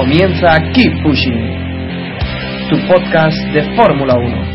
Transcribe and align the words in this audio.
Comienza 0.00 0.58
Keep 0.72 1.02
Pushing, 1.02 1.40
tu 2.70 2.76
podcast 2.88 3.36
de 3.52 3.62
Fórmula 3.76 4.14
1. 4.14 4.49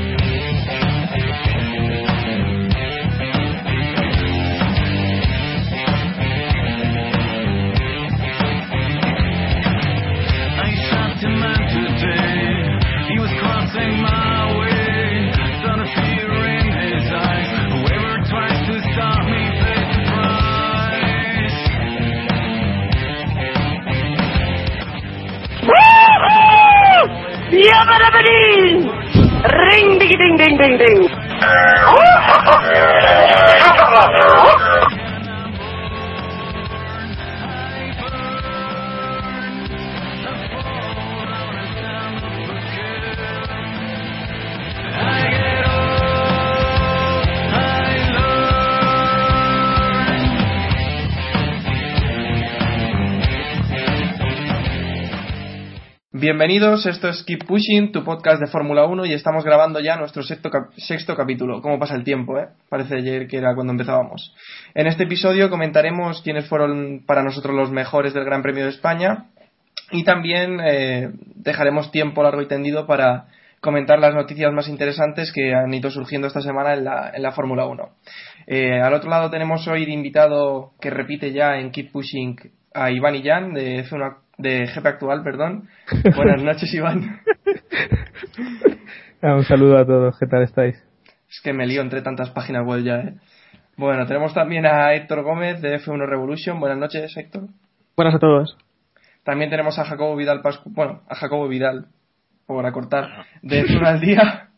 Bienvenidos, 56.36 56.86
esto 56.86 57.08
es 57.08 57.24
Keep 57.24 57.46
Pushing, 57.46 57.94
tu 57.94 58.04
podcast 58.04 58.41
de 58.41 58.48
Fórmula 58.48 58.84
1 58.84 59.05
y 59.05 59.14
estamos 59.14 59.46
grabando 59.46 59.80
ya 59.80 59.96
nuestro 59.96 60.22
sexto, 60.22 60.50
sexto 60.76 61.16
capítulo. 61.16 61.62
¿Cómo 61.62 61.80
pasa 61.80 61.96
el 61.96 62.04
tiempo, 62.04 62.38
eh? 62.38 62.50
Parece 62.68 62.98
ayer 62.98 63.26
que 63.26 63.38
era 63.38 63.55
cuando 63.55 63.72
empezábamos. 63.72 64.36
En 64.74 64.86
este 64.86 65.03
episodio 65.03 65.50
comentaremos 65.50 66.22
quiénes 66.24 66.50
fueron 66.50 67.06
para 67.08 67.24
nosotros 67.24 67.56
los 67.56 67.72
mejores 67.72 68.13
del 68.13 68.25
Gran 68.25 68.41
Premio 68.41 68.66
de 68.66 68.72
España 68.72 69.28
y 69.91 70.03
también 70.03 70.59
eh, 70.59 71.09
dejaremos 71.36 71.90
tiempo 71.91 72.22
largo 72.22 72.41
y 72.41 72.50
tendido 72.50 72.86
para 72.86 73.28
comentar 73.62 74.00
las 74.00 74.13
noticias 74.13 74.52
más 74.52 74.68
interesantes 74.68 75.31
que 75.31 75.56
han 75.56 75.74
ido 75.74 75.90
surgiendo 75.90 76.28
esta 76.28 76.41
semana 76.41 76.74
en 76.74 76.84
la, 76.84 77.12
en 77.16 77.24
la 77.24 77.31
Fórmula 77.31 77.66
1. 77.66 77.90
Eh, 78.47 78.81
al 78.81 78.94
otro 78.94 79.09
lado 79.09 79.30
tenemos 79.30 79.66
hoy 79.69 79.86
de 79.86 79.94
invitado 79.94 80.74
que 80.81 80.90
repite 80.90 81.31
ya 81.31 81.59
en 81.59 81.72
Keep 81.72 81.94
Pushing 81.94 82.36
a 82.75 82.91
Iván 82.91 83.16
Illán 83.16 83.53
de, 83.53 83.84
F1 83.85 84.18
de 84.38 84.68
GP 84.68 84.85
Actual, 84.85 85.23
perdón. 85.23 85.69
Buenas 86.16 86.44
noches, 86.44 86.72
Iván. 86.73 87.22
Ah, 89.22 89.35
Un 89.35 89.44
saludo 89.45 89.78
a 89.78 89.85
todos, 89.85 90.19
¿qué 90.19 90.28
tal 90.28 90.44
estáis? 90.44 90.75
Es 91.29 91.41
que 91.41 91.53
me 91.53 91.66
lío 91.66 91.81
entre 91.81 92.01
tantas 92.01 92.29
páginas 92.29 92.66
web 92.66 92.84
ya, 92.84 92.97
¿eh? 92.97 93.16
Bueno, 93.78 94.06
tenemos 94.06 94.34
también 94.34 94.66
a 94.66 94.94
Héctor 94.94 95.23
Gómez 95.23 95.62
de 95.62 95.79
F1 95.79 96.06
Revolution. 96.07 96.59
Buenas 96.59 96.78
noches, 96.78 97.16
Héctor. 97.17 97.47
Buenas 97.97 98.16
a 98.16 98.19
todos. 98.19 98.57
También 99.23 99.50
tenemos 99.50 99.79
a 99.79 99.85
Jacobo 99.85 100.16
Vidal 100.16 100.41
Pascu 100.41 100.69
bueno, 100.69 101.01
a 101.09 101.16
Jacobo 101.16 101.47
Vidal, 101.47 101.88
por 102.45 102.66
acortar, 102.66 103.25
de 103.41 103.66
F1 103.66 103.85
al 103.85 104.00
día. 104.00 104.50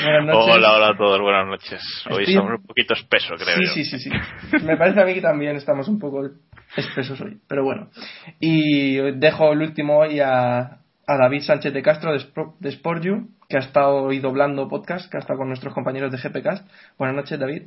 Buenas 0.00 0.26
noches. 0.26 0.54
Hola, 0.56 0.72
hola 0.76 0.88
a 0.90 0.96
todos, 0.96 1.20
buenas 1.20 1.46
noches. 1.46 1.82
Hoy 2.10 2.22
Estoy- 2.22 2.34
estamos 2.34 2.60
un 2.60 2.66
poquito 2.66 2.94
espeso, 2.94 3.34
creo 3.34 3.56
Sí, 3.56 3.62
yo. 3.66 3.72
sí, 3.72 3.84
sí, 3.84 3.98
sí. 3.98 4.10
Me 4.64 4.76
parece 4.76 5.00
a 5.00 5.04
mí 5.04 5.14
que 5.14 5.20
también 5.20 5.56
estamos 5.56 5.86
un 5.88 5.98
poco 5.98 6.22
espesos 6.76 7.20
hoy, 7.20 7.38
pero 7.48 7.64
bueno. 7.64 7.88
Y 8.40 8.96
dejo 9.18 9.52
el 9.52 9.60
último 9.62 9.98
hoy 9.98 10.20
a, 10.20 10.58
a 10.60 11.16
David 11.18 11.42
Sánchez 11.42 11.72
de 11.74 11.82
Castro 11.82 12.12
de, 12.12 12.24
de 12.60 12.70
SportU, 12.72 13.28
que 13.48 13.56
ha 13.58 13.60
estado 13.60 14.04
hoy 14.04 14.18
doblando 14.20 14.68
podcast, 14.68 15.10
que 15.10 15.18
ha 15.18 15.20
estado 15.20 15.38
con 15.38 15.48
nuestros 15.48 15.74
compañeros 15.74 16.10
de 16.10 16.18
GPcast. 16.18 16.66
Buenas 16.98 17.16
noches, 17.16 17.38
David. 17.38 17.62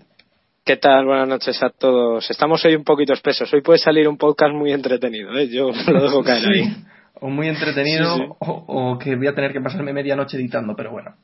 ¿Qué 0.66 0.78
tal? 0.78 1.06
Buenas 1.06 1.28
noches 1.28 1.62
a 1.62 1.70
todos. 1.70 2.28
Estamos 2.32 2.66
hoy 2.66 2.74
un 2.76 2.84
poquito 2.84 3.14
espesos. 3.14 3.54
Hoy 3.54 3.62
puede 3.62 3.78
salir 3.78 4.08
un 4.08 4.18
podcast 4.18 4.52
muy 4.52 4.72
entretenido, 4.72 5.32
¿eh? 5.38 5.48
Yo 5.48 5.70
lo 5.88 6.02
dejo 6.02 6.24
caer 6.24 6.44
ahí. 6.48 6.64
Sí. 6.64 6.86
O 7.22 7.30
muy 7.30 7.48
entretenido, 7.48 8.16
Sí, 8.16 8.22
sí. 8.22 8.30
O, 8.40 8.66
o 8.68 9.00
que 9.00 9.16
voy 9.16 9.28
a 9.28 9.36
tener 9.36 9.54
que 9.54 9.62
pasarme 9.62 9.94
media 9.94 10.16
noche 10.16 10.38
editando, 10.38 10.76
pero 10.76 10.92
bueno. 10.92 11.16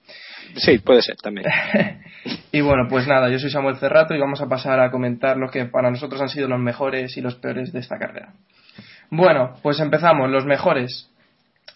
Sí, 0.55 0.79
puede 0.79 1.01
ser 1.01 1.15
también. 1.17 1.47
y 2.51 2.61
bueno, 2.61 2.87
pues 2.89 3.07
nada, 3.07 3.29
yo 3.29 3.39
soy 3.39 3.49
Samuel 3.49 3.77
Cerrato 3.77 4.13
y 4.13 4.19
vamos 4.19 4.41
a 4.41 4.47
pasar 4.47 4.79
a 4.79 4.91
comentar 4.91 5.37
lo 5.37 5.49
que 5.49 5.65
para 5.65 5.89
nosotros 5.89 6.21
han 6.21 6.29
sido 6.29 6.47
los 6.47 6.59
mejores 6.59 7.15
y 7.17 7.21
los 7.21 7.35
peores 7.35 7.71
de 7.71 7.79
esta 7.79 7.97
carrera. 7.97 8.33
Bueno, 9.09 9.55
pues 9.61 9.79
empezamos, 9.79 10.29
los 10.29 10.45
mejores. 10.45 11.07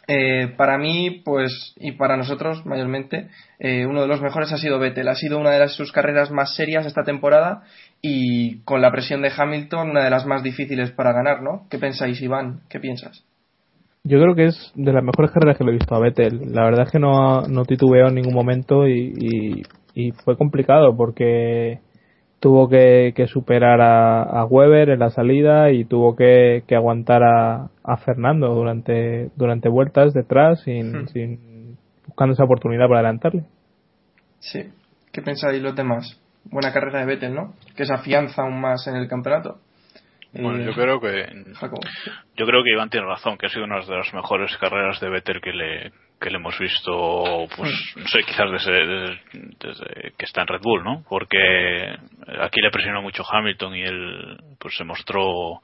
Eh, 0.08 0.54
para 0.56 0.78
mí, 0.78 1.22
pues, 1.25 1.74
y 1.78 1.94
para 1.94 2.16
nosotros 2.16 2.66
mayormente, 2.66 3.30
eh, 3.59 3.86
uno 3.86 4.02
de 4.02 4.08
los 4.08 4.22
mejores 4.22 4.52
ha 4.52 4.58
sido 4.58 4.80
Vettel. 4.80 5.08
Ha 5.08 5.16
sido 5.16 5.40
una 5.40 5.52
de 5.52 5.59
las, 5.59 5.74
sus 5.74 5.92
carreras 5.92 6.31
más 6.31 6.56
serias 6.56 6.86
esta 6.86 7.04
temporada 7.04 7.64
y 8.02 8.59
con 8.64 8.81
la 8.81 8.92
presión 8.92 9.22
de 9.22 9.31
Hamilton, 9.36 9.92
una 9.92 10.04
de 10.04 10.09
las 10.09 10.25
más 10.25 10.44
difíciles 10.44 10.92
para 10.92 11.12
ganar, 11.12 11.42
¿no? 11.42 11.68
¿Qué 11.70 11.80
pensáis, 11.80 12.22
Iván? 12.22 12.62
¿Qué 12.70 12.80
piensas? 12.80 13.25
Yo 14.08 14.22
creo 14.22 14.36
que 14.36 14.46
es 14.46 14.72
de 14.76 14.94
las 14.94 15.04
mejores 15.04 15.32
carreras 15.32 15.58
que 15.58 15.64
lo 15.64 15.72
he 15.72 15.76
visto 15.78 15.96
a 15.96 16.00
Vettel. 16.00 16.54
La 16.54 16.64
verdad 16.64 16.86
es 16.86 16.92
que 16.92 17.00
no, 17.00 17.42
no 17.48 17.66
titubeó 17.66 18.08
en 18.08 18.16
ningún 18.16 18.36
momento 18.36 18.88
y, 18.88 19.14
y- 19.18 19.62
y 19.96 20.12
fue 20.12 20.38
complicado 20.38 20.96
porque 20.96 21.80
tuvo 22.40 22.70
que, 22.70 23.14
que 23.16 23.26
superar 23.28 23.82
a, 23.82 24.22
a 24.22 24.46
Weber 24.46 24.90
en 24.90 25.00
la 25.00 25.10
salida 25.10 25.72
y 25.72 25.86
tuvo 25.86 26.16
que, 26.16 26.64
que 26.68 26.76
aguantar 26.76 27.24
a, 27.24 27.70
a 27.84 27.98
Fernando 27.98 28.54
durante, 28.54 29.32
durante 29.36 29.70
vueltas 29.70 30.14
detrás 30.14 30.62
sin, 30.62 30.92
Hmm. 31.04 31.08
sin 31.08 31.78
buscando 32.06 32.34
esa 32.34 32.44
oportunidad 32.44 32.88
para 32.88 33.00
adelantarle. 33.00 33.46
Sí. 34.40 34.70
¿Qué 35.12 35.22
pensáis 35.24 35.62
los 35.64 35.76
demás? 35.76 36.20
Buena 36.52 36.72
carrera 36.72 37.00
de 37.00 37.06
Vettel, 37.08 37.34
¿no? 37.34 37.54
Que 37.76 37.86
se 37.86 37.94
afianza 37.94 38.44
aún 38.44 38.62
más 38.62 38.86
en 38.86 38.96
el 38.98 39.08
campeonato. 39.08 39.58
Bueno, 40.44 40.63
yo 40.66 40.73
creo 40.73 41.00
que 41.00 41.25
yo 42.35 42.46
creo 42.46 42.63
que 42.63 42.72
Iván 42.72 42.90
tiene 42.90 43.06
razón, 43.07 43.38
que 43.38 43.46
ha 43.46 43.50
sido 43.50 43.66
una 43.66 43.79
de 43.79 43.96
las 43.97 44.13
mejores 44.13 44.56
carreras 44.57 45.00
de 45.00 45.09
Vettel 45.09 45.41
que 45.41 45.53
le 45.53 45.91
que 46.19 46.29
le 46.29 46.38
hemos 46.38 46.57
visto, 46.57 47.46
pues 47.57 47.94
no 47.97 48.07
sé, 48.07 48.23
quizás 48.23 48.50
desde, 48.50 48.72
desde- 48.88 49.19
desde 49.59 50.13
que 50.18 50.25
está 50.25 50.41
en 50.41 50.47
Red 50.47 50.62
Bull, 50.62 50.84
¿no? 50.84 51.03
Porque 51.09 51.94
aquí 52.40 52.62
le 52.62 52.72
presionó 52.72 53.01
mucho 53.01 53.24
Hamilton 53.29 53.75
y 53.75 53.81
él 53.84 54.38
pues 54.59 54.75
se 54.78 54.84
mostró 54.85 55.62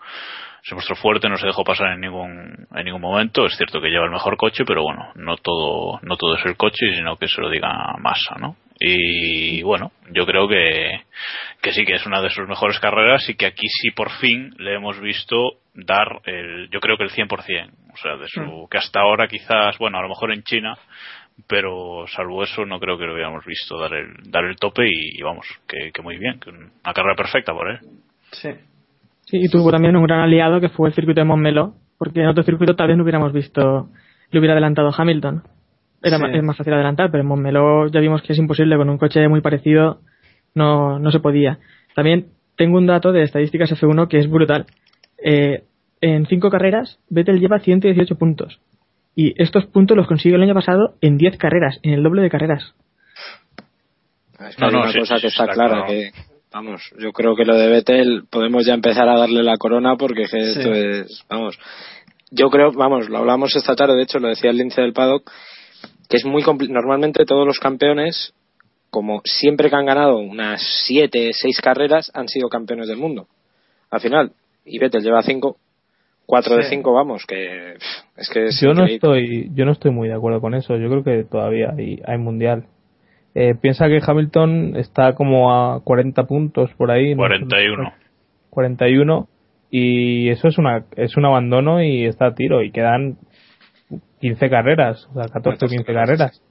se 0.64 0.76
mostró 0.76 0.96
fuerte, 0.96 1.28
no 1.30 1.38
se 1.38 1.48
dejó 1.48 1.64
pasar 1.64 1.94
en 1.94 2.02
ningún 2.02 2.68
en 2.76 2.86
ningún 2.86 3.02
momento. 3.02 3.46
Es 3.46 3.56
cierto 3.58 3.82
que 3.82 3.90
lleva 3.90 4.06
el 4.06 4.12
mejor 4.12 4.36
coche, 4.38 4.64
pero 4.66 4.84
bueno, 4.84 5.12
no 5.16 5.38
todo 5.38 6.00
no 6.04 6.18
todo 6.18 6.36
es 6.36 6.46
el 6.46 6.58
coche, 6.58 6.96
sino 6.96 7.18
que 7.18 7.28
se 7.28 7.42
lo 7.42 7.50
diga 7.50 7.70
Massa, 8.00 8.36
¿no? 8.40 8.56
Y 8.84 9.62
bueno, 9.62 9.92
yo 10.12 10.26
creo 10.26 10.48
que 10.48 11.02
que 11.62 11.72
sí 11.72 11.86
que 11.86 11.94
es 11.94 12.06
una 12.08 12.20
de 12.22 12.32
sus 12.32 12.48
mejores 12.48 12.80
carreras 12.80 13.30
y 13.30 13.36
que 13.36 13.46
aquí 13.46 13.68
sí 13.68 13.92
por 13.92 14.10
fin 14.10 14.56
le 14.58 14.74
hemos 14.74 15.00
visto 15.00 15.60
dar 15.76 16.20
el, 16.26 16.68
yo 16.72 16.80
creo 16.80 16.98
que 16.98 17.04
el 17.04 17.12
100%, 17.12 17.30
o 17.94 17.98
sea, 17.98 18.18
de 18.18 18.28
su, 18.28 18.68
que 18.70 18.80
hasta 18.80 19.02
ahora 19.02 19.28
quizás, 19.28 19.78
bueno, 19.78 20.00
a 20.00 20.02
lo 20.02 20.10
mejor 20.10 20.34
en 20.34 20.42
China, 20.42 20.76
pero 21.48 22.06
salvo 22.08 22.44
eso 22.44 22.66
no 22.66 22.80
creo 22.80 22.98
que 22.98 23.06
lo 23.06 23.14
hubiéramos 23.14 23.46
visto 23.46 23.78
dar 23.78 23.94
el, 23.94 24.32
dar 24.32 24.46
el 24.46 24.56
tope 24.56 24.88
y, 24.88 25.20
y 25.20 25.22
vamos, 25.22 25.46
que, 25.68 25.92
que 25.92 26.02
muy 26.02 26.18
bien, 26.18 26.40
que 26.40 26.50
una 26.50 26.94
carrera 26.94 27.16
perfecta 27.16 27.54
por 27.54 27.70
él. 27.70 27.80
Sí. 28.32 28.50
Sí, 29.26 29.38
y 29.38 29.48
tuvo 29.48 29.70
también 29.70 29.96
un 29.96 30.04
gran 30.04 30.22
aliado 30.22 30.60
que 30.60 30.70
fue 30.70 30.90
el 30.90 30.96
circuito 30.96 31.22
de 31.22 31.26
Montmeló, 31.26 31.76
porque 32.00 32.22
en 32.22 32.28
otro 32.28 32.44
circuito 32.44 32.76
tal 32.76 32.88
vez 32.88 32.98
no 32.98 33.04
hubiéramos 33.04 33.32
visto, 33.32 33.90
le 34.32 34.40
hubiera 34.40 34.54
adelantado 34.54 34.90
Hamilton. 34.98 35.44
Era 36.04 36.18
Sí. 36.18 36.24
ma- 36.24 36.32
es 36.32 36.44
más 36.44 36.58
fácil 36.58 36.74
adelantar, 36.74 37.12
pero 37.12 37.22
en 37.22 37.28
Montmeló 37.28 37.88
ya 37.88 38.00
vimos 38.00 38.22
que 38.24 38.34
es 38.34 38.40
imposible, 38.40 38.76
con 38.78 38.90
un 38.90 38.98
coche 38.98 39.28
muy 39.28 39.42
parecido 39.42 40.00
no, 40.56 41.00
no 41.00 41.12
se 41.12 41.20
podía. 41.20 41.60
También 41.96 42.28
tengo 42.58 42.78
un 42.78 42.88
dato 42.88 43.12
de 43.12 43.24
estadísticas 43.24 43.72
F1 43.72 44.08
que 44.08 44.18
es 44.18 44.30
brutal. 44.30 44.66
Eh, 45.24 45.64
en 46.02 46.26
cinco 46.26 46.50
carreras, 46.50 47.00
Vettel 47.10 47.40
lleva 47.40 47.60
118 47.60 48.16
puntos. 48.16 48.60
Y 49.16 49.34
estos 49.42 49.66
puntos 49.68 49.96
los 49.98 50.08
consiguió 50.08 50.38
el 50.38 50.44
año 50.44 50.54
pasado 50.54 50.96
en 51.02 51.18
10 51.18 51.38
carreras, 51.38 51.80
en 51.84 51.94
el 51.94 52.02
doble 52.04 52.22
de 52.22 52.30
carreras. 52.30 52.74
Es 54.40 54.56
que 54.56 54.62
No, 54.62 54.68
hay 54.68 54.74
no, 54.74 54.80
una 54.82 54.92
sí, 54.92 55.00
cosa 55.00 55.16
sí, 55.16 55.22
que 55.22 55.28
está 55.28 55.44
está 55.44 55.54
clara, 55.54 55.86
claro. 55.86 55.88
que, 55.88 56.12
vamos, 56.52 56.82
yo 57.00 57.12
creo 57.12 57.36
que 57.36 57.46
lo 57.46 57.56
de 57.56 57.68
Vettel 57.68 58.24
podemos 58.30 58.66
ya 58.66 58.74
empezar 58.74 59.08
a 59.08 59.18
darle 59.20 59.44
la 59.44 59.58
corona 59.58 59.96
porque 59.98 60.26
que 60.26 60.38
esto 60.38 60.74
es, 60.74 61.24
vamos, 61.30 61.60
yo 62.32 62.50
creo, 62.50 62.72
vamos, 62.72 63.10
lo 63.10 63.20
hablamos 63.20 63.56
esta 63.56 63.76
tarde, 63.76 63.96
de 63.96 64.04
hecho 64.04 64.20
lo 64.20 64.30
decía 64.30 64.50
el 64.50 64.58
lince 64.58 64.82
del 64.82 64.94
paddock, 64.94 65.30
que 66.12 66.18
es 66.18 66.26
muy 66.26 66.44
normalmente 66.70 67.26
todos 67.26 67.48
los 67.48 67.58
campeones, 67.58 68.34
como 68.90 69.22
siempre 69.24 69.70
que 69.70 69.76
han 69.78 69.86
ganado 69.86 70.18
unas 70.18 70.62
siete, 70.86 71.32
seis 71.34 71.60
carreras, 71.62 72.12
han 72.14 72.28
sido 72.28 72.50
campeones 72.50 72.90
del 72.90 72.98
mundo. 72.98 73.28
Al 73.90 74.02
final, 74.02 74.34
y 74.66 74.78
Vettel 74.78 75.02
lleva 75.04 75.22
cinco, 75.22 75.56
cuatro 76.26 76.58
de 76.58 76.64
Sí. 76.64 76.72
cinco, 76.72 76.92
vamos, 76.94 77.26
que 77.26 77.76
es 78.18 78.30
que 78.30 78.46
es 78.48 78.60
Yo 78.60 78.74
no 78.74 78.84
increíble. 78.84 78.96
estoy, 78.96 79.52
yo 79.56 79.66
no 79.66 79.72
estoy 79.72 79.92
muy 79.92 80.10
de 80.10 80.16
acuerdo 80.16 80.42
con 80.42 80.54
eso. 80.54 80.76
Yo 80.76 80.90
creo 80.90 81.04
que 81.04 81.24
todavía 81.24 81.74
hay, 81.78 82.02
hay 82.06 82.18
mundial. 82.18 82.66
Eh, 83.34 83.56
piensa 83.56 83.88
que 83.88 84.02
Hamilton 84.06 84.76
está 84.76 85.14
como 85.16 85.54
a 85.54 85.82
40 85.82 86.24
puntos 86.26 86.70
por 86.78 86.92
ahí. 86.92 87.12
¿no? 87.16 87.20
41. 87.20 87.94
41 88.50 89.28
y 89.70 90.28
eso 90.30 90.50
es 90.50 90.58
una 90.58 90.84
es 90.98 91.16
un 91.16 91.26
abandono 91.26 91.82
y 91.82 92.04
está 92.06 92.26
a 92.28 92.36
tiro 92.36 92.62
y 92.62 92.72
quedan 92.72 93.16
15 94.20 94.50
carreras, 94.50 95.08
o 95.12 95.14
sea, 95.14 95.32
14 95.32 95.66
o 95.66 95.70
15 95.70 95.94
carreras. 95.94 96.42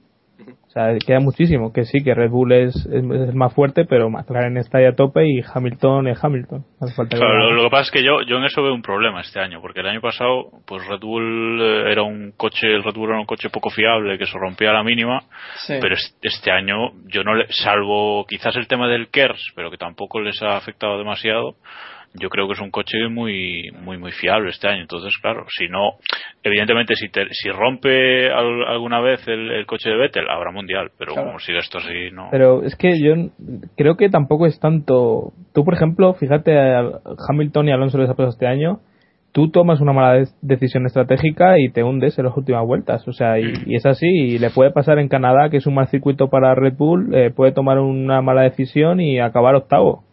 O 0.67 0.73
sea, 0.73 0.97
queda 1.05 1.19
muchísimo. 1.19 1.73
Que 1.73 1.83
sí, 1.83 2.01
que 2.01 2.15
Red 2.15 2.29
Bull 2.29 2.53
es, 2.53 2.73
es, 2.87 3.03
es 3.03 3.35
más 3.35 3.53
fuerte, 3.53 3.83
pero 3.83 4.09
McLaren 4.09 4.55
está 4.57 4.77
ahí 4.77 4.85
a 4.85 4.95
tope 4.95 5.21
y 5.27 5.41
Hamilton 5.53 6.07
es 6.07 6.23
Hamilton. 6.23 6.63
Falta 6.95 7.09
que- 7.15 7.17
Claro, 7.17 7.37
lo, 7.49 7.53
lo 7.55 7.63
que 7.65 7.69
pasa 7.69 7.83
es 7.83 7.91
que 7.91 8.03
yo, 8.03 8.21
yo 8.25 8.37
en 8.37 8.45
eso 8.45 8.63
veo 8.63 8.73
un 8.73 8.81
problema 8.81 9.19
este 9.19 9.41
año, 9.41 9.59
porque 9.61 9.81
el 9.81 9.87
año 9.87 9.99
pasado, 9.99 10.45
pues 10.65 10.87
Red 10.87 11.01
Bull 11.01 11.59
eh, 11.61 11.91
era 11.91 12.03
un 12.03 12.31
coche, 12.37 12.67
el 12.73 12.83
Red 12.83 12.93
Bull 12.95 13.09
era 13.09 13.19
un 13.19 13.25
coche 13.25 13.49
poco 13.49 13.69
fiable 13.69 14.17
que 14.17 14.25
se 14.25 14.37
rompía 14.39 14.69
a 14.69 14.73
la 14.73 14.83
mínima, 14.83 15.23
Sí. 15.67 15.73
pero 15.81 15.93
es- 15.93 16.17
este 16.21 16.51
año 16.51 16.91
yo 17.05 17.23
no 17.25 17.35
le, 17.35 17.47
salvo 17.49 18.25
quizás 18.25 18.55
el 18.55 18.67
tema 18.67 18.87
del 18.87 19.09
KERS, 19.09 19.51
pero 19.55 19.69
que 19.71 19.77
tampoco 19.77 20.21
les 20.21 20.41
ha 20.41 20.55
afectado 20.55 20.97
demasiado, 20.97 21.55
yo 22.13 22.29
creo 22.29 22.45
que 22.47 22.53
es 22.53 22.59
un 22.61 22.71
coche 22.71 23.07
muy 23.09 23.71
muy 23.83 23.97
muy 23.97 24.11
fiable 24.11 24.49
este 24.49 24.67
año. 24.67 24.81
Entonces, 24.81 25.13
claro, 25.21 25.45
si 25.49 25.67
no, 25.69 25.93
evidentemente 26.43 26.95
si 26.95 27.09
te- 27.09 27.27
si 27.31 27.49
rompe 27.49 28.29
al- 28.31 28.65
alguna 28.67 28.99
vez 28.99 29.25
el, 29.27 29.49
el 29.51 29.65
coche 29.65 29.89
de 29.89 29.97
Vettel, 29.97 30.29
habrá 30.29 30.51
mundial, 30.51 30.91
pero 30.97 31.13
Claro. 31.13 31.27
como 31.27 31.39
sigue 31.39 31.59
esto 31.59 31.77
así, 31.77 32.11
no. 32.11 32.27
Pero 32.31 32.63
es 32.63 32.75
que 32.75 32.99
yo 33.01 33.13
creo 33.77 33.95
que 33.95 34.09
tampoco 34.09 34.45
es 34.45 34.59
tanto. 34.59 35.31
Tú, 35.53 35.63
por 35.63 35.73
ejemplo, 35.73 36.13
fíjate, 36.15 36.57
a 36.59 36.83
Hamilton 37.29 37.69
y 37.69 37.71
Alonso 37.71 37.97
les 37.97 38.09
ha 38.09 38.13
pasado 38.13 38.29
este 38.29 38.47
año. 38.47 38.79
Tú 39.33 39.49
tomas 39.49 39.79
una 39.79 39.93
mala 39.93 40.13
de- 40.15 40.27
decisión 40.41 40.85
estratégica 40.85 41.57
y 41.57 41.69
te 41.71 41.83
hundes 41.83 42.19
en 42.19 42.25
las 42.25 42.35
últimas 42.35 42.65
vueltas. 42.65 43.07
O 43.07 43.13
sea, 43.13 43.39
y, 43.39 43.53
y 43.65 43.75
es 43.75 43.85
así. 43.85 44.05
Y 44.05 44.39
le 44.39 44.49
puede 44.49 44.71
pasar 44.71 44.99
en 44.99 45.07
Canadá, 45.07 45.49
que 45.49 45.55
es 45.57 45.65
un 45.67 45.75
mal 45.75 45.87
circuito 45.87 46.29
para 46.29 46.53
Red 46.55 46.73
Bull, 46.77 47.15
eh, 47.15 47.31
puede 47.33 47.53
tomar 47.53 47.79
una 47.79 48.21
mala 48.21 48.41
decisión 48.41 48.99
y 48.99 49.19
acabar 49.21 49.55
octavo. 49.55 50.03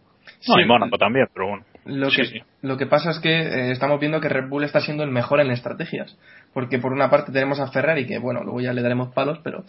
no, 0.47 0.55
Sí. 0.55 0.61
y 0.61 0.65
Mónaco 0.65 0.97
también, 0.97 1.25
pero 1.33 1.47
bueno. 1.49 1.63
Lo 1.89 2.09
Sí, 2.09 2.17
que, 2.17 2.25
sí. 2.25 2.39
lo 2.61 2.77
que 2.77 2.85
pasa 2.85 3.11
es 3.11 3.19
que 3.19 3.29
eh, 3.29 3.71
estamos 3.71 3.99
viendo 3.99 4.21
que 4.21 4.29
Red 4.29 4.49
Bull 4.49 4.63
está 4.63 4.79
siendo 4.79 5.03
el 5.03 5.11
mejor 5.11 5.39
en 5.41 5.51
estrategias. 5.51 6.17
Porque 6.53 6.79
por 6.79 6.93
una 6.93 7.09
parte 7.09 7.31
tenemos 7.31 7.59
a 7.59 7.67
Ferrari, 7.71 8.05
que 8.05 8.19
bueno, 8.19 8.41
luego 8.43 8.61
ya 8.61 8.73
le 8.73 8.81
daremos 8.81 9.13
palos, 9.13 9.39
pero 9.43 9.63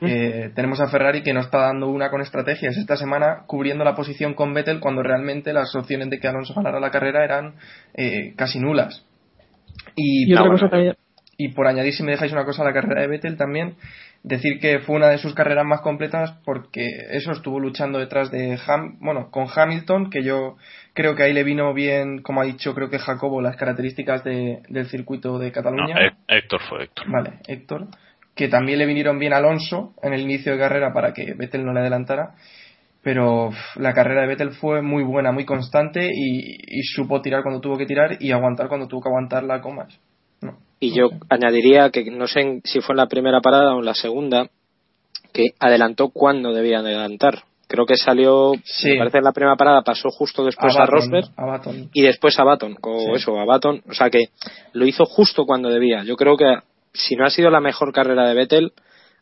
eh, 0.00 0.50
tenemos 0.54 0.80
a 0.80 0.88
Ferrari 0.88 1.22
que 1.22 1.32
nos 1.32 1.46
está 1.46 1.58
dando 1.58 1.88
una 1.88 2.10
con 2.10 2.20
estrategias 2.20 2.76
esta 2.76 2.96
semana 2.96 3.44
cubriendo 3.46 3.84
la 3.84 3.94
posición 3.94 4.34
con 4.34 4.52
Vettel 4.52 4.80
cuando 4.80 5.02
realmente 5.02 5.52
las 5.52 5.74
opciones 5.74 6.10
de 6.10 6.18
que 6.18 6.28
Alonso 6.28 6.54
ganara 6.54 6.80
la 6.80 6.90
carrera 6.90 7.24
eran 7.24 7.54
eh, 7.94 8.34
casi 8.36 8.58
nulas. 8.58 9.04
Y, 9.94 10.30
Y 10.30 10.34
otra 10.34 10.48
cosa 10.50 10.66
bueno, 10.66 10.70
también, 10.70 10.96
y 11.38 11.48
por 11.48 11.66
añadir, 11.66 11.92
si 11.92 12.02
me 12.02 12.12
dejáis 12.12 12.32
una 12.32 12.44
cosa 12.44 12.62
a 12.62 12.66
la 12.66 12.72
carrera 12.72 13.02
de 13.02 13.08
Vettel 13.08 13.36
también, 13.36 13.74
decir 14.22 14.58
que 14.58 14.80
fue 14.80 14.96
una 14.96 15.08
de 15.10 15.18
sus 15.18 15.34
carreras 15.34 15.64
más 15.66 15.82
completas 15.82 16.32
porque 16.44 16.88
eso 17.10 17.32
estuvo 17.32 17.60
luchando 17.60 17.98
detrás 17.98 18.30
de 18.30 18.58
Ham, 18.66 18.98
bueno, 19.00 19.30
con 19.30 19.46
Hamilton, 19.54 20.10
que 20.10 20.22
yo 20.24 20.56
creo 20.94 21.14
que 21.14 21.22
ahí 21.24 21.32
le 21.32 21.44
vino 21.44 21.72
bien, 21.74 22.22
como 22.22 22.40
ha 22.40 22.44
dicho, 22.44 22.74
creo 22.74 22.90
que 22.90 22.98
Jacobo, 22.98 23.40
las 23.40 23.56
características 23.56 24.24
de- 24.24 24.62
del 24.68 24.86
circuito 24.86 25.38
de 25.38 25.48
No, 25.48 25.52
Cataluña. 25.52 25.96
Hé- 26.00 26.36
Héctor 26.38 26.60
fue 26.68 26.84
Héctor. 26.84 27.10
Vale, 27.10 27.32
Héctor. 27.46 27.86
Que 28.34 28.48
también 28.48 28.78
le 28.78 28.86
vinieron 28.86 29.18
bien 29.18 29.32
a 29.32 29.36
Alonso 29.38 29.94
en 30.02 30.12
el 30.12 30.20
inicio 30.20 30.52
de 30.52 30.58
carrera 30.58 30.92
para 30.92 31.12
que 31.14 31.34
Vettel 31.34 31.64
no 31.64 31.72
le 31.72 31.80
adelantara. 31.80 32.34
Pero 33.02 33.50
la 33.76 33.92
carrera 33.94 34.22
de 34.22 34.26
Vettel 34.26 34.50
fue 34.50 34.82
muy 34.82 35.04
buena, 35.04 35.30
muy 35.30 35.44
constante 35.44 36.10
y, 36.12 36.56
y 36.66 36.82
supo 36.82 37.22
tirar 37.22 37.42
cuando 37.42 37.60
tuvo 37.60 37.78
que 37.78 37.86
tirar 37.86 38.16
y 38.20 38.32
aguantar 38.32 38.66
cuando 38.68 38.88
tuvo 38.88 39.02
que 39.02 39.08
aguantar 39.08 39.44
la 39.44 39.60
comas. 39.60 39.96
Y 40.78 40.92
yo 40.94 41.10
añadiría 41.28 41.90
que 41.90 42.10
no 42.10 42.26
sé 42.26 42.60
si 42.64 42.80
fue 42.80 42.92
en 42.92 42.98
la 42.98 43.06
primera 43.06 43.40
parada 43.40 43.74
o 43.74 43.78
en 43.78 43.84
la 43.86 43.94
segunda, 43.94 44.48
que 45.32 45.50
adelantó 45.58 46.10
cuando 46.10 46.52
debía 46.52 46.80
adelantar. 46.80 47.42
Creo 47.68 47.84
que 47.84 47.96
salió, 47.96 48.52
Sí. 48.64 48.90
me 48.90 48.98
parece 48.98 49.18
en 49.18 49.24
la 49.24 49.32
primera 49.32 49.56
parada 49.56 49.82
pasó 49.82 50.08
justo 50.10 50.44
después 50.44 50.76
a, 50.76 50.86
Rosberg 50.86 51.26
y 51.92 52.02
después 52.02 52.38
a 52.38 52.44
Baton, 52.44 52.76
o 52.80 53.00
Sí. 53.00 53.12
eso, 53.16 53.38
a 53.38 53.44
Baton, 53.44 53.82
o 53.88 53.94
sea 53.94 54.08
que 54.08 54.28
lo 54.72 54.86
hizo 54.86 55.04
justo 55.04 55.44
cuando 55.46 55.68
debía. 55.68 56.04
Yo 56.04 56.16
creo 56.16 56.36
que 56.36 56.58
si 56.92 57.16
no 57.16 57.26
ha 57.26 57.30
sido 57.30 57.50
la 57.50 57.60
mejor 57.60 57.92
carrera 57.92 58.28
de 58.28 58.34
Vettel, 58.34 58.72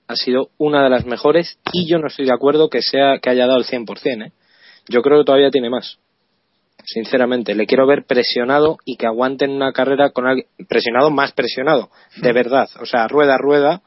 ha 0.07 0.17
sido 0.17 0.51
una 0.59 0.83
de 0.83 0.91
las 0.91 1.07
mejores 1.07 1.59
y 1.73 1.89
yo 1.89 1.99
no 1.99 2.09
estoy 2.09 2.27
de 2.27 2.35
acuerdo 2.35 2.69
que 2.69 2.83
sea 2.83 3.19
que 3.19 3.31
haya 3.31 3.47
dado 3.47 3.59
el 3.59 3.65
100%, 3.65 4.27
¿eh? 4.27 4.33
Yo 4.89 5.01
creo 5.01 5.21
que 5.21 5.25
todavía 5.25 5.51
tiene 5.51 5.71
más. 5.71 5.99
Sinceramente, 6.83 7.55
le 7.55 7.67
quiero 7.67 7.87
ver 7.87 8.05
presionado 8.05 8.77
y 8.85 8.97
que 8.97 9.07
aguante 9.07 9.45
en 9.47 9.53
una 9.53 9.73
carrera 9.73 10.11
con 10.11 10.27
alguien 10.27 10.47
presionado 10.69 11.11
más 11.11 11.33
presionado, 11.33 11.89
de 12.21 12.33
verdad, 12.33 12.69
o 12.81 12.85
sea, 12.85 13.09
rueda 13.09 13.37
a 13.37 13.39
rueda 13.39 13.81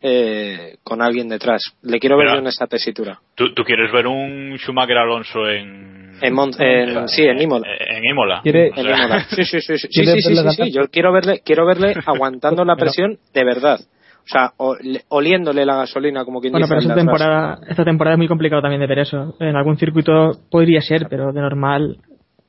eh, 0.00 0.76
con 0.82 1.02
alguien 1.02 1.28
detrás. 1.28 1.60
Le 1.82 1.98
quiero 2.00 2.16
ver 2.16 2.28
Pero- 2.28 2.40
en 2.40 2.46
esa 2.46 2.66
tesitura. 2.66 3.20
¿Tú, 3.34 3.52
tú 3.54 3.62
quieres 3.64 3.92
ver 3.92 4.06
un 4.06 4.56
Schumacher 4.58 4.96
Alonso 4.98 5.48
en. 5.48 6.02
En, 6.20 6.34
Mon- 6.34 6.52
en- 6.58 7.08
sí, 7.08 7.22
en 7.22 7.40
Imola. 7.40 7.66
En 7.88 8.04
Imola. 8.04 8.40
Quiere- 8.42 8.70
O 8.70 8.80
En 8.80 8.86
Imola. 8.86 9.26
Sí, 9.30 9.44
sí, 9.44 9.60
sí, 9.60 9.76
sí, 9.78 9.88
sí. 9.90 10.70
Yo 10.72 10.88
quiero 10.90 11.12
verle, 11.12 11.40
quiero 11.44 11.66
verle 11.66 11.94
aguantando 12.06 12.64
la 12.64 12.76
presión 12.76 13.18
de 13.34 13.44
verdad. 13.44 13.78
O 14.24 14.28
sea, 14.28 14.52
o- 14.56 14.76
le- 14.80 15.02
oliéndole 15.08 15.64
la 15.66 15.76
gasolina, 15.76 16.24
como 16.24 16.40
quien 16.40 16.52
bueno, 16.52 16.66
dice. 16.66 16.74
pero 16.76 16.80
esta 16.80 16.94
temporada, 16.94 17.58
esta 17.68 17.84
temporada 17.84 18.14
es 18.14 18.18
muy 18.18 18.28
complicado 18.28 18.62
también 18.62 18.80
de 18.80 18.86
ver 18.86 19.00
eso. 19.00 19.34
En 19.40 19.56
algún 19.56 19.76
circuito 19.76 20.32
podría 20.50 20.80
ser, 20.80 21.06
pero 21.10 21.32
de 21.32 21.40
normal, 21.40 21.98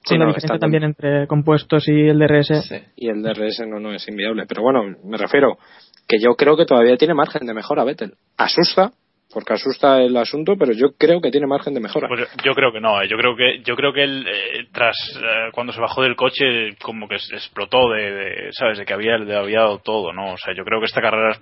Sí, 0.05 0.17
la 0.17 0.25
no, 0.25 0.33
diferencia 0.33 0.59
también 0.59 0.83
entre 0.83 1.27
compuestos 1.27 1.87
y 1.87 2.07
el 2.09 2.19
DRS. 2.19 2.67
Sí. 2.67 2.75
Y 2.97 3.09
el 3.09 3.21
DRS 3.21 3.63
no, 3.67 3.79
no 3.79 3.93
es 3.93 4.07
inviable. 4.07 4.45
Pero 4.47 4.61
bueno, 4.61 4.83
me 5.03 5.17
refiero 5.17 5.57
que 6.07 6.19
yo 6.19 6.35
creo 6.35 6.57
que 6.57 6.65
todavía 6.65 6.97
tiene 6.97 7.13
margen 7.13 7.47
de 7.47 7.53
mejora 7.53 7.83
Vettel. 7.83 8.13
Asusta, 8.37 8.91
porque 9.33 9.53
asusta 9.53 10.01
el 10.01 10.15
asunto, 10.15 10.55
pero 10.57 10.73
yo 10.73 10.93
creo 10.97 11.19
que 11.21 11.31
tiene 11.31 11.47
margen 11.47 11.73
de 11.73 11.79
mejora. 11.79 12.07
Pues 12.07 12.27
yo 12.43 12.53
creo 12.53 12.71
que 12.71 12.79
no, 12.79 13.01
eh. 13.01 13.07
yo 13.07 13.17
creo 13.17 13.35
que 13.35 13.61
yo 13.63 13.75
creo 13.75 13.93
que 13.93 14.03
él 14.03 14.25
eh, 14.27 14.67
tras 14.71 14.95
eh, 15.15 15.49
cuando 15.53 15.73
se 15.73 15.81
bajó 15.81 16.03
del 16.03 16.15
coche 16.15 16.75
como 16.81 17.07
que 17.07 17.15
explotó 17.15 17.89
de, 17.89 18.11
de, 18.11 18.51
sabes 18.51 18.77
de 18.77 18.85
que 18.85 18.93
había 18.93 19.17
le 19.17 19.35
había 19.35 19.59
dado 19.59 19.79
todo, 19.79 20.13
¿no? 20.13 20.33
O 20.33 20.37
sea, 20.37 20.53
yo 20.55 20.63
creo 20.63 20.79
que 20.79 20.85
esta 20.85 21.01
carrera 21.01 21.37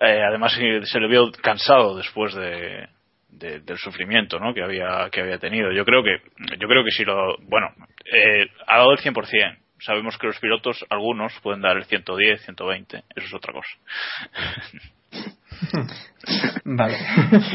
eh, 0.00 0.22
además 0.26 0.54
se 0.54 0.86
se 0.86 1.00
le 1.00 1.08
vio 1.08 1.30
cansado 1.42 1.96
después 1.96 2.34
de, 2.34 2.86
de- 3.30 3.60
del 3.60 3.76
sufrimiento, 3.78 4.38
¿no? 4.38 4.52
que 4.54 4.62
había 4.62 5.08
que 5.12 5.20
había 5.20 5.38
tenido. 5.38 5.72
Yo 5.72 5.84
creo 5.84 6.02
que 6.02 6.16
yo 6.58 6.68
creo 6.68 6.84
que 6.84 6.90
si 6.90 7.04
lo 7.04 7.36
bueno, 7.48 7.68
eh, 8.12 8.46
ha 8.66 8.78
dado 8.78 8.92
el 8.92 8.98
100%. 8.98 9.58
Sabemos 9.80 10.18
que 10.18 10.26
los 10.26 10.38
pilotos 10.40 10.84
algunos 10.90 11.32
pueden 11.40 11.60
dar 11.62 11.76
el 11.76 11.84
110, 11.84 12.42
120, 12.42 12.96
eso 13.14 13.26
es 13.26 13.34
otra 13.34 13.52
cosa. 13.52 13.68
Vale. 16.64 16.94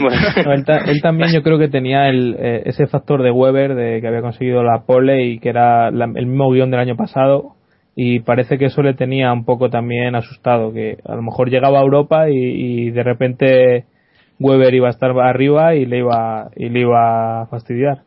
Bueno, 0.02 0.18
No, 0.46 0.54
él, 0.54 0.66
ta- 0.66 0.84
él 0.86 1.02
también 1.02 1.32
yo 1.34 1.44
creo 1.44 1.60
que 1.60 1.68
tenía 1.68 2.10
el, 2.10 2.36
eh, 2.40 2.64
ese 2.66 2.88
factor 2.88 3.22
de 3.24 3.32
Weber 3.32 3.76
de 3.76 4.02
que 4.02 4.08
había 4.08 4.22
conseguido 4.22 4.64
la 4.64 4.84
pole 4.86 5.26
y 5.26 5.40
que 5.40 5.50
era 5.50 5.92
la- 5.92 6.06
el 6.06 6.26
mismo 6.26 6.50
guion 6.52 6.72
del 6.72 6.80
año 6.80 6.96
pasado 6.96 7.56
y 7.96 8.22
parece 8.22 8.58
que 8.58 8.66
eso 8.66 8.82
le 8.82 8.94
tenía 8.96 9.32
un 9.32 9.46
poco 9.46 9.70
también 9.70 10.16
asustado 10.16 10.74
que 10.74 10.98
a 11.06 11.16
lo 11.16 11.22
mejor 11.22 11.50
llegaba 11.50 11.80
a 11.80 11.84
Europa 11.84 12.30
y, 12.30 12.36
y 12.88 12.92
de 12.92 13.04
repente 13.04 13.86
Weber 14.44 14.74
iba 14.74 14.88
a 14.88 14.92
estar 14.92 15.12
arriba 15.20 15.74
y 15.74 15.86
le 15.86 16.00
iba 16.00 16.52
y 16.56 16.68
le 16.70 16.82
iba 16.82 17.42
a 17.42 17.46
fastidiar 17.48 18.04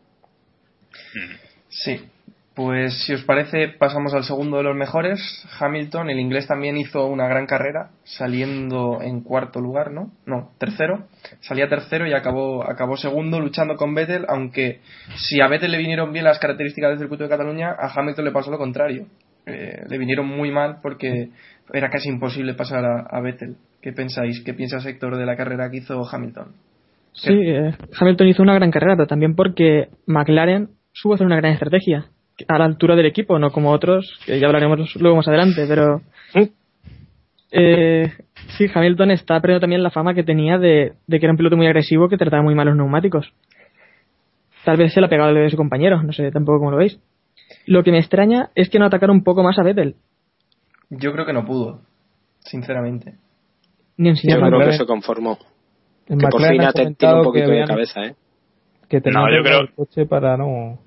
Sí, 1.68 2.00
pues 2.54 3.04
si 3.04 3.12
os 3.12 3.22
parece 3.24 3.68
pasamos 3.68 4.14
al 4.14 4.24
segundo 4.24 4.56
de 4.56 4.62
los 4.62 4.74
mejores, 4.74 5.20
Hamilton, 5.60 6.10
el 6.10 6.18
inglés 6.18 6.46
también 6.46 6.76
hizo 6.78 7.06
una 7.06 7.28
gran 7.28 7.46
carrera, 7.46 7.90
saliendo 8.04 9.02
en 9.02 9.20
cuarto 9.20 9.60
lugar, 9.60 9.92
¿no? 9.92 10.10
No, 10.24 10.52
tercero, 10.58 11.06
salía 11.40 11.68
tercero 11.68 12.06
y 12.06 12.14
acabó, 12.14 12.64
acabó 12.68 12.96
segundo 12.96 13.40
luchando 13.40 13.76
con 13.76 13.94
Vettel, 13.94 14.24
aunque 14.28 14.80
si 15.16 15.40
a 15.40 15.48
Vettel 15.48 15.72
le 15.72 15.78
vinieron 15.78 16.12
bien 16.12 16.24
las 16.24 16.38
características 16.38 16.90
del 16.90 16.98
circuito 17.00 17.24
de 17.24 17.30
Cataluña, 17.30 17.76
a 17.78 17.92
Hamilton 17.94 18.24
le 18.24 18.32
pasó 18.32 18.50
lo 18.50 18.58
contrario. 18.58 19.06
Eh, 19.46 19.84
le 19.88 19.98
vinieron 19.98 20.26
muy 20.26 20.50
mal 20.50 20.78
porque 20.82 21.30
era 21.72 21.88
casi 21.88 22.08
imposible 22.08 22.54
pasar 22.54 22.84
a, 22.84 23.06
a 23.08 23.20
Vettel. 23.20 23.56
¿Qué 23.80 23.92
pensáis? 23.92 24.42
¿Qué 24.44 24.54
piensas, 24.54 24.84
Héctor, 24.84 25.16
de 25.16 25.26
la 25.26 25.36
carrera 25.36 25.70
que 25.70 25.78
hizo 25.78 26.02
Hamilton? 26.10 26.48
Sí, 27.12 27.32
eh, 27.32 27.72
Hamilton 27.98 28.28
hizo 28.28 28.42
una 28.42 28.54
gran 28.54 28.70
carrera, 28.70 28.96
pero 28.96 29.06
también 29.06 29.34
porque 29.34 29.88
McLaren 30.06 30.70
supo 30.92 31.14
hacer 31.14 31.26
una 31.26 31.36
gran 31.36 31.52
estrategia 31.52 32.06
a 32.48 32.58
la 32.58 32.64
altura 32.64 32.96
del 32.96 33.06
equipo, 33.06 33.38
no 33.38 33.50
como 33.50 33.70
otros, 33.70 34.18
que 34.26 34.38
ya 34.38 34.46
hablaremos 34.46 34.94
luego 34.96 35.16
más 35.16 35.28
adelante, 35.28 35.64
pero 35.66 36.02
eh, 37.50 38.12
sí, 38.58 38.66
Hamilton 38.72 39.12
está 39.12 39.40
perdiendo 39.40 39.60
también 39.60 39.82
la 39.82 39.90
fama 39.90 40.14
que 40.14 40.24
tenía 40.24 40.58
de, 40.58 40.92
de 41.06 41.18
que 41.18 41.26
era 41.26 41.32
un 41.32 41.38
piloto 41.38 41.56
muy 41.56 41.66
agresivo 41.66 42.08
que 42.08 42.18
trataba 42.18 42.42
muy 42.42 42.54
mal 42.54 42.66
los 42.66 42.76
neumáticos. 42.76 43.32
Tal 44.64 44.76
vez 44.76 44.92
se 44.92 45.00
la 45.00 45.06
ha 45.06 45.10
pegado 45.10 45.30
el 45.30 45.36
de 45.36 45.50
su 45.50 45.56
compañero, 45.56 46.02
no 46.02 46.12
sé 46.12 46.30
tampoco 46.30 46.58
cómo 46.58 46.72
lo 46.72 46.78
veis. 46.78 46.98
Lo 47.66 47.82
que 47.82 47.92
me 47.92 47.98
extraña 47.98 48.50
es 48.54 48.68
que 48.70 48.78
no 48.78 48.86
atacara 48.86 49.12
un 49.12 49.22
poco 49.24 49.42
más 49.42 49.58
a 49.58 49.62
Vettel, 49.62 49.96
Yo 50.90 51.12
creo 51.12 51.26
que 51.26 51.32
no 51.32 51.44
pudo, 51.44 51.80
sinceramente. 52.40 53.14
ni 53.96 54.08
yo 54.08 54.10
enseñar 54.10 54.38
creo 54.40 54.60
que 54.60 54.72
se 54.72 54.86
conformó. 54.86 55.38
En 56.08 56.18
Que 56.18 56.28
por 56.28 56.40
fin 56.42 56.60
ha 56.60 56.68
ha 56.68 56.72
te- 56.72 56.84
tiene 56.84 56.94
comentado 56.96 57.18
un 57.18 57.24
poquito 57.24 57.46
de 57.46 57.52
habían- 57.52 57.66
cabeza, 57.68 58.00
¿eh? 58.04 58.14
que 58.88 59.00
tenían 59.00 59.24
No, 59.24 59.36
yo 59.36 59.42
creo- 59.42 59.60
el 59.60 59.72
coche 59.74 60.06
para 60.06 60.36
no 60.36 60.78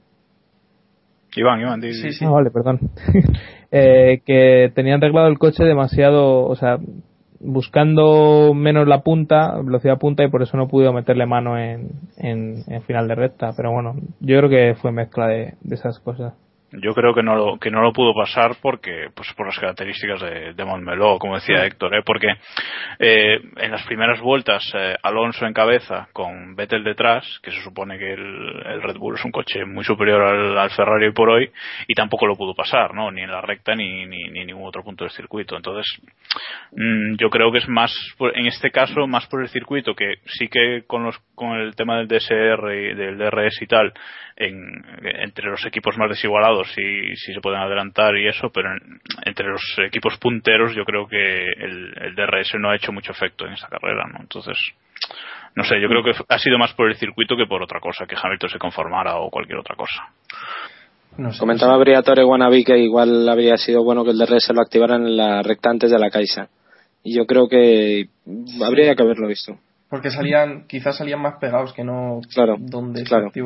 Iván, 1.35 1.59
Iván, 1.61 1.79
di- 1.81 1.93
Sí, 1.93 2.11
sí. 2.13 2.25
Ah, 2.25 2.29
vale, 2.31 2.49
perdón. 2.51 2.79
Eh, 3.71 4.21
que 4.25 4.71
tenían 4.73 4.97
arreglado 4.97 5.27
el 5.27 5.37
coche 5.37 5.63
demasiado, 5.63 6.47
o 6.47 6.55
sea, 6.55 6.79
buscando 7.39 8.53
menos 8.55 8.87
la 8.87 9.01
punta, 9.03 9.61
velocidad 9.61 9.99
punta, 9.99 10.23
y 10.23 10.29
por 10.29 10.41
eso 10.41 10.57
no 10.57 10.67
pudo 10.67 10.91
meterle 10.91 11.27
mano 11.27 11.55
en, 11.55 11.91
en, 12.17 12.63
en 12.67 12.81
final 12.81 13.07
de 13.07 13.13
recta. 13.13 13.51
Pero 13.55 13.71
bueno, 13.71 13.93
yo 14.21 14.37
creo 14.39 14.49
que 14.49 14.73
fue 14.81 14.91
mezcla 14.91 15.27
de, 15.27 15.53
de 15.61 15.75
esas 15.75 15.99
cosas. 15.99 16.33
Yo 16.71 16.93
creo 16.93 17.15
que 17.15 17.23
no 17.23 17.35
lo, 17.35 17.57
que 17.57 17.71
no 17.71 17.81
lo 17.81 17.91
pudo 17.91 18.13
pasar 18.13 18.57
porque, 18.61 19.07
pues 19.15 19.33
por 19.33 19.47
las 19.47 19.57
características 19.57 20.21
de, 20.21 20.53
de 20.53 20.65
Montmeló, 20.65 21.17
como 21.17 21.35
decía 21.35 21.65
Héctor, 21.65 21.95
¿eh? 21.95 22.01
porque 22.05 22.27
eh, 22.99 23.39
en 23.57 23.71
las 23.71 23.83
primeras 23.87 24.21
vueltas 24.21 24.63
eh, 24.75 24.95
Alonso 25.01 25.47
en 25.47 25.53
cabeza 25.53 26.07
con 26.13 26.55
Vettel 26.55 26.83
detrás, 26.83 27.25
que 27.41 27.51
se 27.51 27.61
supone 27.63 27.97
que 27.97 28.13
el, 28.13 28.61
el 28.67 28.81
Red 28.83 28.97
Bull 28.97 29.15
es 29.15 29.25
un 29.25 29.31
coche 29.31 29.65
muy 29.65 29.83
superior 29.83 30.21
al, 30.21 30.57
al 30.59 30.69
Ferrari 30.69 31.07
hoy 31.07 31.13
por 31.13 31.29
hoy, 31.29 31.49
y 31.87 31.95
tampoco 31.95 32.27
lo 32.27 32.35
pudo 32.35 32.53
pasar, 32.53 32.93
¿no? 32.93 33.09
Ni 33.11 33.21
en 33.23 33.31
la 33.31 33.41
recta 33.41 33.73
ni, 33.73 34.05
ni, 34.05 34.25
ni 34.29 34.41
en 34.41 34.47
ningún 34.47 34.67
otro 34.67 34.83
punto 34.83 35.03
del 35.05 35.11
circuito. 35.11 35.55
Entonces, 35.57 35.85
mm, 36.73 37.15
yo 37.17 37.29
creo 37.31 37.51
que 37.51 37.57
es 37.59 37.67
más, 37.67 37.91
por- 38.17 38.37
en 38.37 38.45
este 38.45 38.69
caso, 38.69 39.07
más 39.07 39.25
por 39.27 39.41
el 39.41 39.49
circuito, 39.49 39.95
que 39.95 40.15
sí 40.25 40.47
que 40.47 40.83
con 40.85 41.03
los, 41.03 41.17
con 41.33 41.57
el 41.59 41.75
tema 41.75 41.97
del 41.97 42.07
DSR 42.07 42.75
y 42.75 42.93
del 42.95 43.17
DRS 43.17 43.59
y 43.61 43.65
tal, 43.67 43.91
en- 44.35 44.83
entre 45.03 45.49
los 45.49 45.65
equipos 45.65 45.97
más 45.97 46.09
desigualados 46.09 46.58
sí 46.65 47.33
se 47.33 47.41
pueden 47.41 47.59
adelantar 47.59 48.15
y 48.17 48.27
eso, 48.27 48.49
pero 48.53 48.69
en- 48.71 48.99
entre 49.25 49.47
los 49.47 49.61
equipos 49.85 50.17
punteros 50.17 50.75
yo 50.75 50.83
creo 50.85 51.07
que 51.07 51.43
el, 51.57 51.93
el 52.01 52.15
DRS 52.15 52.55
no 52.59 52.69
ha 52.69 52.75
hecho 52.75 52.91
mucho 52.91 53.11
efecto 53.11 53.45
en 53.45 53.53
esta 53.53 53.67
carrera, 53.67 54.05
¿no? 54.11 54.19
Entonces, 54.21 54.57
no 55.55 55.63
sé, 55.63 55.79
yo 55.81 55.87
creo 55.87 56.03
que 56.03 56.11
ha 56.27 56.39
sido 56.39 56.57
más 56.57 56.73
por 56.73 56.89
el 56.89 56.95
circuito 56.95 57.35
que 57.35 57.45
por 57.47 57.61
otra 57.63 57.79
cosa, 57.79 58.05
que 58.05 58.15
Hamilton 58.21 58.49
se 58.49 58.59
conformara 58.59 59.17
o 59.17 59.29
cualquier 59.29 59.57
otra 59.59 59.75
cosa. 59.75 60.03
No 61.17 61.33
sé, 61.33 61.39
Comentaba 61.39 61.75
Briatore 61.77 62.23
Wannabe 62.23 62.63
que 62.63 62.77
igual 62.77 63.27
habría 63.27 63.57
sido 63.57 63.83
bueno 63.83 64.05
que 64.05 64.11
el 64.11 64.17
DRS 64.17 64.49
lo 64.53 64.61
activaran 64.61 65.05
en 65.05 65.17
la 65.17 65.41
recta 65.41 65.69
antes 65.69 65.89
de 65.91 65.99
la 65.99 66.09
Caixa. 66.09 66.47
Y 67.03 67.15
yo 67.17 67.25
creo 67.25 67.47
que 67.49 68.05
habría 68.63 68.93
que 68.95 69.01
haberlo 69.03 69.27
visto. 69.27 69.57
Porque 69.89 70.11
salían, 70.11 70.65
quizás 70.67 70.97
salían 70.97 71.19
más 71.21 71.35
pegados 71.39 71.73
que 71.73 71.83
no 71.83 72.21
Claro, 72.33 72.57
donde 72.59 73.03
claro. 73.03 73.31
Sí, 73.33 73.41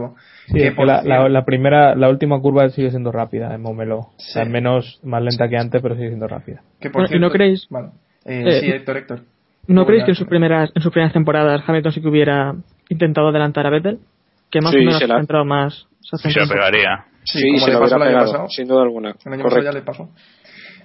Que 0.54 0.68
es 0.68 0.76
que 0.76 0.86
la, 0.86 1.02
la, 1.04 1.30
la 1.30 1.46
primera, 1.46 1.96
la 1.96 2.10
última 2.10 2.40
curva 2.42 2.68
sigue 2.70 2.90
siendo 2.90 3.12
rápida 3.14 3.54
en 3.56 3.62
Montmeló. 3.62 3.98
O 4.00 4.14
sea, 4.18 4.44
Sí. 4.44 4.50
menos, 4.52 5.00
más 5.04 5.24
lenta 5.24 5.48
que 5.48 5.58
antes, 5.58 5.82
pero 5.82 5.96
sigue 5.96 6.10
siendo 6.10 6.28
rápida. 6.28 6.62
que 6.82 6.90
por 6.90 7.04
Bueno, 7.04 7.16
¿y 7.16 7.20
no 7.20 7.30
creéis-. 7.32 7.68
Eh, 8.26 8.44
Eh, 8.46 8.60
sí, 8.60 8.70
Héctor, 8.72 8.98
Héctor. 8.98 9.20
¿No 9.68 9.86
creéis 9.86 10.04
que 10.04 10.12
en 10.12 10.16
sus 10.16 10.28
primeras 10.28 10.70
en 10.76 10.82
sus 10.82 10.92
primeras 10.92 11.14
temporadas 11.14 11.62
Hamilton 11.66 11.92
sí 11.94 12.02
que 12.02 12.10
hubiera 12.10 12.54
intentado 12.90 13.30
adelantar 13.30 13.66
a 13.66 13.70
Vettel? 13.70 14.00
Que 14.52 14.60
más 14.60 14.72
Sí, 14.72 14.78
o 14.78 14.80
menos 14.82 15.00
se 15.00 15.08
la- 15.08 15.16
ha 15.16 15.20
entrado 15.20 15.46
más... 15.46 15.88
se 16.02 16.18
Se 16.18 16.40
pegaría. 16.48 17.06
Sí, 17.24 17.40
Sí, 17.40 17.48
como 17.48 17.60
se 17.60 17.68
le 17.68 17.74
lo 17.76 17.80
pasó 17.80 17.96
hubiera 17.96 17.96
el 17.96 18.02
año 18.02 18.12
pegado, 18.26 18.32
pasado. 18.34 18.50
sin 18.50 18.68
duda 18.68 18.82
alguna. 18.84 19.16
El 19.26 19.34
año 19.34 19.44
pasado 19.44 19.62
ya 19.64 19.72
le 19.72 19.82
pasó. 19.82 20.10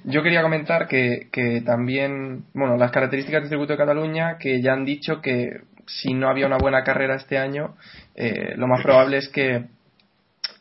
Yo 0.04 0.22
quería 0.22 0.42
comentar 0.42 0.86
que, 0.88 1.28
que 1.32 1.60
también, 1.62 2.44
bueno, 2.54 2.76
las 2.76 2.90
características 2.90 3.42
del 3.42 3.50
circuito 3.50 3.72
de 3.74 3.78
Cataluña, 3.78 4.38
que 4.38 4.60
ya 4.62 4.72
han 4.72 4.84
dicho 4.84 5.20
que 5.20 5.60
si 5.86 6.14
no 6.14 6.28
había 6.28 6.46
una 6.46 6.58
buena 6.58 6.84
carrera 6.84 7.16
este 7.16 7.38
año, 7.38 7.74
eh, 8.14 8.54
lo 8.56 8.66
más 8.66 8.82
probable 8.82 9.16
es 9.18 9.28
que 9.28 9.64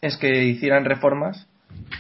es 0.02 0.16
que 0.18 0.44
hicieran 0.44 0.86
reformas, 0.86 1.48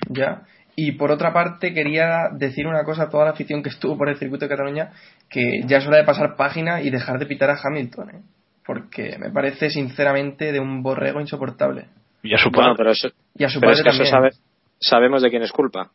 ya. 0.10 0.44
Y 0.76 0.92
por 0.94 1.12
otra 1.12 1.34
parte, 1.34 1.74
quería 1.74 2.30
decir 2.34 2.68
una 2.68 2.84
cosa 2.84 3.04
a 3.04 3.10
toda 3.10 3.26
la 3.26 3.32
afición 3.32 3.64
que 3.64 3.70
estuvo 3.70 3.98
por 3.98 4.10
el 4.10 4.18
circuito 4.18 4.46
de 4.46 4.50
Cataluña, 4.50 4.92
que 5.30 5.62
ya 5.66 5.78
es 5.78 5.88
hora 5.88 5.98
de 5.98 6.04
pasar 6.04 6.36
página 6.36 6.82
y 6.82 6.92
dejar 6.92 7.18
de 7.18 7.26
pitar 7.26 7.50
a 7.50 7.58
Hamilton, 7.62 8.10
¿eh? 8.12 8.22
porque 8.66 9.18
me 9.18 9.32
parece 9.32 9.70
sinceramente 9.72 10.52
de 10.52 10.60
un 10.60 10.84
borrego 10.84 11.20
insoportable. 11.20 11.86
Y 12.22 12.34
a 12.36 12.38
su 12.38 12.50
Bueno, 12.52 12.70
padre. 12.70 12.76
pero, 12.78 12.92
eso, 12.92 13.08
Y 13.36 13.44
a 13.46 13.50
su 13.50 13.60
pero 13.60 13.72
padre 13.72 13.90
es 13.90 13.96
que 13.98 14.04
eso 14.04 14.12
sabe- 14.12 14.32
sabemos 14.80 15.22
de 15.24 15.30
quién 15.30 15.42
es 15.42 15.52
culpa. 15.52 15.90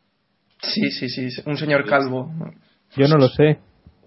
Sí, 0.63 0.89
sí, 0.91 1.09
sí, 1.09 1.41
un 1.45 1.57
señor 1.57 1.85
calvo, 1.85 2.31
Yo 2.95 3.07
no 3.07 3.17
lo 3.17 3.27
sé. 3.27 3.59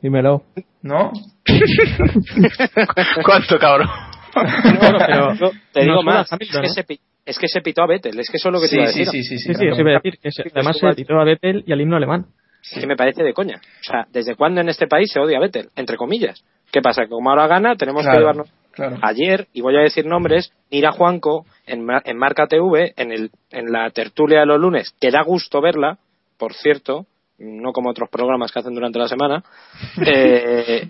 Dímelo. 0.02 0.42
¿no? 0.82 1.10
¿Cuánto, 3.24 3.58
cabrón? 3.58 3.88
Bueno, 4.34 4.98
pero 5.06 5.34
No, 5.34 5.50
te 5.72 5.80
no 5.80 5.92
digo 5.92 6.02
más, 6.02 6.28
es, 6.38 6.50
que 6.60 6.68
se, 6.68 6.84
pi- 6.84 7.00
es 7.24 7.38
que 7.38 7.48
se 7.48 7.60
pitó 7.62 7.82
a 7.82 7.86
Vettel, 7.86 8.18
es 8.20 8.28
que 8.30 8.36
eso 8.36 8.48
es 8.50 8.52
lo 8.52 8.60
que 8.60 8.66
te 8.68 8.70
Sí, 8.70 8.76
iba 8.76 8.84
a 8.84 8.88
sí, 8.92 8.98
decir. 9.00 9.22
sí, 9.22 9.22
sí, 9.22 9.38
Sí, 9.38 9.44
sí, 9.54 9.58
claro. 9.58 9.72
eso 9.72 9.80
iba 9.80 9.90
a 9.90 9.94
decir. 9.94 10.18
Que 10.20 10.30
se- 10.30 10.42
Sí, 10.44 10.48
además 10.54 10.78
se 10.78 10.94
quitó 10.94 11.18
a 11.18 11.24
Vettel 11.24 11.64
y 11.66 11.72
al 11.72 11.80
himno 11.80 11.96
alemán. 11.96 12.26
Es 12.70 12.80
que 12.80 12.86
me 12.86 12.96
parece 12.96 13.22
de 13.22 13.32
coña. 13.32 13.56
O 13.56 13.82
sea, 13.84 14.06
¿desde 14.12 14.34
cuándo 14.34 14.60
en 14.60 14.68
este 14.68 14.86
país 14.86 15.10
se 15.12 15.20
odia 15.20 15.38
a 15.38 15.40
Vettel? 15.40 15.68
Entre 15.76 15.96
comillas. 15.96 16.44
¿Qué 16.72 16.82
pasa? 16.82 17.02
Que 17.04 17.08
como 17.08 17.30
ahora 17.30 17.46
gana, 17.46 17.76
tenemos 17.76 18.02
Claro, 18.02 18.16
que 18.16 18.20
llevarnos. 18.20 18.52
claro. 18.72 18.98
Ayer, 19.02 19.46
y 19.52 19.60
voy 19.62 19.76
a 19.76 19.80
decir 19.80 20.04
nombres, 20.04 20.52
Mira 20.70 20.92
Juanco 20.92 21.46
en, 21.66 21.84
Mar- 21.84 22.02
en 22.04 22.18
Marca 22.18 22.46
TV, 22.46 22.92
en, 22.96 23.12
el, 23.12 23.30
en 23.50 23.72
la 23.72 23.88
tertulia 23.90 24.40
de 24.40 24.46
los 24.46 24.60
lunes, 24.60 24.94
que 25.00 25.10
da 25.10 25.22
gusto 25.22 25.60
verla, 25.60 25.98
por 26.38 26.54
cierto, 26.54 27.06
no 27.38 27.72
como 27.72 27.90
otros 27.90 28.08
programas 28.10 28.52
que 28.52 28.58
hacen 28.58 28.74
durante 28.74 28.98
la 28.98 29.08
semana, 29.08 29.44
eh, 30.06 30.88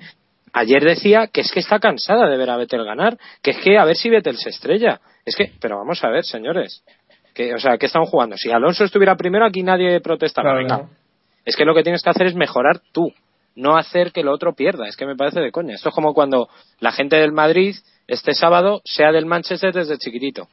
ayer 0.53 0.85
decía 0.85 1.29
que 1.29 1.43
es 1.43 1.53
que 1.53 1.61
está 1.61 1.79
cansada 1.79 2.29
de 2.29 2.37
ver 2.37 2.51
a 2.51 2.57
Vettel 2.57 2.85
ganar, 2.85 3.19
que 3.43 3.53
es 3.53 3.59
que 3.59 3.79
a 3.79 3.85
ver 3.85 3.97
si 3.97 4.11
Vettel 4.11 4.37
se 4.37 4.51
estrella. 4.51 5.01
Es 5.25 5.37
que, 5.37 5.53
pero 5.61 5.77
vamos 5.77 6.03
a 6.05 6.09
ver, 6.09 6.25
señores. 6.25 6.85
Que, 7.35 7.55
o 7.55 7.59
sea, 7.59 7.77
¿qué 7.77 7.87
están 7.87 8.05
jugando? 8.07 8.37
Si 8.37 8.51
Alonso 8.51 8.85
estuviera 8.85 9.17
primero, 9.17 9.45
aquí 9.45 9.63
nadie 9.63 10.01
protestaba. 10.01 10.51
Claro, 10.51 10.59
Venga, 10.59 10.77
¿no? 10.79 11.07
es 11.45 11.57
que 11.57 11.65
lo 11.65 11.75
que 11.75 11.83
tienes 11.83 12.03
que 12.03 12.11
hacer 12.11 12.27
es 12.27 12.35
mejorar 12.35 12.81
tú, 12.93 13.13
no 13.55 13.77
hacer 13.77 14.13
que 14.13 14.21
el 14.21 14.29
otro 14.29 14.55
pierda. 14.55 14.89
Es 14.89 14.97
que 14.97 15.07
me 15.07 15.17
parece 15.17 15.41
de 15.41 15.53
coña. 15.53 15.75
Esto 15.75 15.91
es 15.91 15.95
como 15.95 16.13
cuando 16.13 16.49
la 16.81 16.93
gente 16.93 17.17
del 17.17 17.33
Madrid 17.33 17.77
este 18.07 18.35
sábado 18.35 18.83
sea 18.85 19.13
del 19.13 19.27
Manchester 19.27 19.73
desde 19.73 19.99
chiquitito, 19.99 20.49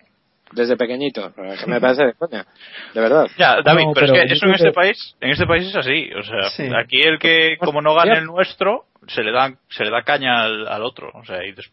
desde 0.54 0.78
pequeñito. 0.78 1.34
Que 1.36 1.66
me 1.68 1.80
parece 1.82 2.06
de 2.06 2.14
coña, 2.14 2.46
de 2.94 3.02
verdad. 3.02 3.28
Ya, 3.38 3.62
David, 3.62 3.86
No, 3.86 3.94
pero, 3.94 4.08
pero 4.08 4.22
es 4.22 4.28
que 4.28 4.34
eso 4.34 4.46
en 4.46 4.54
este 4.54 4.68
que- 4.68 4.74
país, 4.74 5.16
en 5.22 5.30
este 5.32 5.46
país 5.46 5.68
es 5.68 5.76
así, 5.76 6.10
o 6.14 6.24
sea, 6.24 6.50
Sí. 6.52 6.70
aquí 6.76 7.02
el 7.02 7.20
que 7.20 7.58
como 7.60 7.82
no 7.82 7.94
gane 7.96 8.18
el 8.18 8.26
nuestro 8.26 8.86
se 9.08 9.24
le 9.24 9.32
da 9.32 9.54
se 9.70 9.84
le 9.84 9.92
da 9.92 10.04
caña 10.04 10.44
al, 10.44 10.68
al 10.68 10.84
otro, 10.84 11.12
o 11.14 11.26
sea, 11.26 11.44
y, 11.46 11.52
des- 11.52 11.72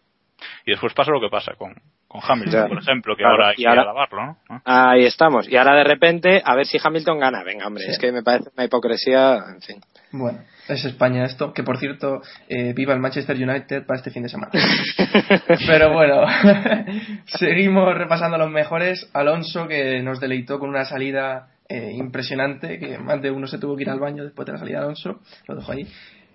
y 0.66 0.70
después 0.72 0.92
pasa 0.94 1.10
lo 1.12 1.20
que 1.20 1.28
pasa 1.30 1.54
con, 1.54 1.74
con 2.10 2.20
Hamilton, 2.26 2.62
Ya. 2.62 2.66
por 2.68 2.78
ejemplo, 2.78 3.14
que 3.14 3.22
Claro, 3.22 3.34
ahora 3.34 3.48
hay 3.50 3.54
y 3.56 3.62
que 3.62 3.68
ahora- 3.68 3.82
alabarlo, 3.82 4.26
¿no? 4.26 4.36
¿no? 4.48 4.62
Ahí 4.64 5.04
estamos. 5.04 5.48
Y 5.48 5.56
ahora 5.56 5.76
de 5.76 5.84
repente, 5.84 6.42
a 6.44 6.56
ver 6.56 6.66
si 6.66 6.76
Hamilton 6.82 7.20
gana. 7.20 7.44
Venga, 7.44 7.68
hombre, 7.68 7.84
Sí. 7.84 7.92
es 7.92 7.98
que 8.00 8.10
me 8.10 8.24
parece 8.24 8.50
una 8.56 8.64
hipocresía, 8.64 9.36
en 9.54 9.62
fin. 9.62 9.80
Bueno, 10.10 10.40
es 10.68 10.84
España 10.84 11.24
esto, 11.24 11.52
que 11.52 11.62
por 11.62 11.78
cierto, 11.78 12.20
eh, 12.48 12.72
viva 12.74 12.92
el 12.94 12.98
Manchester 12.98 13.36
United 13.36 13.86
para 13.86 13.98
este 13.98 14.10
fin 14.10 14.24
de 14.24 14.28
semana. 14.28 14.50
Pero 15.68 15.92
bueno, 15.92 16.24
seguimos 17.26 17.94
repasando 17.96 18.36
los 18.38 18.50
mejores. 18.50 19.08
Alonso, 19.14 19.68
que 19.68 20.02
nos 20.02 20.18
deleitó 20.18 20.58
con 20.58 20.68
una 20.70 20.84
salida 20.84 21.48
eh, 21.68 21.92
impresionante, 21.94 22.80
que 22.80 22.98
más 22.98 23.22
de 23.22 23.30
uno 23.30 23.46
se 23.46 23.58
tuvo 23.58 23.76
que 23.76 23.82
ir 23.82 23.90
al 23.90 24.00
baño 24.00 24.24
después 24.24 24.46
de 24.46 24.52
la 24.54 24.58
salida 24.58 24.78
de 24.78 24.84
Alonso, 24.84 25.20
lo 25.46 25.54
dejo 25.54 25.70
ahí. 25.70 25.86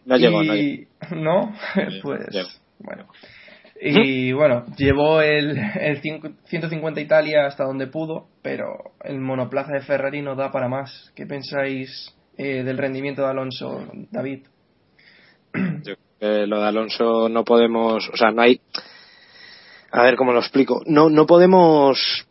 No 0.06 0.16
llegó, 0.18 0.42
no 0.42 0.56
y... 0.56 0.88
¿No? 1.12 1.54
pues 2.04 2.28
llegó. 2.30 2.48
bueno. 2.80 3.08
Y 3.80 4.32
bueno, 4.32 4.66
llevó 4.78 5.22
el, 5.22 5.58
el 5.58 6.02
cin- 6.02 6.38
150 6.46 7.02
Italia 7.02 7.46
hasta 7.46 7.66
donde 7.66 7.88
pudo, 7.88 8.28
pero 8.42 8.94
el 9.04 9.20
monoplaza 9.20 9.74
de 9.74 9.82
Ferrari 9.82 10.22
no 10.22 10.36
da 10.36 10.52
para 10.52 10.70
más. 10.70 11.12
¿Qué 11.16 11.26
pensáis 11.26 12.16
eh, 12.38 12.64
del 12.64 12.78
rendimiento 12.78 13.22
de 13.24 13.28
Alonso, 13.30 13.86
David? 14.12 14.46
Yo 15.54 15.96
creo 15.96 15.98
que 16.20 16.48
lo 16.48 16.62
de 16.62 16.68
Alonso 16.68 17.28
no 17.30 17.44
podemos, 17.44 18.10
o 18.10 18.18
sea, 18.18 18.32
no 18.32 18.42
hay, 18.42 18.62
a 19.92 20.04
ver 20.04 20.16
cómo 20.16 20.32
lo 20.34 20.40
explico, 20.40 20.82
no, 20.86 21.10
no 21.10 21.26
podemos 21.26 22.26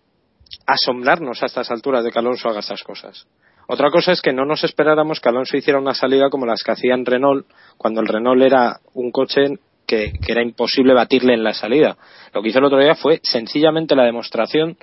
asombrarnos 0.66 1.42
a 1.42 1.46
estas 1.46 1.70
alturas 1.70 2.04
de 2.04 2.10
que 2.10 2.18
Alonso 2.18 2.48
haga 2.48 2.60
estas 2.60 2.82
cosas. 2.82 3.26
Otra 3.66 3.90
cosa 3.90 4.12
es 4.12 4.20
que 4.20 4.32
no 4.32 4.44
nos 4.44 4.62
esperáramos 4.64 5.20
que 5.20 5.28
Alonso 5.28 5.56
hiciera 5.56 5.78
una 5.78 5.94
salida 5.94 6.28
como 6.30 6.46
las 6.46 6.62
que 6.62 6.72
hacía 6.72 6.94
en 6.94 7.06
Renault, 7.06 7.46
cuando 7.78 8.00
el 8.00 8.08
Renault 8.08 8.42
era 8.42 8.78
un 8.92 9.10
coche 9.10 9.58
que, 9.86 10.12
que 10.12 10.32
era 10.32 10.42
imposible 10.42 10.94
batirle 10.94 11.34
en 11.34 11.44
la 11.44 11.54
salida. 11.54 11.96
Lo 12.32 12.42
que 12.42 12.48
hizo 12.48 12.58
el 12.58 12.64
otro 12.64 12.80
día 12.80 12.94
fue 12.94 13.20
sencillamente 13.22 13.94
la 13.94 14.04
demostración 14.04 14.76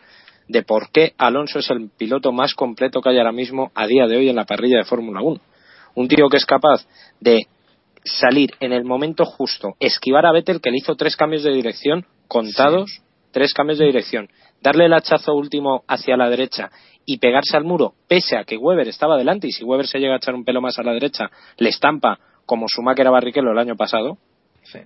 de 0.47 0.63
por 0.63 0.91
qué 0.91 1.13
Alonso 1.17 1.59
es 1.59 1.69
el 1.69 1.89
piloto 1.97 2.31
más 2.31 2.53
completo 2.55 3.01
que 3.01 3.09
hay 3.09 3.17
ahora 3.17 3.31
mismo 3.31 3.71
a 3.73 3.87
día 3.87 4.07
de 4.07 4.17
hoy 4.17 4.29
en 4.29 4.35
la 4.35 4.45
parrilla 4.45 4.77
de 4.77 4.83
Fórmula 4.83 5.21
1. 5.21 5.39
Un 5.95 6.07
tío 6.07 6.27
que 6.29 6.37
es 6.37 6.45
capaz 6.45 6.85
de 7.19 7.47
salir 8.03 8.51
en 8.59 8.73
el 8.73 8.83
momento 8.83 9.25
justo, 9.25 9.75
esquivar 9.79 10.25
a 10.25 10.31
Vettel 10.31 10.61
que 10.61 10.71
le 10.71 10.77
hizo 10.77 10.95
tres 10.95 11.15
cambios 11.15 11.43
de 11.43 11.53
dirección 11.53 12.05
contados, 12.27 13.01
tres 13.31 13.53
cambios 13.53 13.79
de 13.79 13.85
dirección, 13.85 14.29
darle 14.61 14.85
el 14.85 14.93
hachazo 14.93 15.33
último 15.33 15.83
hacia 15.87 16.17
la 16.17 16.29
derecha 16.29 16.71
y 17.05 17.17
pegarse 17.19 17.57
al 17.57 17.63
muro, 17.63 17.93
pese 18.07 18.37
a 18.37 18.43
que 18.43 18.57
Weber 18.57 18.87
estaba 18.87 19.17
delante 19.17 19.47
y 19.47 19.51
si 19.51 19.63
Weber 19.63 19.87
se 19.87 19.99
llega 19.99 20.13
a 20.13 20.17
echar 20.17 20.35
un 20.35 20.43
pelo 20.43 20.61
más 20.61 20.77
a 20.79 20.83
la 20.83 20.93
derecha, 20.93 21.29
le 21.57 21.69
estampa 21.69 22.19
como 22.45 22.67
Schumacher 22.67 23.07
a 23.07 23.11
Barrichello 23.11 23.51
el 23.51 23.59
año 23.59 23.75
pasado, 23.75 24.17
Sí. 24.63 24.79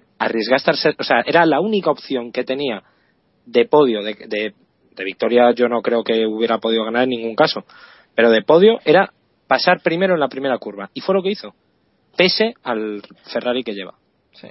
ser- 0.75 0.96
o 1.00 1.03
sea, 1.03 1.22
era 1.25 1.46
la 1.46 1.60
única 1.60 1.91
opción 1.91 2.32
que 2.32 2.44
tenía 2.44 2.84
de 3.46 3.65
podio, 3.65 4.03
de, 4.03 4.15
de, 4.27 4.53
de 4.96 5.03
victoria 5.03 5.51
yo 5.51 5.67
no 5.67 5.82
creo 5.82 6.03
que 6.03 6.25
hubiera 6.25 6.58
podido 6.60 6.84
ganar 6.86 7.03
en 7.03 7.10
ningún 7.10 7.36
caso, 7.36 7.63
pero 8.15 8.32
de 8.32 8.41
podio 8.41 8.79
era 8.86 9.12
pasar 9.48 9.82
primero 9.84 10.13
en 10.15 10.20
la 10.20 10.27
primera 10.29 10.58
curva 10.58 10.89
y 10.94 11.01
fue 11.01 11.13
lo 11.15 11.22
que 11.22 11.29
hizo, 11.32 11.53
pese 12.17 12.53
al 12.63 13.01
Ferrari 13.32 13.63
que 13.63 13.74
lleva. 13.74 13.94
sí. 14.34 14.48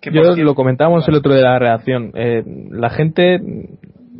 Que 0.00 0.12
Yo 0.12 0.22
lo 0.36 0.54
comentábamos 0.54 1.08
el 1.08 1.16
otro 1.16 1.34
de 1.34 1.42
la 1.42 1.58
redacción. 1.58 2.12
Eh, 2.14 2.44
la 2.70 2.88
gente, 2.88 3.40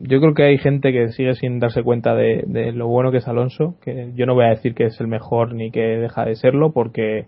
yo 0.02 0.20
creo 0.20 0.35
que 0.35 0.42
hay 0.42 0.58
gente 0.58 0.90
que 0.92 1.11
sigue 1.12 1.35
sin 1.35 1.61
darse 1.61 1.85
cuenta 1.85 2.16
de, 2.16 2.42
de 2.49 2.73
lo 2.73 2.88
bueno 2.88 3.12
que 3.12 3.18
es 3.18 3.28
Alonso, 3.28 3.76
que 3.80 4.11
yo 4.16 4.26
no 4.26 4.35
voy 4.35 4.47
a 4.47 4.49
decir 4.49 4.75
que 4.75 4.87
es 4.87 5.00
el 5.00 5.06
mejor 5.06 5.54
ni 5.54 5.70
que 5.70 5.80
deja 5.80 6.25
de 6.25 6.35
serlo, 6.35 6.73
porque 6.73 7.26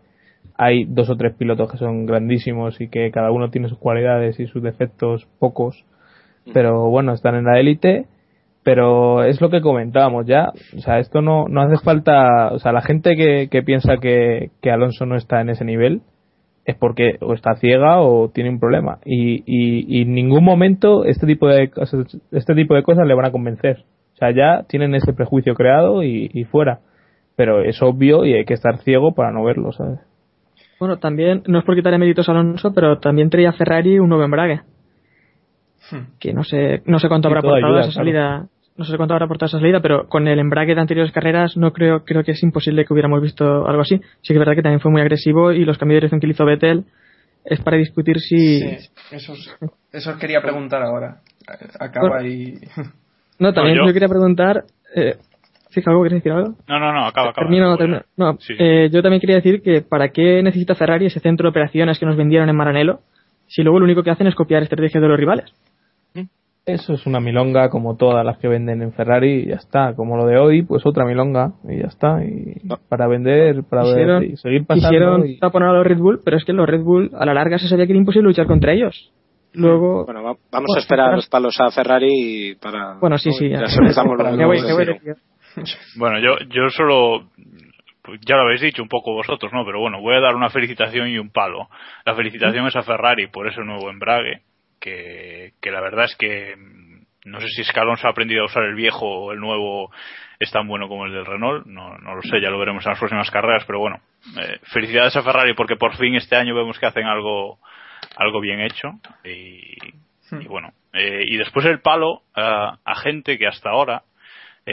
hay 0.63 0.85
dos 0.85 1.09
o 1.09 1.17
tres 1.17 1.35
pilotos 1.35 1.73
que 1.73 1.79
son 1.79 2.05
grandísimos 2.05 2.81
y 2.81 2.89
que 2.89 3.11
cada 3.11 3.31
uno 3.31 3.51
tiene 3.51 3.69
sus 3.69 3.79
cualidades 3.79 4.39
y 4.39 4.47
sus 4.47 4.63
defectos 4.63 5.27
pocos, 5.39 5.87
pero 6.53 6.91
bueno, 6.91 7.15
están 7.15 7.35
en 7.35 7.45
la 7.45 7.59
élite 7.59 8.07
pero 8.63 9.25
es 9.25 9.41
lo 9.41 9.49
que 9.49 9.63
comentábamos 9.63 10.27
ya. 10.27 10.51
O 10.77 10.81
sea, 10.81 10.99
esto 10.99 11.23
no, 11.23 11.47
no 11.49 11.63
hace 11.63 11.83
falta. 11.83 12.53
O 12.53 12.59
sea, 12.59 12.73
la 12.73 12.83
gente 12.83 13.17
que, 13.17 13.49
que 13.51 13.63
piensa 13.63 13.97
que, 13.97 14.51
que 14.61 14.71
Alonso 14.71 15.07
no 15.07 15.17
está 15.17 15.41
en 15.41 15.49
ese 15.49 15.65
nivel 15.65 16.03
es 16.67 16.77
porque 16.77 17.17
o 17.23 17.33
está 17.33 17.55
ciega 17.55 18.01
o 18.01 18.29
tiene 18.29 18.51
un 18.51 18.61
problema. 18.61 18.99
Y, 19.05 19.43
y, 19.47 19.87
y 19.89 20.03
en 20.03 20.15
ningún 20.15 20.45
momento 20.45 21.05
este 21.05 21.27
tipo 21.27 21.49
de 21.49 21.71
cosas, 21.71 22.19
este 22.33 22.55
tipo 22.55 22.75
de 22.75 22.83
cosas 22.83 23.07
le 23.07 23.15
van 23.15 23.27
a 23.27 23.33
convencer. 23.33 23.85
O 24.15 24.17
sea, 24.17 24.31
ya 24.31 24.65
tienen 24.69 24.95
ese 24.95 25.15
prejuicio 25.15 25.55
creado 25.55 26.03
y, 26.03 26.31
y 26.33 26.45
fuera. 26.45 26.81
Pero 27.37 27.63
es 27.63 27.81
obvio 27.83 28.27
y 28.27 28.35
hay 28.35 28.45
que 28.45 28.55
estar 28.55 28.79
ciego 28.79 29.15
para 29.15 29.33
no 29.33 29.43
verlo, 29.43 29.73
¿sabes? 29.73 30.01
Bueno, 30.81 30.99
también, 30.99 31.43
no 31.47 31.59
es 31.61 31.65
por 31.65 31.77
quitarle 31.77 31.99
méritos 31.99 32.29
a 32.29 32.33
Alonso, 32.33 32.73
pero 32.75 32.99
también 32.99 33.31
traía 33.31 33.53
Ferrari 33.53 33.99
un 33.99 34.09
nuevo 34.09 34.25
embrague. 34.25 34.63
Que 36.19 36.33
no 36.33 36.43
sé, 36.45 36.83
no 36.87 36.99
sé 36.99 37.09
cuánto 37.09 37.29
Sí, 37.29 37.31
habrá 37.35 37.41
aportado 37.41 37.67
ayuda, 37.67 37.81
esa 37.83 37.93
salida. 37.93 38.47
No 38.77 38.85
sé 38.85 38.97
cuánto 38.97 39.13
habrá 39.15 39.25
aportado 39.27 39.49
esa 39.49 39.59
salida, 39.59 39.81
pero 39.81 40.09
con 40.09 40.27
el 40.29 40.39
embrague 40.39 40.75
de 40.75 40.81
anteriores 40.81 41.13
carreras 41.13 41.57
no 41.57 41.73
creo, 41.73 42.05
creo 42.05 42.23
que 42.25 42.31
es 42.33 42.43
imposible 42.43 42.85
que 42.85 42.93
hubiéramos 42.93 43.21
visto 43.21 43.67
algo 43.67 43.83
así. 43.83 43.97
Sí 44.23 44.29
que 44.29 44.35
es 44.35 44.39
verdad 44.39 44.55
que 44.55 44.63
también 44.63 44.81
fue 44.81 44.91
muy 44.91 45.01
agresivo 45.01 45.53
y 45.53 45.65
los 45.65 45.77
cambios 45.79 45.97
de 45.97 46.01
dirección 46.01 46.21
que 46.21 46.27
le 46.29 46.33
hizo 46.33 46.45
Vettel 46.45 46.85
es 47.45 47.61
para 47.61 47.77
discutir 47.77 48.21
si... 48.21 48.61
Sí, 48.61 48.89
eso, 49.11 49.33
os- 49.33 49.57
eso 49.93 50.11
os 50.11 50.17
quería 50.17 50.41
preguntar 50.41 50.83
ahora. 50.83 51.21
Acaba 51.81 52.25
y. 52.27 52.55
No, 53.39 53.53
también 53.53 53.77
No, 53.77 53.83
yo- 53.83 53.89
yo 53.89 53.93
quería 53.93 54.09
preguntar... 54.09 54.65
Eh, 54.95 55.17
¿Sí, 55.71 55.81
algo 55.87 56.01
quieres 56.03 56.19
decir 56.23 56.33
algo? 56.33 56.55
No, 56.69 56.79
no, 56.81 56.93
no, 56.93 57.07
acaba, 57.07 57.31
acaba. 57.31 57.47
Termino, 57.47 57.67
Voy 57.67 57.75
a- 57.75 57.79
termino. 57.79 58.01
No, 58.17 58.37
Sí. 58.41 58.55
eh, 58.59 58.89
yo 58.93 59.03
también 59.03 59.21
quería 59.21 59.37
decir 59.37 59.63
que 59.63 59.83
para 59.83 60.09
qué 60.11 60.43
necesita 60.43 60.75
Ferrari 60.75 61.07
ese 61.07 61.21
centro 61.21 61.45
de 61.45 61.51
operaciones 61.51 61.99
que 61.99 62.07
nos 62.07 62.17
vendieron 62.17 62.49
en 62.49 62.57
Maranello 62.57 63.01
si 63.47 63.63
luego 63.63 63.79
lo 63.79 63.85
único 63.85 64.03
que 64.03 64.11
hacen 64.11 64.27
es 64.27 64.35
copiar 64.35 64.63
estrategias 64.63 65.01
de 65.03 65.09
los 65.09 65.19
rivales. 65.19 65.53
Eso 66.67 66.93
es 66.93 67.07
una 67.07 67.21
milonga 67.21 67.71
como 67.71 67.97
todas 67.97 68.25
las 68.25 68.37
que 68.39 68.47
venden 68.47 68.83
en 68.83 68.93
Ferrari 68.93 69.41
y 69.45 69.47
ya 69.49 69.57
está. 69.57 69.95
Como 69.95 70.17
lo 70.19 70.27
de 70.27 70.39
hoy, 70.39 70.63
pues 70.63 70.85
otra 70.85 71.05
milonga 71.07 71.53
y 71.69 71.79
ya 71.79 71.87
está. 71.87 72.23
Y 72.23 72.61
para 72.89 73.09
vender, 73.09 73.65
para 73.65 73.83
Hicieron, 73.85 74.21
ver, 74.21 74.31
y 74.31 74.37
seguir 74.37 74.67
pasando. 74.67 74.87
hicieron 74.89 75.27
y- 75.27 75.39
taponar 75.39 75.71
a 75.71 75.73
los 75.79 75.87
Red 75.87 75.99
Bull, 75.99 76.21
pero 76.25 76.37
es 76.37 76.45
que 76.45 76.53
los 76.53 76.69
Red 76.69 76.83
Bull 76.83 77.11
a 77.19 77.25
la 77.25 77.33
larga 77.35 77.59
se 77.59 77.67
sabía 77.67 77.87
que 77.87 77.93
era 77.93 77.99
imposible 77.99 78.29
luchar 78.29 78.47
contra 78.47 78.73
ellos. 78.73 79.11
Luego, 79.55 80.05
Bueno, 80.05 80.23
va- 80.23 80.37
vamos 80.53 80.67
Bueno, 80.69 80.75
a 80.77 80.79
esperar 80.81 81.15
los 81.17 81.29
palos 81.29 81.59
a 81.61 81.71
Ferrari 81.71 82.51
y 82.51 82.55
para. 82.57 82.99
bueno, 83.01 83.19
sí, 83.19 83.33
sí, 83.33 83.49
ya. 83.49 83.61
Ya 83.63 83.67
soltamos 83.67 84.17
Para 84.19 84.31
los 84.31 84.39
¿Qué 84.39 84.45
voy- 84.45 84.63
qué 84.65 84.73
voy 84.73 85.15
Bueno, 85.97 86.19
yo, 86.19 86.39
yo 86.49 86.69
solo, 86.71 87.31
pues 88.03 88.21
ya 88.23 88.37
lo 88.37 88.43
habéis 88.43 88.61
dicho 88.61 88.83
un 88.83 88.89
poco 88.89 89.13
vosotros, 89.13 89.53
¿no? 89.53 89.65
Pero 89.65 89.81
bueno, 89.81 90.01
voy 90.01 90.17
a 90.17 90.21
dar 90.21 90.35
una 90.35 90.51
felicitación 90.51 91.09
y 91.09 91.19
un 91.19 91.31
palo. 91.31 91.69
La 92.05 92.15
felicitación 92.15 92.67
es 92.67 92.77
a 92.77 92.83
Ferrari 92.83 93.27
por 93.29 93.47
ese 93.47 93.61
nuevo 93.63 93.91
embrague, 93.91 94.43
que, 94.81 95.53
que 95.61 95.71
la 95.71 95.81
verdad 95.81 96.07
es 96.07 96.17
que 96.17 96.57
mm, 96.57 96.91
no 97.27 97.41
sé 97.41 97.49
si 97.49 97.71
que 97.71 97.81
Alonso 97.81 98.07
ha 98.07 98.11
aprendido 98.11 98.43
a 98.43 98.47
usar 98.47 98.65
el 98.65 98.75
viejo 98.75 99.07
o 99.07 99.33
el 99.33 99.41
nuevo 99.41 99.91
es 100.39 100.51
tan 100.51 100.67
bueno 100.67 100.89
como 100.89 101.05
el 101.05 101.13
del 101.13 101.27
Renault, 101.27 101.67
no, 101.67 101.99
no 101.99 102.15
lo 102.15 102.23
sé, 102.23 102.41
ya 102.41 102.49
lo 102.49 102.59
veremos 102.59 102.85
en 102.87 102.91
las 102.91 102.99
próximas 102.99 103.31
carreras, 103.31 103.65
pero 103.67 103.79
bueno, 103.79 104.01
eh, 104.41 104.59
felicidades 104.73 105.15
a 105.17 105.23
Ferrari 105.23 105.53
porque 105.53 105.77
por 105.77 105.97
fin 105.97 106.15
este 106.15 106.37
año 106.37 106.55
vemos 106.55 106.79
que 106.79 106.87
hacen 106.87 107.05
algo, 107.05 107.59
algo 108.17 108.41
bien 108.41 108.61
hecho 108.61 108.93
y, 109.23 109.77
y 110.33 110.47
bueno, 110.47 110.73
eh, 110.95 111.25
y 111.27 111.37
después 111.37 111.67
el 111.67 111.81
palo 111.81 112.23
a 112.35 112.95
gente 113.03 113.37
que 113.37 113.47
hasta 113.47 113.69
ahora 113.69 114.03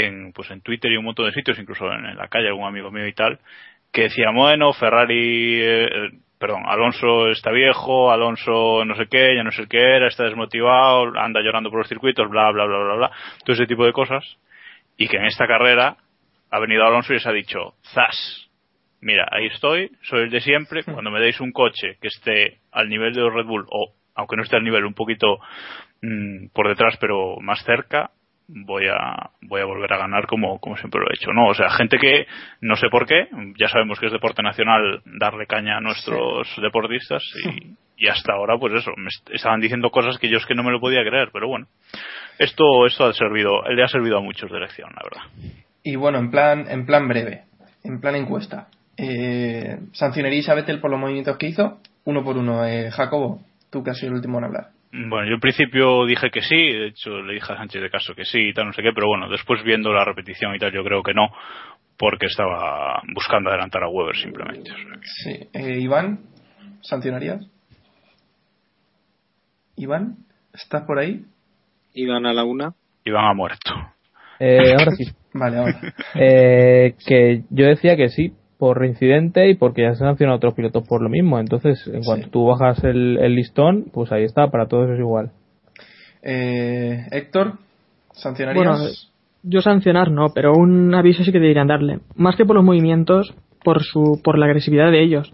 en 0.06 0.32
pues 0.34 0.50
en 0.52 0.62
Twitter 0.62 0.92
y 0.92 0.98
un 0.98 1.06
montón 1.06 1.26
de 1.26 1.34
sitios, 1.34 1.60
incluso 1.60 1.92
en, 1.92 2.06
en 2.06 2.18
la 2.18 2.28
calle 2.28 2.48
algún 2.48 2.68
amigo 2.68 2.92
mío 2.92 3.08
y 3.08 3.14
tal, 3.14 3.40
que 3.92 4.04
decía, 4.04 4.32
bueno, 4.32 4.74
Ferrari, 4.74 5.62
eh, 5.62 5.86
eh, 5.86 6.10
perdón, 6.38 6.64
Alonso 6.66 7.30
está 7.30 7.52
viejo, 7.52 8.12
Alonso 8.12 8.86
no 8.86 8.96
sé 8.96 9.08
qué, 9.10 9.36
ya 9.36 9.44
no 9.44 9.52
sé 9.52 9.68
qué 9.68 9.80
era, 9.80 10.08
está 10.08 10.24
desmotivado, 10.26 11.18
anda 11.18 11.42
llorando 11.42 11.70
por 11.70 11.80
los 11.80 11.88
circuitos, 11.88 12.30
bla, 12.30 12.52
bla, 12.52 12.66
bla, 12.66 12.78
bla, 12.78 12.96
bla, 12.96 13.12
todo 13.44 13.54
ese 13.56 13.66
tipo 13.66 13.86
de 13.86 13.94
cosas, 13.94 14.24
y 14.98 15.08
que 15.08 15.18
en 15.18 15.26
esta 15.26 15.48
carrera 15.48 15.98
ha 16.52 16.60
venido 16.60 16.86
Alonso 16.86 17.14
y 17.14 17.16
les 17.16 17.28
ha 17.28 17.32
dicho, 17.32 17.74
zas, 17.94 18.50
mira, 19.02 19.28
ahí 19.32 19.48
estoy, 19.48 19.92
soy 20.04 20.24
el 20.24 20.30
de 20.30 20.42
siempre, 20.42 20.84
cuando 20.84 21.12
me 21.12 21.20
deis 21.20 21.40
un 21.40 21.52
coche 21.52 21.98
que 22.02 22.08
esté 22.08 22.60
al 22.72 22.90
nivel 22.90 23.14
de 23.14 23.22
los 23.22 23.34
Red 23.34 23.46
Bull, 23.46 23.66
o 23.70 23.94
aunque 24.16 24.36
no 24.36 24.44
esté 24.44 24.58
al 24.58 24.64
nivel, 24.64 24.86
un 24.86 24.94
poquito 24.94 25.40
mm, 26.02 26.48
por 26.54 26.68
detrás, 26.68 26.98
pero 27.00 27.38
más 27.40 27.64
cerca, 27.64 28.12
voy 28.48 28.88
a 28.88 29.30
voy 29.42 29.62
a 29.62 29.66
volver 29.66 29.92
a 29.94 29.98
ganar 29.98 30.26
como, 30.28 30.60
como 30.60 30.78
siempre 30.78 31.02
lo 31.02 31.08
he 31.10 31.16
hecho. 31.16 31.32
No, 31.34 31.48
o 31.48 31.54
sea, 31.54 31.70
gente 31.70 31.98
que 31.98 32.26
no 32.62 32.76
sé 32.76 32.88
por 32.90 33.06
qué, 33.06 33.28
ya 33.60 33.68
sabemos 33.68 34.00
que 34.00 34.08
es 34.08 34.12
deporte 34.12 34.42
nacional 34.44 35.02
darle 35.06 35.46
caña 35.48 35.78
a 35.78 35.82
nuestros 35.82 36.48
deportistas 36.62 37.24
y, 37.46 38.06
y 38.06 38.08
hasta 38.08 38.34
ahora 38.34 38.58
pues 38.58 38.74
eso, 38.74 38.92
me 38.98 39.08
est- 39.08 39.30
estaban 39.32 39.60
diciendo 39.60 39.90
cosas 39.90 40.18
que 40.18 40.30
yo 40.30 40.38
es 40.38 40.46
que 40.46 40.56
no 40.56 40.64
me 40.64 40.72
lo 40.72 40.80
podía 40.80 41.04
creer, 41.04 41.30
pero 41.34 41.48
bueno. 41.48 41.68
Esto 42.40 42.86
esto 42.86 43.06
ha 43.06 43.14
servido, 43.14 43.64
le 43.64 43.84
ha 43.84 43.88
servido 43.88 44.18
a 44.18 44.22
muchos 44.22 44.52
de 44.52 44.60
lección, 44.60 44.92
la 44.96 45.02
verdad. 45.04 45.54
Y 45.84 45.96
bueno, 45.96 46.20
en 46.20 46.30
plan, 46.32 46.66
en 46.70 46.86
plan 46.86 47.08
breve, 47.08 47.44
en 47.84 48.00
plan 48.00 48.16
encuesta. 48.16 48.68
Eh, 48.96 49.78
¿Sancionaríais 49.94 50.48
a 50.50 50.56
Vettel 50.56 50.80
por 50.80 50.92
los 50.92 51.00
movimientos 51.00 51.38
que 51.38 51.48
hizo? 51.48 51.80
Uno 52.06 52.24
por 52.24 52.38
uno. 52.38 52.66
Eh, 52.66 52.92
Jacobo, 52.92 53.42
tú 53.72 53.84
que 53.84 53.92
has 53.92 53.98
sido 53.98 54.10
el 54.12 54.16
último 54.18 54.38
en 54.40 54.46
hablar. 54.46 54.68
Bueno, 54.92 55.28
yo 55.28 55.36
al 55.36 55.40
principio 55.42 56.06
dije 56.06 56.30
que 56.32 56.42
sí, 56.42 56.56
de 56.56 56.88
hecho 56.88 57.22
le 57.22 57.34
dije 57.36 57.52
a 57.54 57.58
Sánchez 57.58 57.82
de 57.82 57.90
Caso 57.90 58.16
que 58.16 58.26
sí 58.26 58.40
y 58.50 58.54
tal, 58.54 58.68
no 58.68 58.74
sé 58.74 58.82
qué, 58.82 58.92
pero 58.94 59.08
bueno, 59.08 59.30
después 59.30 59.62
viendo 59.64 59.92
la 59.94 60.06
repetición 60.06 60.56
y 60.56 60.60
tal, 60.60 60.72
yo 60.72 60.84
creo 60.84 61.04
que 61.04 61.14
no, 61.14 61.28
porque 61.98 62.28
estaba 62.28 63.02
buscando 63.14 63.50
adelantar 63.50 63.84
a 63.84 63.90
Weber 63.90 64.16
simplemente. 64.16 64.72
o 64.72 64.76
sea 64.76 64.86
que- 64.94 65.08
Sí. 65.24 65.50
Eh, 65.54 65.80
Iván, 65.82 66.20
¿sancionarías? 66.82 67.46
Iván, 69.76 70.18
¿estás 70.54 70.84
por 70.84 71.00
ahí? 71.00 71.24
Iban 71.94 72.26
a 72.26 72.34
la 72.34 72.44
una. 72.44 72.74
Iván 73.06 73.26
ha 73.26 73.34
muerto. 73.34 73.74
Eh, 74.40 74.74
ahora 74.78 74.92
sí. 74.96 75.06
Vale, 75.34 75.58
ahora. 75.58 75.80
Eh, 76.16 76.96
que 77.06 77.44
yo 77.50 77.66
decía 77.68 77.96
que 77.96 78.10
sí, 78.10 78.34
por 78.58 78.80
reincidente 78.80 79.50
y 79.50 79.56
porque 79.56 79.84
ya 79.84 79.94
se 79.96 80.04
han 80.04 80.12
sancionado 80.12 80.38
otros 80.38 80.54
pilotos 80.56 80.88
por 80.88 81.02
lo 81.02 81.10
mismo. 81.10 81.40
Entonces, 81.40 81.86
en 81.88 82.04
cuanto 82.04 82.26
Sí. 82.26 82.32
tú 82.32 82.46
bajas 82.46 82.84
el, 82.84 83.18
el 83.20 83.36
listón, 83.36 83.86
pues 83.94 84.12
ahí 84.12 84.24
está, 84.24 84.50
para 84.50 84.68
todos 84.68 84.90
es 84.90 85.00
igual. 85.00 85.32
Eh, 86.24 87.06
Héctor, 87.12 87.54
¿sancionarías? 88.14 88.66
Bueno, 88.66 88.84
yo 89.44 89.62
sancionar 89.62 90.12
no, 90.12 90.28
pero 90.34 90.54
un 90.54 90.94
aviso 90.96 91.24
sí 91.24 91.32
que 91.32 91.40
deberían 91.40 91.68
darle. 91.68 92.00
Más 92.16 92.36
que 92.36 92.46
por 92.46 92.56
los 92.56 92.66
movimientos, 92.66 93.34
por 93.64 93.84
su 93.84 94.20
por 94.24 94.38
la 94.38 94.46
agresividad 94.48 94.92
de 94.92 95.04
ellos. 95.04 95.32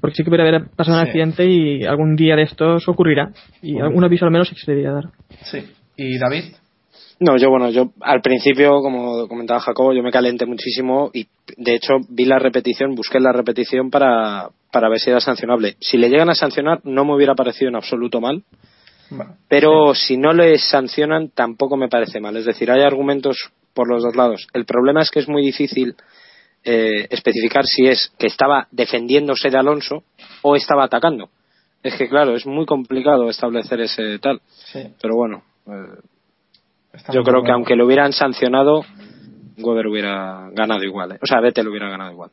Porque 0.00 0.14
sí 0.16 0.24
que 0.24 0.30
puede 0.30 0.42
haber 0.48 0.68
pasado 0.76 0.96
un 0.98 1.04
accidente 1.06 1.44
y 1.46 1.84
algún 1.84 2.16
día 2.16 2.36
de 2.36 2.42
estos 2.42 2.88
ocurrirá. 2.88 3.32
Y 3.60 3.74
un 3.82 4.02
aviso 4.04 4.24
al 4.24 4.30
menos 4.30 4.48
sí 4.48 4.54
que 4.54 4.60
se 4.62 4.70
debería 4.70 4.92
dar. 4.92 5.04
sí. 5.42 5.58
¿Y 5.96 6.18
David? 6.18 6.54
No, 7.20 7.36
yo 7.36 7.48
bueno, 7.48 7.70
yo 7.70 7.92
al 8.00 8.20
principio, 8.20 8.80
como 8.80 9.28
comentaba 9.28 9.60
Jacobo, 9.60 9.92
yo 9.92 10.02
me 10.02 10.10
calenté 10.10 10.46
muchísimo 10.46 11.10
y 11.12 11.26
de 11.56 11.74
hecho 11.74 11.94
vi 12.08 12.24
la 12.24 12.38
repetición, 12.38 12.94
busqué 12.94 13.20
la 13.20 13.32
repetición 13.32 13.90
para, 13.90 14.50
para 14.72 14.88
ver 14.88 14.98
si 14.98 15.10
era 15.10 15.20
sancionable. 15.20 15.76
Si 15.80 15.96
le 15.96 16.08
llegan 16.08 16.30
a 16.30 16.34
sancionar 16.34 16.80
no 16.84 17.04
me 17.04 17.14
hubiera 17.14 17.34
parecido 17.34 17.68
en 17.68 17.76
absoluto 17.76 18.20
mal, 18.20 18.42
pero 19.48 19.94
si 19.94 20.16
no 20.16 20.32
le 20.32 20.58
sancionan 20.58 21.28
tampoco 21.28 21.76
me 21.76 21.88
parece 21.88 22.20
mal. 22.20 22.36
Es 22.36 22.46
decir, 22.46 22.70
hay 22.70 22.82
argumentos 22.82 23.50
por 23.74 23.88
los 23.88 24.02
dos 24.02 24.16
lados. 24.16 24.48
El 24.52 24.64
problema 24.64 25.02
es 25.02 25.10
que 25.10 25.20
es 25.20 25.28
muy 25.28 25.42
difícil 25.42 25.94
eh, 26.64 27.06
especificar 27.10 27.64
si 27.66 27.86
es 27.86 28.12
que 28.18 28.26
estaba 28.26 28.66
defendiéndose 28.72 29.50
de 29.50 29.58
Alonso 29.58 30.02
o 30.42 30.56
estaba 30.56 30.84
atacando. 30.84 31.28
Es 31.82 31.94
que 31.96 32.08
claro, 32.08 32.34
es 32.34 32.46
muy 32.46 32.66
complicado 32.66 33.28
establecer 33.28 33.80
ese 33.82 34.18
tal. 34.18 34.40
Sí. 34.72 34.80
Pero 35.00 35.14
bueno, 35.16 35.42
eh, 35.66 36.00
está 36.94 37.12
yo 37.12 37.22
creo 37.22 37.36
que 37.36 37.40
bueno. 37.42 37.54
aunque 37.54 37.76
lo 37.76 37.86
hubieran 37.86 38.12
sancionado, 38.12 38.82
Weber 39.58 39.86
hubiera 39.86 40.48
ganado 40.52 40.82
igual. 40.82 41.12
¿eh? 41.12 41.18
O 41.22 41.26
sea, 41.26 41.40
Vettel 41.40 41.68
hubiera 41.68 41.88
ganado 41.88 42.10
igual. 42.12 42.30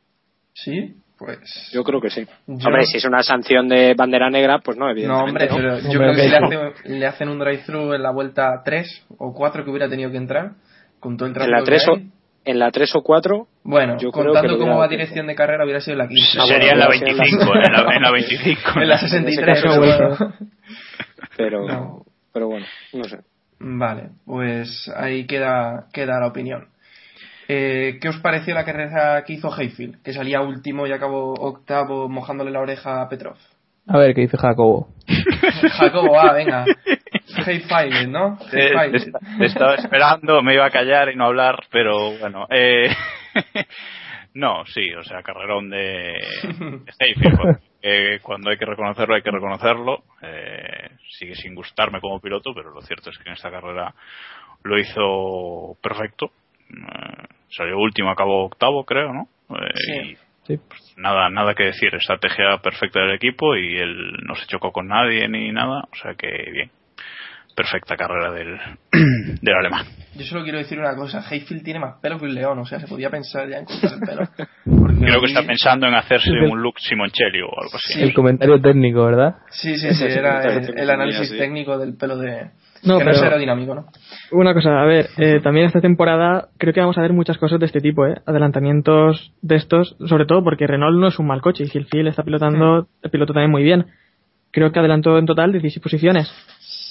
Sí, 0.54 0.96
pues. 1.18 1.70
Yo 1.72 1.84
creo 1.84 2.02
que 2.02 2.10
sí. 2.10 2.26
Yo- 2.48 2.68
Hombre, 2.68 2.84
si 2.86 2.98
es 2.98 3.06
una 3.06 3.22
sanción 3.24 3.68
de 3.70 3.94
bandera 3.94 4.30
negra, 4.30 4.60
pues 4.60 4.78
no, 4.78 4.86
No, 4.86 4.92
evidentemente. 4.92 5.30
hombre, 5.30 5.48
¿no? 5.50 5.56
pero 5.56 5.80
yo 5.80 5.90
Hombre, 5.90 5.98
creo 5.98 6.16
que 6.16 6.22
si 6.24 6.30
le, 6.30 6.38
hace- 6.38 6.90
le 7.00 7.06
hacen 7.06 7.30
un 7.30 7.40
drive-thru 7.40 7.94
en 7.94 8.02
la 8.04 8.12
vuelta 8.12 8.62
3 8.66 9.06
o 9.18 9.34
4 9.34 9.64
que 9.64 9.70
hubiera 9.70 9.88
tenido 9.90 10.10
que 10.12 10.18
entrar, 10.18 10.52
con 11.00 11.16
todo 11.18 11.30
el 11.30 11.40
en 11.42 11.52
la 11.52 11.64
3 11.64 11.84
que 11.86 11.92
o, 11.92 11.98
en 12.44 12.60
la 12.60 12.72
3 12.72 12.96
o 12.96 13.02
4, 13.04 13.48
Bueno, 13.64 13.94
yo 14.00 14.12
creo 14.12 14.26
que 14.26 14.32
contando 14.40 14.58
cómo 14.58 14.78
va 14.80 14.88
dirección 14.88 15.28
de 15.28 15.36
carrera, 15.36 15.64
hubiera 15.64 15.80
sido 15.80 15.96
la 15.98 16.08
15. 16.08 16.40
Ah, 16.42 16.46
Sería 16.48 16.72
en 16.72 16.80
la 16.80 16.88
bueno, 16.88 17.06
25, 17.06 17.44
en 17.56 17.74
la, 17.74 17.96
en 17.96 18.02
la 18.02 18.12
25. 18.12 18.62
en 18.82 18.90
la 18.90 18.98
63, 18.98 19.58
En 19.58 19.64
caso, 19.64 19.80
bueno. 19.80 20.34
pero, 21.38 21.68
No. 21.68 22.06
pero 22.34 22.48
bueno, 22.48 22.66
no 22.94 23.04
sé. 23.06 23.20
Vale, 23.64 24.10
pues 24.26 24.92
ahí 24.96 25.28
queda, 25.28 25.86
queda 25.94 26.20
la 26.20 26.28
opinión. 26.28 26.68
Eh, 27.48 28.00
¿Qué 28.02 28.10
os 28.10 28.18
pareció 28.18 28.56
la 28.56 28.66
carrera 28.66 29.24
que 29.24 29.34
hizo 29.34 29.54
Hayfield? 29.54 30.02
Que 30.02 30.14
salía 30.14 30.42
último 30.42 30.88
y 30.88 30.92
acabó 30.92 31.34
octavo 31.34 32.10
mojándole 32.10 32.50
la 32.50 32.62
oreja 32.62 33.02
a 33.02 33.10
Petrov. 33.10 33.36
A 33.88 33.98
ver, 34.00 34.16
¿qué 34.16 34.22
dice 34.22 34.38
Jacobo? 34.38 34.88
Jacobo, 35.74 36.20
ah, 36.20 36.34
venga. 36.34 36.66
Hayfield, 37.46 38.10
¿no? 38.10 38.40
Eh, 38.52 38.72
Hayfield. 38.76 39.16
te 39.38 39.46
estaba 39.46 39.76
esperando, 39.76 40.42
me 40.42 40.56
iba 40.56 40.66
a 40.66 40.72
callar 40.72 41.10
y 41.10 41.16
no 41.16 41.26
hablar, 41.26 41.60
pero 41.72 42.18
bueno. 42.20 42.48
Eh, 42.50 42.90
no, 44.34 44.66
sí, 44.66 44.92
o 44.94 45.04
sea, 45.04 45.22
carrerón 45.22 45.70
de, 45.70 45.78
de 45.78 46.94
Hayfield, 47.00 47.38
pues, 47.38 47.58
eh, 47.82 48.20
cuando 48.22 48.50
hay 48.50 48.58
que 48.58 48.66
reconocerlo, 48.66 49.16
hay 49.16 49.22
que 49.22 49.32
reconocerlo. 49.32 50.04
Eh, 50.22 50.90
sigue 51.18 51.36
sin 51.36 51.56
gustarme 51.56 52.00
como 52.00 52.20
piloto, 52.20 52.54
pero 52.54 52.72
lo 52.72 52.82
cierto 52.82 53.10
es 53.10 53.18
que 53.18 53.30
en 53.30 53.34
esta 53.34 53.52
carrera 53.52 53.94
lo 54.64 54.80
hizo 54.80 55.78
perfecto. 55.82 56.32
Eh, 56.70 57.26
salió 57.50 57.78
último, 57.78 58.10
acabó 58.12 58.46
octavo, 58.46 58.86
creo, 58.86 59.14
¿no? 59.14 59.28
Eh, 59.56 59.72
Sí. 59.76 59.94
y 60.12 60.18
Sí. 60.48 60.60
nada, 60.98 61.30
nada 61.30 61.54
que 61.54 61.66
decir, 61.66 61.94
estrategia 61.94 62.58
perfecta 62.64 63.00
del 63.00 63.14
equipo 63.14 63.56
y 63.56 63.78
él 63.78 64.14
no 64.24 64.36
se 64.36 64.48
chocó 64.48 64.72
con 64.72 64.88
nadie 64.88 65.28
ni 65.28 65.52
nada, 65.52 65.84
o 65.92 65.96
sea 65.96 66.16
que 66.16 66.28
bien. 66.52 66.72
Perfecta 67.56 67.96
carrera 67.98 68.32
del, 68.32 68.58
del 69.42 69.56
alemán. 69.56 69.86
Yo 70.16 70.26
solo 70.26 70.44
quiero 70.44 70.58
decir 70.58 70.78
una 70.78 70.94
cosa, 70.96 71.24
Hayfield 71.28 71.64
tiene 71.64 71.80
más 71.80 71.96
pelo 72.02 72.20
que 72.20 72.26
un 72.26 72.34
león, 72.36 72.60
o 72.60 72.66
sea, 72.66 72.80
se 72.80 72.88
podía 72.88 73.10
pensar 73.10 73.48
ya 73.50 73.60
en 73.60 73.66
cortar 73.66 73.94
el 73.94 74.00
pelo. 74.02 74.48
Creo 75.00 75.20
que 75.22 75.28
está 75.28 75.44
pensando 75.44 75.88
en 75.88 75.96
hacerse 75.96 76.32
un 76.32 76.62
look 76.62 76.80
Simoncelli 76.80 77.42
o 77.42 77.48
algo 77.48 77.76
así. 77.76 77.94
Sí. 77.94 78.02
El 78.04 78.14
comentario 78.14 78.62
técnico, 78.62 79.06
¿verdad? 79.06 79.36
Sí, 79.50 79.78
sí, 79.78 79.94
sí, 79.94 80.04
era 80.10 80.44
el, 80.44 80.78
el 80.78 80.90
análisis 80.90 81.30
sí. 81.30 81.38
técnico 81.38 81.78
del 81.78 81.96
pelo 81.96 82.18
de... 82.18 82.52
No, 82.84 82.98
que 82.98 83.06
no 83.06 83.12
es 83.12 83.18
pero- 83.18 83.30
aerodinámico, 83.30 83.76
¿no? 83.76 83.86
Una 84.32 84.54
cosa, 84.54 84.82
a 84.82 84.86
ver, 84.86 85.08
eh, 85.18 85.40
también 85.42 85.68
esta 85.68 85.82
temporada 85.82 86.50
creo 86.58 86.74
que 86.74 86.80
vamos 86.82 86.98
a 86.98 87.02
ver 87.02 87.14
muchas 87.14 87.38
cosas 87.38 87.60
de 87.60 87.68
este 87.68 87.80
tipo, 87.80 88.06
¿eh? 88.06 88.16
Adelantamientos 88.26 89.34
de 89.42 89.56
estos, 89.56 89.96
sobre 90.08 90.26
todo 90.26 90.44
porque 90.44 90.68
Renault 90.68 91.00
no 91.00 91.08
es 91.08 91.20
un 91.20 91.28
mal 91.28 91.42
coche 91.42 91.64
y 91.64 91.68
Gilfield 91.70 92.08
está 92.10 92.24
pilotando, 92.24 92.88
el 93.02 93.12
piloto 93.12 93.34
también 93.34 93.52
muy 93.52 93.64
bien. 93.64 93.86
Creo 94.52 94.72
que 94.72 94.80
adelantó 94.80 95.18
en 95.18 95.26
total 95.26 95.52
16 95.52 95.82
posiciones. 95.82 96.32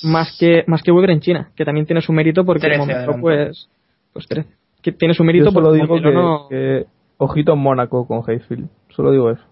Más 0.02 0.36
que, 0.38 0.64
más 0.66 0.82
que 0.82 0.90
Weber 0.92 1.10
en 1.10 1.20
China, 1.20 1.50
que 1.54 1.64
también 1.64 1.86
tiene 1.86 2.00
su 2.00 2.12
mérito 2.12 2.44
porque 2.44 2.60
13 2.60 2.74
el 2.74 2.78
momento, 2.80 3.16
pues, 3.20 3.68
pues 4.12 4.26
13. 4.26 4.48
Que 4.82 4.92
tiene 4.92 5.14
su 5.14 5.22
Yo 5.22 5.26
mérito 5.26 5.50
solo 5.50 5.68
porque 5.68 5.80
digo 5.82 5.94
que, 6.00 6.10
no- 6.12 6.46
que 6.48 6.86
ojito 7.18 7.52
en 7.52 7.58
Mónaco 7.58 8.06
con 8.06 8.22
Hayfield. 8.26 8.68
Solo 8.90 9.10
digo 9.12 9.30
eso. 9.30 9.44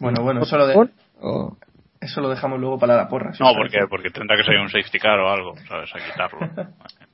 Bueno, 0.00 0.22
bueno, 0.22 0.40
eso 0.42 0.56
lo, 0.58 0.66
de- 0.66 0.90
o- 1.20 1.56
eso 2.00 2.20
lo 2.20 2.30
dejamos 2.30 2.58
luego 2.58 2.78
para 2.78 2.96
la 2.96 3.08
porra. 3.08 3.32
si 3.34 3.42
No, 3.42 3.50
porque, 3.54 3.72
parece. 3.78 3.88
porque 3.88 4.10
tendrá 4.10 4.36
que 4.36 4.42
salir 4.44 4.60
un 4.60 4.68
safety 4.70 4.98
car 4.98 5.18
o 5.20 5.28
algo, 5.30 5.54
¿sabes? 5.68 5.90
A 5.94 5.98
quitarlo 5.98 6.40
en 6.40 6.56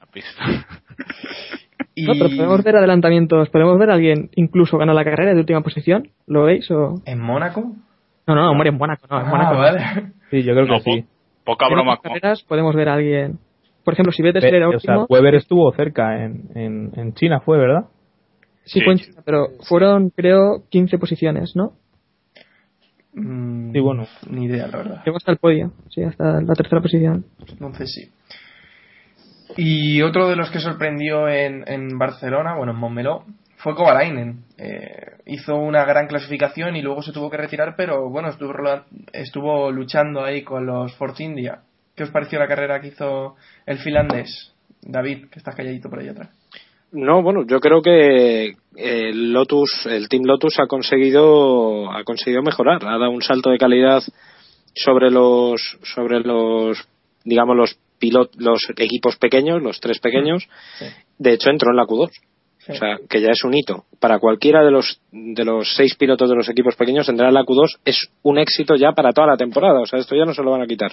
la 0.00 0.06
pista. 0.12 0.42
Y... 1.94 2.06
No, 2.06 2.12
pero 2.14 2.28
podemos 2.36 2.62
ver 2.62 2.76
adelantamientos, 2.76 3.48
podemos 3.50 3.78
ver 3.78 3.90
a 3.90 3.94
alguien 3.94 4.30
incluso 4.34 4.78
ganar 4.78 4.94
la 4.94 5.04
carrera 5.04 5.32
de 5.34 5.40
última 5.40 5.62
posición, 5.62 6.10
¿lo 6.26 6.44
veis? 6.44 6.70
O... 6.70 6.94
¿En 7.06 7.20
Mónaco? 7.20 7.72
No, 8.26 8.34
no, 8.34 8.50
hombre, 8.50 8.68
en 8.70 8.76
Mónaco, 8.76 9.06
no, 9.10 9.18
en 9.20 9.26
ah, 9.26 9.30
Mónaco. 9.30 9.56
vale. 9.56 10.12
Sí, 10.30 10.42
yo 10.42 10.52
creo 10.54 10.66
No, 10.66 10.74
que 10.76 10.80
sí. 10.82 11.04
Po- 11.46 11.52
poca 11.52 11.68
broma. 11.68 11.98
carreras 12.02 12.42
podemos 12.42 12.74
ver 12.74 12.88
a 12.90 12.94
alguien. 12.94 13.38
Por 13.84 13.94
ejemplo, 13.94 14.12
si 14.12 14.22
Vettel 14.22 14.44
era 14.44 14.68
Ve- 14.68 14.76
o 14.76 14.80
sea, 14.80 14.98
último, 14.98 15.06
Weber 15.08 15.36
estuvo 15.36 15.72
cerca 15.72 16.22
en, 16.24 16.50
en, 16.54 16.90
en 16.96 17.14
China, 17.14 17.40
fue, 17.40 17.56
¿verdad? 17.58 17.84
sí 18.64 18.80
Sí. 18.80 18.84
fue 18.84 18.94
en 18.94 18.98
China, 18.98 19.22
pero 19.24 19.46
fueron, 19.68 20.10
creo, 20.10 20.64
15 20.70 20.98
posiciones, 20.98 21.54
¿no? 21.54 21.72
Mm, 23.14 23.72
Sí, 23.72 23.80
bueno. 23.80 24.06
Ni 24.28 24.44
idea, 24.46 24.66
la 24.66 24.76
verdad. 24.78 25.02
Llegó 25.04 25.16
hasta 25.16 25.30
el 25.32 25.38
podio, 25.38 25.72
sí, 25.90 26.02
hasta 26.02 26.40
la 26.42 26.54
tercera 26.54 26.82
posición. 26.82 27.24
Entonces 27.48 27.92
sí. 27.94 28.10
Y 29.56 30.02
otro 30.02 30.28
de 30.28 30.36
los 30.36 30.50
que 30.50 30.58
sorprendió 30.58 31.28
en, 31.28 31.64
en 31.68 31.96
Barcelona, 31.98 32.56
bueno, 32.56 32.72
en 32.72 32.78
Montmeló, 32.78 33.24
fue 33.66 33.74
Kovalainen. 33.74 34.44
Eh, 34.58 35.16
hizo 35.26 35.56
una 35.56 35.84
gran 35.84 36.06
clasificación 36.06 36.76
y 36.76 36.82
luego 36.82 37.02
se 37.02 37.10
tuvo 37.10 37.28
que 37.28 37.36
retirar, 37.36 37.74
pero 37.76 38.08
bueno, 38.08 38.28
estuvo, 38.28 38.54
estuvo 39.12 39.72
luchando 39.72 40.22
ahí 40.22 40.44
con 40.44 40.66
los 40.66 40.94
Force 40.94 41.24
India. 41.24 41.62
¿Qué 41.96 42.04
os 42.04 42.10
pareció 42.10 42.38
la 42.38 42.46
carrera 42.46 42.80
que 42.80 42.88
hizo 42.88 43.34
el 43.66 43.78
finlandés? 43.78 44.54
David, 44.82 45.30
que 45.32 45.40
estás 45.40 45.56
calladito 45.56 45.90
por 45.90 45.98
ahí 45.98 46.06
atrás. 46.06 46.28
No, 46.92 47.24
bueno, 47.24 47.44
yo 47.44 47.58
creo 47.58 47.82
que 47.82 48.54
el 48.76 49.32
Lotus, 49.32 49.84
el 49.86 50.08
Team 50.08 50.22
Lotus 50.26 50.60
ha 50.60 50.68
conseguido 50.68 51.90
ha 51.90 52.04
conseguido 52.04 52.42
mejorar, 52.42 52.84
ha 52.84 52.98
dado 52.98 53.10
un 53.10 53.22
salto 53.22 53.50
de 53.50 53.58
calidad 53.58 54.00
sobre 54.76 55.10
los 55.10 55.76
sobre 55.82 56.20
los 56.20 56.88
digamos 57.24 57.56
los 57.56 57.76
pilot, 57.98 58.30
los 58.36 58.60
equipos 58.76 59.16
pequeños, 59.16 59.60
los 59.60 59.80
tres 59.80 59.98
pequeños. 59.98 60.48
Sí. 60.78 60.84
De 61.18 61.32
hecho 61.32 61.50
entró 61.50 61.72
en 61.72 61.78
la 61.78 61.82
Q2. 61.82 62.12
O 62.68 62.74
sea, 62.74 62.96
que 63.08 63.20
ya 63.20 63.30
es 63.30 63.44
un 63.44 63.54
hito. 63.54 63.84
Para 64.00 64.18
cualquiera 64.18 64.64
de 64.64 64.70
los 64.70 65.00
de 65.12 65.44
los 65.44 65.74
seis 65.76 65.94
pilotos 65.96 66.28
de 66.28 66.36
los 66.36 66.48
equipos 66.48 66.74
pequeños 66.74 67.08
en 67.08 67.16
la 67.16 67.44
Q2 67.44 67.78
es 67.84 68.10
un 68.22 68.38
éxito 68.38 68.74
ya 68.74 68.92
para 68.92 69.12
toda 69.12 69.28
la 69.28 69.36
temporada. 69.36 69.80
O 69.80 69.86
sea, 69.86 69.98
esto 69.98 70.16
ya 70.16 70.24
no 70.24 70.34
se 70.34 70.42
lo 70.42 70.50
van 70.50 70.62
a 70.62 70.66
quitar. 70.66 70.92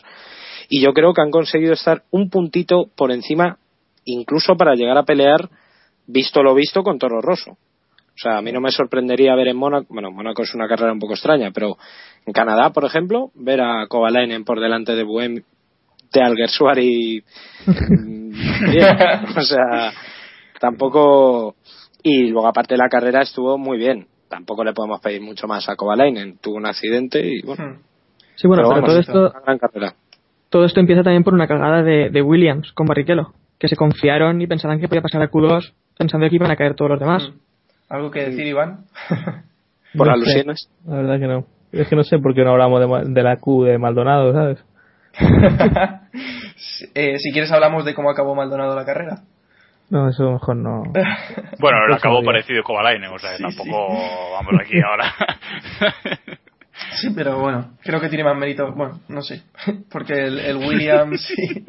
Y 0.69 0.81
yo 0.81 0.93
creo 0.93 1.13
que 1.13 1.21
han 1.21 1.31
conseguido 1.31 1.73
estar 1.73 2.03
un 2.11 2.29
puntito 2.29 2.89
por 2.95 3.11
encima, 3.11 3.57
incluso 4.05 4.55
para 4.55 4.75
llegar 4.75 4.97
a 4.97 5.03
pelear, 5.03 5.49
visto 6.07 6.43
lo 6.43 6.53
visto, 6.53 6.83
con 6.83 6.99
Toro 6.99 7.21
Rosso. 7.21 7.51
O 7.51 8.17
sea, 8.17 8.37
a 8.37 8.41
mí 8.41 8.51
no 8.51 8.61
me 8.61 8.71
sorprendería 8.71 9.35
ver 9.35 9.47
en 9.47 9.57
Mónaco, 9.57 9.87
bueno, 9.89 10.11
Mónaco 10.11 10.43
es 10.43 10.53
una 10.53 10.67
carrera 10.67 10.93
un 10.93 10.99
poco 10.99 11.13
extraña, 11.13 11.49
pero 11.51 11.77
en 12.25 12.33
Canadá, 12.33 12.69
por 12.69 12.85
ejemplo, 12.85 13.31
ver 13.33 13.59
a 13.61 13.87
Kovalainen 13.87 14.45
por 14.45 14.59
delante 14.59 14.95
de 14.95 15.03
Buem, 15.03 15.41
de 16.13 16.21
Alguersuari. 16.21 17.23
O 19.35 19.41
sea, 19.41 19.93
tampoco... 20.63 21.55
Y 22.03 22.29
luego, 22.29 22.47
aparte, 22.47 22.77
la 22.77 22.87
carrera 22.87 23.21
estuvo 23.21 23.57
muy 23.57 23.77
bien. 23.77 24.07
Tampoco 24.29 24.63
le 24.63 24.71
podemos 24.71 25.01
pedir 25.01 25.21
mucho 25.21 25.45
más 25.45 25.67
a 25.67 25.75
Kovalainen. 25.75 26.37
Tuvo 26.37 26.55
un 26.55 26.65
accidente 26.65 27.19
y, 27.25 27.41
bueno... 27.41 27.65
Hmm. 27.65 27.79
Sí, 28.35 28.47
bueno, 28.47 28.63
pero 28.63 28.69
pero, 28.69 28.81
vamos, 28.81 28.89
todo 28.89 28.99
esto 28.99 29.19
una 29.37 29.45
gran 29.45 29.59
carrera. 29.59 29.93
todo 30.49 30.65
esto 30.65 30.79
empieza 30.79 31.03
también 31.03 31.23
por 31.23 31.33
una 31.33 31.47
cagada 31.47 31.83
de, 31.83 32.09
de 32.09 32.21
Williams 32.21 32.71
con 32.71 32.87
Barrichello, 32.87 33.33
que 33.59 33.67
se 33.67 33.75
confiaron 33.75 34.41
y 34.41 34.47
pensaban 34.47 34.79
que 34.79 34.87
podía 34.87 35.01
pasar 35.03 35.21
a 35.21 35.29
Q2 35.29 35.73
pensando 35.97 36.27
que 36.29 36.35
iban 36.35 36.49
a 36.49 36.55
caer 36.55 36.73
todos 36.75 36.91
los 36.91 36.99
demás. 36.99 37.29
Hmm. 37.29 37.37
¿Algo 37.89 38.09
que 38.09 38.23
decir, 38.23 38.47
Iván? 38.47 38.85
Por 39.97 40.07
No 40.07 40.13
sé. 40.15 40.19
alusiones. 40.21 40.69
La 40.87 40.95
verdad 40.95 41.19
que 41.19 41.27
no. 41.27 41.45
Es 41.73 41.87
que 41.89 41.95
no 41.95 42.03
sé 42.03 42.17
por 42.19 42.33
qué 42.33 42.43
no 42.43 42.51
hablamos 42.51 42.79
de, 42.79 43.11
de 43.13 43.23
la 43.23 43.37
Q 43.37 43.65
de 43.65 43.77
Maldonado, 43.77 44.31
¿sabes? 44.33 44.63
Eh, 46.95 47.17
si 47.19 47.31
quieres 47.31 47.51
hablamos 47.51 47.85
de 47.85 47.93
cómo 47.93 48.09
acabó 48.09 48.35
Maldonado 48.35 48.75
la 48.75 48.85
carrera. 48.85 49.21
No, 49.93 50.09
eso 50.09 50.31
mejor 50.31 50.55
no. 50.55 50.81
Bueno, 51.59 51.85
Eso 51.85 51.95
acabó 51.97 52.23
parecido 52.23 52.63
Kovalainen, 52.63 53.11
o 53.11 53.19
sea, 53.19 53.37
que 53.37 53.37
Sí, 53.37 53.43
tampoco 53.43 54.31
vamos 54.33 54.53
aquí 54.59 54.81
ahora. 54.85 55.13
Sí, 56.95 57.09
pero 57.15 57.39
bueno, 57.39 57.77
creo 57.83 58.01
que 58.01 58.09
tiene 58.09 58.23
más 58.23 58.35
mérito. 58.35 58.73
Bueno, 58.73 59.01
no 59.07 59.21
sé. 59.21 59.43
Porque 59.91 60.13
el, 60.13 60.39
el 60.39 60.57
Williams, 60.57 61.21
sí. 61.21 61.65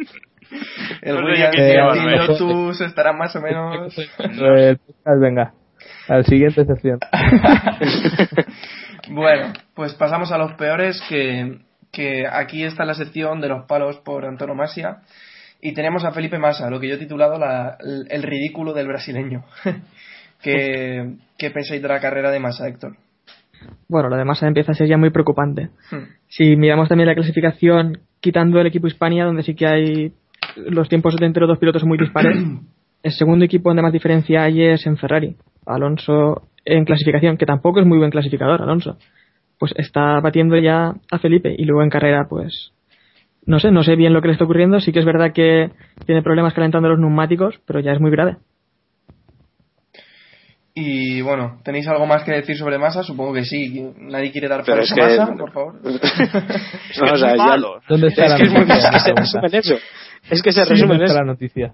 El 1.03 1.17
No 1.17 1.27
Williams 1.27 1.55
y 1.55 1.61
el. 1.61 2.27
Lotus 2.27 2.81
estarán 2.81 3.19
más 3.19 3.37
o 3.37 3.43
menos. 3.43 3.95
El 4.19 4.79
podcast, 4.79 5.21
venga. 5.21 5.53
Al 6.09 6.25
siguiente 6.25 6.65
sección. 6.65 7.01
Bueno, 9.11 9.53
pues 9.75 9.93
pasamos 9.95 10.33
a 10.33 10.39
los 10.39 10.55
peores. 10.55 11.03
Que, 11.11 11.59
que 11.93 12.27
aquí 12.27 12.65
está 12.65 12.87
la 12.87 12.95
sección 12.95 13.43
de 13.43 13.49
los 13.49 13.67
palos 13.67 13.99
por 13.99 14.25
antonomasia. 14.25 15.03
Y 15.66 15.72
tenemos 15.72 16.05
a 16.05 16.12
Felipe 16.12 16.38
Massa, 16.38 16.68
lo 16.68 16.79
que 16.79 16.88
yo 16.88 16.96
he 16.96 16.98
titulado 16.98 17.38
la- 17.38 17.79
el, 17.81 18.07
el 18.11 18.22
ridículo 18.22 18.74
del 18.74 18.87
brasileño. 18.87 19.44
¿Qué, 20.42 21.14
¿Qué 21.38 21.50
pensáis 21.50 21.81
de 21.81 21.88
la 21.88 22.00
carrera 22.00 22.31
de 22.31 22.38
Massa, 22.38 22.68
Héctor? 22.68 22.96
Bueno, 23.88 24.11
lo 24.11 24.16
demás 24.16 24.42
empieza 24.42 24.72
a 24.72 24.74
ser 24.74 24.88
ya 24.88 24.98
muy 24.98 25.09
preocupante. 25.09 25.70
Hmm. 25.90 26.05
Si 26.29 26.55
miramos 26.57 26.88
también 26.90 27.09
la 27.09 27.14
clasificación, 27.14 28.00
quitando 28.20 28.61
el 28.61 28.66
equipo 28.66 28.87
Hispania, 28.88 29.24
donde 29.24 29.42
sí 29.42 29.55
que 29.55 29.66
hay 29.66 30.12
los 30.57 30.88
tiempos 30.90 31.16
de 31.16 31.24
entre 31.24 31.40
los 31.40 31.48
dos 31.48 31.59
pilotos 31.59 31.81
son 31.81 31.88
muy 31.88 31.96
dispares, 31.96 32.37
el 33.03 33.12
segundo 33.12 33.46
equipo 33.46 33.70
donde 33.70 33.83
más 33.83 33.92
diferencia 33.92 34.42
hay 34.42 34.62
es 34.62 34.87
en 34.87 34.98
Ferrari. 34.98 35.35
Alonso 35.64 36.42
en 36.66 36.85
clasificación, 36.85 37.38
que 37.38 37.46
tampoco 37.46 37.81
es 37.81 37.87
muy 37.87 37.96
buen 37.96 38.11
clasificador, 38.11 38.61
Alonso. 38.61 38.98
Pues 39.59 39.72
está 39.79 40.20
batiendo 40.20 40.59
ya 40.59 40.92
a 41.11 41.18
Felipe 41.18 41.55
y 41.57 41.64
luego 41.64 41.83
en 41.83 41.88
carrera, 41.88 42.27
pues 42.29 42.72
no 43.46 43.61
sé, 43.61 43.70
no 43.70 43.83
sé 43.85 43.96
bien 43.96 44.12
lo 44.12 44.20
que 44.22 44.28
le 44.28 44.33
está 44.33 44.44
ocurriendo. 44.44 44.80
Sí 44.80 44.92
que 44.92 44.98
es 45.00 45.04
verdad 45.04 45.33
que 45.33 45.70
tiene 46.07 46.22
problemas 46.22 46.54
calentando 46.54 46.88
los 46.88 46.98
neumáticos, 46.98 47.61
pero 47.66 47.80
ya 47.80 47.92
es 47.92 48.00
muy 48.00 48.11
grave. 48.11 48.37
Y 50.76 51.20
bueno, 51.22 51.61
¿tenéis 51.64 51.87
algo 51.87 52.04
más 52.04 52.24
que 52.24 52.33
decir 52.33 52.57
sobre 52.57 52.78
Massa? 52.78 53.04
Supongo 53.04 53.33
que 53.33 53.44
sí. 53.44 53.92
¿Nadie 53.96 54.33
quiere 54.33 54.48
dar 54.48 54.62
Pero 54.64 54.78
palos 54.78 54.90
es 54.90 54.92
a 54.92 54.94
que- 54.94 55.18
Massa, 55.18 55.33
por 55.38 55.52
favor? 55.52 55.74
No, 55.85 55.90
Es 55.90 57.12
o 57.12 57.16
sea, 57.16 57.37
ya-. 57.37 57.57
¿Dónde 57.88 58.09
está 58.09 58.24
es 58.24 58.30
la 58.33 58.37
que 58.37 58.42
es 58.42 58.50
muy 58.52 58.61
noticia? 58.66 58.88
es 58.88 58.90
que 58.92 58.98
se 59.00 59.12
resume 59.14 59.46
en 59.46 59.54
eso. 59.54 59.74
Es 60.30 60.42
que 60.42 60.52
se 60.52 60.64
Sí, 60.64 60.70
resume 60.70 60.83
en 60.83 60.88
¿Dónde 60.98 61.04
está 61.04 61.14
eso. 61.14 61.24
la 61.24 61.33
noticia? 61.33 61.72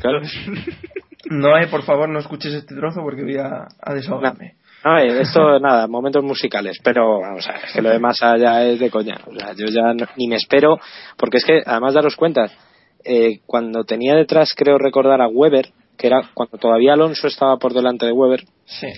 Claro. 0.00 0.20
Noé, 1.30 1.66
por 1.68 1.82
favor, 1.84 2.08
no 2.08 2.18
escuches 2.18 2.52
este 2.52 2.74
trozo 2.74 3.00
porque 3.02 3.22
voy 3.22 3.36
a, 3.36 3.68
a 3.80 3.94
desahogarme. 3.94 4.54
No, 4.84 4.98
esto 4.98 5.58
nada, 5.60 5.86
momentos 5.86 6.24
musicales, 6.24 6.78
pero 6.82 7.20
vamos 7.20 7.46
a 7.48 7.52
ver, 7.52 7.64
es 7.64 7.72
que 7.72 7.82
lo 7.82 7.90
de 7.90 7.98
Massa 7.98 8.36
ya 8.36 8.64
es 8.64 8.78
de 8.80 8.90
coña. 8.90 9.18
O 9.26 9.34
sea, 9.34 9.52
yo 9.54 9.66
ya 9.66 9.92
no- 9.94 10.06
ni 10.16 10.28
me 10.28 10.36
espero, 10.36 10.78
porque 11.16 11.38
es 11.38 11.44
que 11.44 11.62
además 11.64 11.94
daros 11.94 12.16
cuenta, 12.16 12.50
eh, 13.04 13.40
cuando 13.46 13.84
tenía 13.84 14.14
detrás, 14.14 14.54
creo 14.56 14.78
recordar 14.78 15.20
a 15.20 15.28
Weber, 15.28 15.70
que 15.96 16.06
era 16.06 16.30
cuando 16.34 16.58
todavía 16.58 16.94
Alonso 16.94 17.26
estaba 17.26 17.56
por 17.58 17.74
delante 17.74 18.06
de 18.06 18.12
Weber, 18.12 18.44
Sí. 18.64 18.88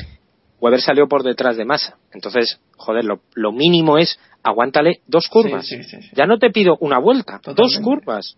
Weber 0.61 0.81
salió 0.81 1.09
por 1.09 1.23
detrás 1.23 1.57
de 1.59 1.65
Massa. 1.67 1.97
Entonces, 2.13 2.59
joder, 2.77 3.05
lo, 3.05 3.21
lo 3.35 3.53
mínimo 3.53 3.99
es 3.99 4.19
aguántale 4.43 5.01
dos 5.07 5.29
curvas. 5.29 5.67
Sí, 5.67 5.83
sí. 5.83 5.99
Ya 6.15 6.27
no 6.27 6.39
te 6.39 6.51
pido 6.51 6.77
una 6.81 6.99
vuelta, 6.99 7.41
dos 7.55 7.79
curvas. 7.83 8.37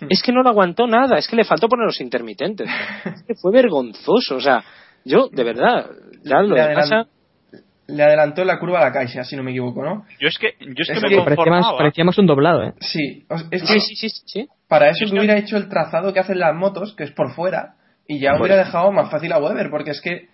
Hmm. 0.00 0.06
Es 0.10 0.22
que 0.22 0.30
no 0.30 0.42
lo 0.42 0.50
aguantó 0.50 0.86
nada, 0.86 1.18
es 1.18 1.26
que 1.26 1.34
le 1.34 1.44
faltó 1.44 1.68
poner 1.68 1.86
los 1.86 2.00
intermitentes. 2.00 2.68
Es 3.04 3.22
que 3.24 3.34
fue 3.34 3.50
vergonzoso, 3.50 4.36
o 4.36 4.40
sea, 4.40 4.62
yo, 5.04 5.28
de 5.28 5.44
verdad, 5.44 5.86
ya 6.24 6.40
lo 6.42 6.54
Le 6.54 6.62
de 6.62 7.06
le 7.90 8.02
adelantó 8.02 8.42
en 8.42 8.48
la 8.48 8.58
curva 8.58 8.80
a 8.80 8.84
la 8.84 8.92
Caixa, 8.92 9.24
si 9.24 9.34
no 9.34 9.42
me 9.42 9.50
equivoco, 9.50 9.82
¿no? 9.82 10.04
Yo 10.20 10.28
es 10.28 10.38
que, 10.38 10.52
yo 10.60 10.74
es 10.82 10.88
que 10.88 10.94
me 10.94 11.00
Parecía 11.00 11.24
más, 11.24 11.26
conformaba. 11.36 11.78
parecía 11.78 12.04
más 12.04 12.18
un 12.18 12.26
doblado, 12.26 12.62
¿eh? 12.64 12.74
Sí, 12.80 13.24
o- 13.30 13.36
es 13.50 13.62
que 13.62 13.80
Sí, 13.80 13.96
sí, 13.96 14.08
sí, 14.26 14.48
para 14.68 14.90
eso 14.90 15.04
Es 15.04 15.10
que 15.10 15.14
que- 15.14 15.20
hubiera 15.20 15.38
hecho 15.38 15.56
el 15.56 15.70
trazado 15.70 16.12
que 16.12 16.20
hacen 16.20 16.38
las 16.38 16.54
motos, 16.54 16.94
que 16.94 17.04
es 17.04 17.12
por 17.12 17.32
fuera, 17.32 17.76
y 18.06 18.18
ya 18.18 18.38
hubiera 18.38 18.56
dejado 18.56 18.92
más 18.92 19.10
fácil 19.10 19.32
a 19.32 19.38
Weber, 19.38 19.70
porque 19.70 19.92
es 19.92 20.02
que 20.02 20.28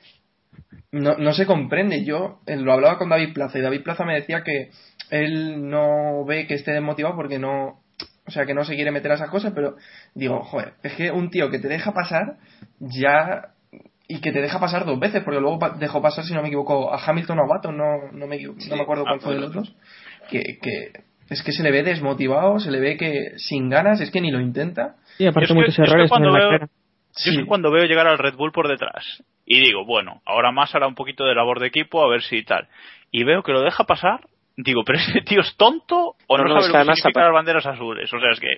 no, 0.91 1.17
no 1.17 1.33
se 1.33 1.47
comprende. 1.47 2.05
Yo 2.05 2.41
eh, 2.47 2.57
lo 2.57 2.73
hablaba 2.73 2.99
con 2.99 3.09
David 3.09 3.33
Plaza 3.35 3.59
y 3.59 3.63
David 3.63 3.83
Plaza 3.85 4.05
me 4.05 4.15
decía 4.15 4.43
que 4.43 4.71
él 5.11 5.69
no 5.69 6.25
ve 6.25 6.47
que 6.49 6.55
esté 6.55 6.73
desmotivado 6.73 7.15
porque 7.15 7.39
no, 7.39 7.81
o 8.27 8.31
sea, 8.33 8.47
que 8.47 8.55
no 8.55 8.65
se 8.65 8.75
quiere 8.75 8.91
meter 8.91 9.13
a 9.13 9.15
esas 9.15 9.31
cosas, 9.31 9.53
pero 9.55 9.77
digo, 10.15 10.43
joder, 10.43 10.75
es 10.83 10.95
que 10.95 11.13
un 11.13 11.31
tío 11.31 11.51
que 11.51 11.59
te 11.61 11.69
deja 11.69 11.93
pasar 11.93 12.37
ya 12.81 13.54
y 14.09 14.21
que 14.21 14.33
te 14.33 14.41
deja 14.43 14.61
pasar 14.61 14.85
dos 14.85 14.99
veces, 15.01 15.23
porque 15.25 15.41
luego 15.41 15.59
pa- 15.59 15.71
dejó 15.71 16.03
pasar, 16.03 16.25
si 16.25 16.35
no 16.35 16.43
me 16.43 16.49
equivoco, 16.49 16.93
a 16.93 16.99
Hamilton 17.05 17.39
o 17.39 17.43
a 17.45 17.47
Baton, 17.49 17.77
no, 17.77 18.13
no, 18.13 18.27
me, 18.27 18.39
no 18.43 18.77
me 18.77 18.83
acuerdo 18.83 19.05
cuál 19.05 19.21
fue 19.21 19.35
de 19.35 19.41
los 19.41 19.53
dos, 19.53 19.75
que, 20.31 20.41
que 20.61 20.93
es 21.31 21.43
que 21.43 21.53
se 21.53 21.63
le 21.63 21.71
ve 21.71 21.83
desmotivado, 21.83 22.59
se 22.59 22.71
le 22.71 22.81
ve 22.81 22.97
que 22.99 23.33
sin 23.39 23.71
ganas, 23.71 24.01
es 24.01 24.11
que 24.11 24.21
ni 24.21 24.31
lo 24.31 24.41
intenta. 24.41 24.97
Y 25.19 25.27
aparte 25.27 25.41
Yo 25.41 25.43
es 25.45 25.49
que- 25.49 25.55
muchos 25.55 25.69
es 25.71 25.77
que 25.77 25.83
errores 25.83 26.11
en 26.13 26.33
la 26.33 26.69
es 27.17 27.37
que 27.39 27.47
cuando 27.47 27.71
veo 27.71 27.85
llegar 27.87 28.07
al 28.09 28.19
Red 28.19 28.35
Bull 28.35 28.51
por 28.53 28.67
detrás 28.69 29.23
y 29.47 29.61
digo, 29.61 29.85
bueno, 29.87 30.21
ahora 30.27 30.51
más 30.53 30.75
hará 30.75 30.87
un 30.89 30.97
poquito 30.97 31.25
de 31.25 31.35
labor 31.35 31.61
de 31.61 31.69
equipo 31.69 32.05
a 32.05 32.11
ver 32.11 32.23
si 32.23 32.43
tal. 32.43 32.67
Y 33.13 33.23
veo 33.25 33.43
que 33.45 33.53
lo 33.53 33.63
deja 33.63 33.85
pasar, 33.85 34.21
digo, 34.57 34.83
pero 34.85 34.99
este 34.99 35.21
tío 35.23 35.41
es 35.41 35.57
tonto 35.57 36.17
o 36.27 36.37
no, 36.37 36.45
No, 36.45 36.61
sabe 36.61 36.67
lo 36.69 36.73
que 36.91 36.97
significan 36.97 37.23
las 37.25 37.33
banderas 37.33 37.67
azules. 37.67 38.13
O 38.13 38.19
sea, 38.21 38.31
es 38.33 38.41
que, 38.41 38.49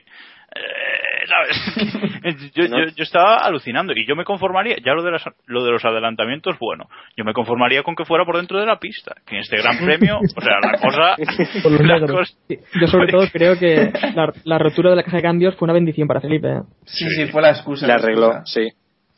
eh, 0.54 1.26
¿sabes? 1.26 2.52
yo, 2.54 2.68
No. 2.68 2.78
yo, 2.78 2.84
yo 2.94 3.02
estaba 3.02 3.36
alucinando 3.38 3.92
y 3.94 4.06
yo 4.06 4.14
me 4.16 4.24
conformaría, 4.24 4.76
ya 4.84 4.92
lo 4.94 5.02
de, 5.02 5.10
las, 5.12 5.22
lo 5.46 5.64
de 5.64 5.72
los 5.72 5.84
adelantamientos, 5.84 6.56
bueno, 6.58 6.84
yo 7.16 7.24
me 7.24 7.32
conformaría 7.32 7.82
con 7.82 7.94
que 7.94 8.04
fuera 8.04 8.24
por 8.24 8.36
dentro 8.36 8.58
de 8.60 8.66
la 8.66 8.78
pista. 8.78 9.14
Que 9.26 9.36
en 9.36 9.40
este 9.42 9.56
gran 9.58 9.78
premio, 9.78 10.18
o 10.18 10.40
sea, 10.40 10.60
la 10.60 10.78
cosa... 10.80 11.16
Por 11.62 11.72
los 11.72 11.80
la 11.80 11.94
negros. 11.98 12.10
cosa- 12.10 12.38
Sí, 12.48 12.58
Yo 12.80 12.86
sobre 12.86 13.08
todo 13.12 13.26
creo 13.32 13.58
que 13.58 13.92
la, 14.14 14.32
la 14.44 14.58
rotura 14.58 14.90
de 14.90 14.96
la 14.96 15.02
caja 15.02 15.16
de 15.18 15.22
cambios 15.22 15.56
fue 15.56 15.66
una 15.66 15.72
bendición 15.74 16.06
para 16.08 16.20
Felipe. 16.20 16.48
¿eh? 16.48 16.60
Sí, 16.84 17.04
sí, 17.10 17.26
fue 17.26 17.42
la 17.42 17.50
excusa. 17.50 17.86
Le 17.86 17.92
la 17.92 17.98
arregló, 17.98 18.26
excusa. 18.32 18.60
sí. 18.60 18.68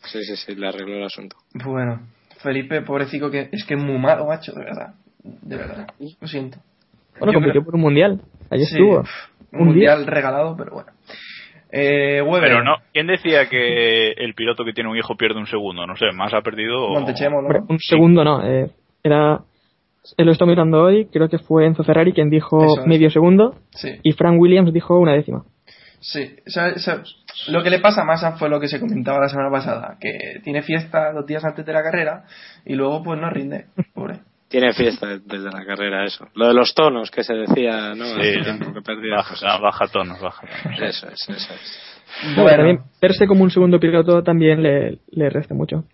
Sí, 0.05 0.23
sí, 0.25 0.37
sí, 0.37 0.55
le 0.55 0.69
arregló 0.69 0.97
el 0.97 1.05
asunto. 1.05 1.37
Bueno, 1.55 2.01
Felipe, 2.43 2.81
pobrecito, 2.83 3.31
que 3.31 3.49
es 3.53 3.65
que 3.65 3.75
es 3.75 3.81
muy 3.81 3.99
malo, 3.99 4.27
macho, 4.27 4.53
de 4.53 4.65
verdad. 4.65 4.95
De 5.23 5.57
verdad. 5.57 5.89
Lo 6.21 6.29
siento. 6.29 6.59
Bueno, 7.19 7.33
Yo 7.33 7.39
compitió 7.39 7.53
creo- 7.61 7.65
por 7.65 7.75
un 7.75 7.81
mundial. 7.81 8.21
Allí 8.49 8.65
Sí, 8.65 8.75
estuvo. 8.77 9.03
Un 9.53 9.67
mundial 9.67 10.07
regalado, 10.07 10.57
pero 10.57 10.71
bueno. 10.73 10.93
Eh, 11.71 12.23
Weber. 12.23 12.49
Pero 12.51 12.63
no, 12.65 12.77
¿quién 12.93 13.07
decía 13.07 13.49
que 13.49 14.13
el 14.13 14.35
piloto 14.35 14.65
que 14.65 14.73
tiene 14.73 14.89
un 14.91 14.97
hijo 14.97 15.17
pierde 15.17 15.39
un 15.39 15.47
segundo? 15.47 15.87
No 15.87 15.97
sé, 15.97 16.07
más 16.15 16.33
ha 16.35 16.41
perdido... 16.41 16.83
o- 16.87 16.95
Montechemo, 16.95 17.43
¿no? 17.43 17.49
un 17.69 17.79
segundo 17.79 18.25
no. 18.25 18.45
eh, 18.47 18.71
era. 19.03 19.41
Él 20.17 20.25
lo 20.27 20.33
está 20.33 20.47
mirando 20.47 20.83
hoy. 20.83 21.07
Creo 21.13 21.29
que 21.29 21.39
fue 21.39 21.67
Enzo 21.67 21.85
Ferrari 21.85 22.13
quien 22.13 22.31
dijo 22.31 22.81
es. 22.81 22.87
medio 22.87 23.11
segundo. 23.11 23.57
Sí, 23.71 23.91
Y 24.03 24.13
Frank 24.13 24.41
Williams 24.41 24.73
dijo 24.73 24.99
una 24.99 25.13
décima. 25.13 25.45
sí. 26.01 26.37
O 26.47 26.51
sea, 26.51 26.73
o 26.75 26.79
sea, 26.79 27.03
lo 27.49 27.63
que 27.63 27.69
le 27.71 27.81
pasa 27.81 28.01
a 28.03 28.05
Massa 28.05 28.33
fue 28.39 28.49
lo 28.49 28.59
que 28.61 28.69
se 28.69 28.81
comentaba 28.81 29.19
la 29.21 29.29
semana 29.29 29.51
pasada, 29.51 29.97
que 30.01 30.41
tiene 30.43 30.63
fiesta 30.63 31.13
dos 31.13 31.27
días 31.27 31.45
antes 31.45 31.67
de 31.67 31.73
la 31.75 31.83
carrera 31.83 32.25
y 32.65 32.75
luego 32.75 33.03
pues 33.03 33.21
no 33.21 33.29
rinde, 33.29 33.67
pobre. 33.93 34.21
Tiene 34.49 34.73
fiesta 34.73 35.07
desde 35.25 35.51
la 35.51 35.65
carrera, 35.67 36.05
eso. 36.05 36.27
Lo 36.35 36.49
de 36.49 36.55
los 36.55 36.75
tonos 36.75 37.11
que 37.11 37.23
se 37.23 37.35
decía, 37.35 37.95
¿no? 37.95 38.05
Sí, 38.07 38.21
Hace 38.21 38.41
tiempo 38.45 38.73
que 38.73 38.81
perdía. 38.81 39.17
baja, 39.17 39.29
pues 39.31 39.43
no, 39.43 39.61
baja 39.61 39.87
tonos, 39.89 40.21
baja 40.21 40.47
tonos. 40.63 40.81
Eso 40.83 41.09
es, 41.09 41.29
eso 41.29 41.53
es. 41.55 42.35
Bueno, 42.37 42.57
también 42.57 42.79
verse 43.01 43.27
como 43.27 43.45
un 43.45 43.51
segundo 43.51 43.79
piloto 43.79 44.23
también 44.23 44.63
le, 44.63 45.01
le 45.11 45.29
resta 45.29 45.55
mucho. 45.55 45.85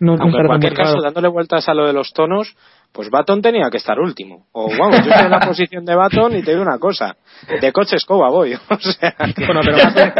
No, 0.00 0.16
Aunque 0.18 0.38
en 0.40 0.46
cualquier 0.48 0.74
caso, 0.74 1.00
dándole 1.00 1.28
vueltas 1.28 1.68
a 1.68 1.74
lo 1.74 1.86
de 1.86 1.92
los 1.92 2.12
tonos, 2.12 2.56
pues 2.92 3.08
Baton 3.10 3.40
tenía 3.40 3.70
que 3.70 3.76
estar 3.76 3.98
último. 4.00 4.48
O 4.50 4.68
vamos, 4.76 4.96
yo 5.04 5.10
estoy 5.12 5.24
en 5.26 5.30
la 5.30 5.38
posición 5.40 5.84
de 5.84 5.94
Baton 5.94 6.34
y 6.36 6.42
te 6.42 6.50
digo 6.50 6.62
una 6.62 6.78
cosa. 6.80 7.16
De 7.60 7.72
coche 7.72 7.96
escoba 7.96 8.28
voy. 8.28 8.54
O 8.68 8.76
sea, 8.78 9.12
que- 9.34 9.46
Bueno, 9.46 9.60
pero 9.64 9.76
Baton, 9.78 10.12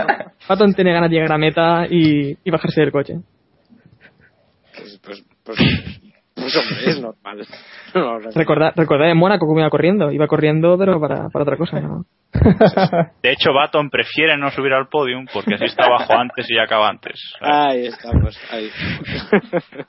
Baton 0.48 0.74
tiene 0.74 0.92
ganas 0.92 1.10
de 1.10 1.16
llegar 1.16 1.32
a 1.32 1.38
meta 1.38 1.86
y, 1.90 2.38
y 2.44 2.50
bajarse 2.52 2.80
del 2.82 2.92
coche. 2.92 3.14
pues, 4.76 5.00
pues, 5.04 5.24
pues, 5.44 5.58
pues, 6.44 6.86
es 6.86 7.00
normal. 7.00 7.46
No, 7.94 8.18
no, 8.18 8.30
Recordad, 8.34 8.72
recordad 8.74 9.08
en 9.08 9.16
Mónaco 9.16 9.46
cómo 9.46 9.60
iba 9.60 9.70
corriendo. 9.70 10.10
Iba 10.10 10.26
corriendo, 10.26 10.76
pero 10.76 11.00
para, 11.00 11.28
para 11.28 11.44
otra 11.44 11.56
cosa, 11.56 11.78
¿no? 11.78 12.04
De 13.22 13.32
hecho, 13.32 13.52
Baton 13.52 13.90
prefiere 13.90 14.36
no 14.36 14.50
subir 14.50 14.72
al 14.72 14.88
podium 14.88 15.26
porque 15.32 15.54
así 15.54 15.64
está 15.66 15.84
abajo 15.84 16.12
antes 16.14 16.46
y 16.48 16.58
acaba 16.58 16.88
antes. 16.88 17.14
Ahí 17.40 17.86
estamos, 17.86 18.38
ahí. 18.50 18.70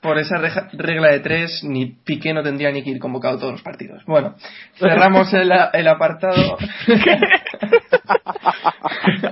Por 0.00 0.18
esa 0.18 0.36
regla 0.72 1.08
de 1.08 1.20
tres, 1.20 1.62
ni 1.64 1.86
Piqué 1.86 2.32
no 2.32 2.42
tendría 2.42 2.70
ni 2.70 2.82
que 2.82 2.90
ir 2.90 2.98
convocado 2.98 3.36
a 3.36 3.40
todos 3.40 3.52
los 3.52 3.62
partidos. 3.62 4.02
Bueno, 4.06 4.34
cerramos 4.74 5.32
el, 5.34 5.50
el 5.72 5.88
apartado. 5.88 6.56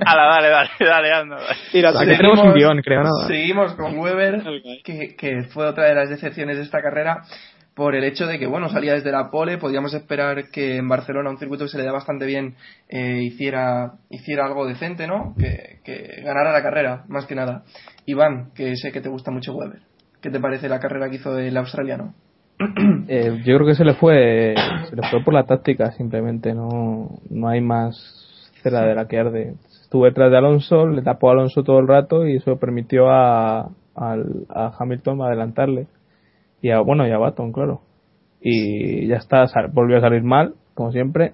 Ala, 0.05 0.25
dale, 0.27 0.49
dale, 0.49 0.69
dale, 0.79 1.11
anda. 1.13 1.37
Tira, 1.71 1.93
tenemos 1.93 2.39
un 2.39 2.53
guion, 2.53 2.81
creo, 2.81 3.01
¿no? 3.03 3.27
Seguimos 3.27 3.73
con 3.75 3.97
Weber, 3.97 4.43
que, 4.83 5.15
que 5.17 5.43
fue 5.53 5.67
otra 5.67 5.85
de 5.85 5.95
las 5.95 6.09
decepciones 6.09 6.57
de 6.57 6.63
esta 6.63 6.81
carrera 6.81 7.21
por 7.75 7.93
el 7.95 8.05
hecho 8.05 8.25
de 8.25 8.39
que, 8.39 8.47
bueno, 8.47 8.69
salía 8.69 8.93
desde 8.93 9.11
la 9.11 9.29
pole, 9.29 9.57
podíamos 9.57 9.93
esperar 9.93 10.49
que 10.49 10.77
en 10.77 10.87
Barcelona, 10.87 11.29
un 11.29 11.37
circuito 11.37 11.65
que 11.65 11.69
se 11.71 11.77
le 11.77 11.83
da 11.83 11.91
bastante 11.91 12.25
bien, 12.25 12.55
eh, 12.89 13.19
hiciera, 13.21 13.93
hiciera 14.09 14.45
algo 14.45 14.65
decente, 14.65 15.07
¿no? 15.07 15.35
Que, 15.37 15.79
que 15.83 16.21
ganara 16.23 16.53
la 16.53 16.63
carrera, 16.63 17.03
más 17.09 17.25
que 17.25 17.35
nada. 17.35 17.63
Iván, 18.05 18.51
que 18.55 18.75
sé 18.77 18.91
que 18.91 19.01
te 19.01 19.09
gusta 19.09 19.29
mucho 19.31 19.53
Weber, 19.53 19.81
¿qué 20.21 20.29
te 20.29 20.39
parece 20.39 20.69
la 20.69 20.79
carrera 20.79 21.09
que 21.09 21.17
hizo 21.17 21.37
el 21.37 21.55
australiano? 21.57 22.13
Eh, 23.07 23.41
yo 23.45 23.55
creo 23.57 23.67
que 23.67 23.75
se 23.75 23.83
le 23.85 23.93
fue 23.95 24.55
se 24.89 24.95
le 24.95 25.01
fue 25.09 25.23
por 25.23 25.33
la 25.33 25.43
táctica 25.43 25.91
simplemente 25.91 26.53
no 26.55 27.09
no 27.29 27.47
hay 27.49 27.61
más 27.61 27.93
cera 28.63 28.81
de 28.81 28.95
la 28.95 29.07
que 29.07 29.19
arde 29.19 29.53
estuvo 29.83 30.05
detrás 30.05 30.31
de 30.31 30.37
Alonso 30.37 30.87
le 30.87 31.01
tapó 31.03 31.29
a 31.29 31.33
Alonso 31.33 31.63
todo 31.63 31.79
el 31.79 31.87
rato 31.87 32.25
y 32.25 32.37
eso 32.37 32.57
permitió 32.57 33.09
a, 33.11 33.69
al- 33.95 34.45
a 34.49 34.71
Hamilton 34.79 35.21
adelantarle 35.21 35.85
y 36.65 36.71
a 36.71 36.79
bueno 36.79 37.07
y 37.07 37.11
a 37.11 37.17
Baton 37.19 37.51
claro. 37.51 37.81
Y 38.41 39.05
ya 39.07 39.17
está 39.17 39.45
sal- 39.47 39.69
volvió 39.71 39.97
a 39.97 40.01
salir 40.01 40.23
mal 40.23 40.55
como 40.73 40.91
siempre 40.91 41.33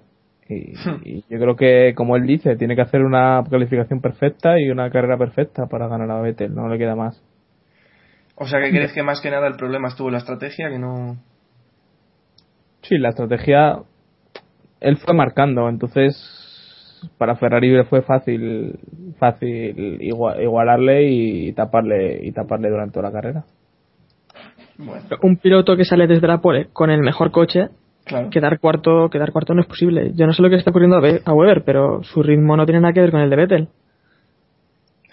y, 0.50 0.74
y 1.04 1.24
yo 1.30 1.40
creo 1.40 1.56
que 1.56 1.94
como 1.96 2.18
él 2.18 2.28
dice 2.28 2.58
tiene 2.58 2.76
que 2.76 2.82
hacer 2.82 3.02
una 3.04 3.42
calificación 3.50 4.02
perfecta 4.02 4.60
y 4.60 4.70
una 4.70 4.90
carrera 4.90 5.18
perfecta 5.18 5.68
para 5.68 5.88
ganar 5.88 6.12
a 6.12 6.22
Vettel 6.22 6.54
no 6.54 6.68
le 6.68 6.78
queda 6.78 6.96
más. 6.96 7.24
O 8.36 8.46
sea, 8.48 8.60
que 8.60 8.72
crees 8.72 8.92
que 8.92 9.04
más 9.04 9.22
que 9.22 9.30
nada 9.30 9.48
el 9.48 9.56
problema 9.56 9.88
estuvo 9.88 10.08
en 10.10 10.14
la 10.14 10.18
estrategia, 10.18 10.70
que 10.70 10.80
no... 10.80 11.16
Sí, 12.82 12.98
la 12.98 13.10
estrategia 13.10 13.84
él 14.82 14.98
fue 14.98 15.14
marcando, 15.14 15.70
entonces 15.70 17.08
para 17.18 17.36
Ferrari 17.36 17.84
fue 17.86 18.02
fácil 18.02 18.80
fácil 19.18 20.02
igua- 20.02 20.42
igualarle 20.42 21.04
y 21.10 21.54
taparle 21.54 22.20
y 22.26 22.32
taparle 22.32 22.70
durante 22.70 22.94
toda 22.94 23.10
la 23.10 23.14
carrera. 23.14 23.46
Bueno, 24.86 25.02
Un 25.22 25.38
piloto 25.38 25.76
que 25.78 25.86
sale 25.86 26.08
desde 26.08 26.28
la 26.28 26.40
pole 26.42 26.68
con 26.74 26.90
el 26.90 27.02
mejor 27.02 27.32
coche, 27.32 27.70
claro. 28.06 28.30
quedar 28.30 28.60
cuarto, 28.60 29.10
quedar 29.12 29.32
cuarto 29.32 29.54
no 29.54 29.62
es 29.62 29.68
posible. 29.68 30.12
Yo 30.16 30.26
no 30.26 30.34
sé 30.34 30.42
lo 30.42 30.50
que 30.50 30.56
está 30.56 30.72
ocurriendo 30.72 30.98
a 30.98 31.02
Be- 31.02 31.22
a 31.24 31.34
Weber, 31.34 31.64
pero 31.64 32.04
su 32.04 32.24
ritmo 32.24 32.58
no 32.58 32.66
tiene 32.66 32.82
nada 32.82 32.94
que 32.94 33.02
ver 33.02 33.12
con 33.12 33.22
el 33.22 33.30
de 33.30 33.36
Vettel. 33.36 33.68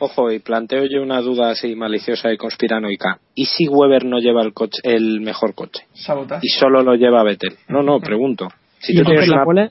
Ojo, 0.01 0.31
y 0.31 0.39
planteo 0.39 0.85
yo 0.87 1.03
una 1.03 1.21
duda 1.21 1.51
así 1.51 1.75
maliciosa 1.75 2.33
y 2.33 2.37
conspiranoica. 2.37 3.19
¿Y 3.35 3.47
si 3.47 3.67
Weber 3.69 4.05
no 4.05 4.21
lleva 4.21 4.43
el 4.43 4.53
coche, 4.53 4.79
el 4.85 5.21
mejor 5.21 5.55
coche? 5.55 5.83
Sabotaje. 5.93 6.43
Y 6.45 6.51
solo 6.51 6.83
lo 6.83 6.95
lleva 6.95 7.25
Vettel. 7.25 7.55
No, 7.69 7.83
no, 7.83 7.99
pregunto. 7.99 8.47
Si 8.79 8.93
y 8.93 8.97
tú 8.99 9.05
tienes 9.05 9.27
la 9.29 9.37
una... 9.39 9.45
pole, 9.45 9.71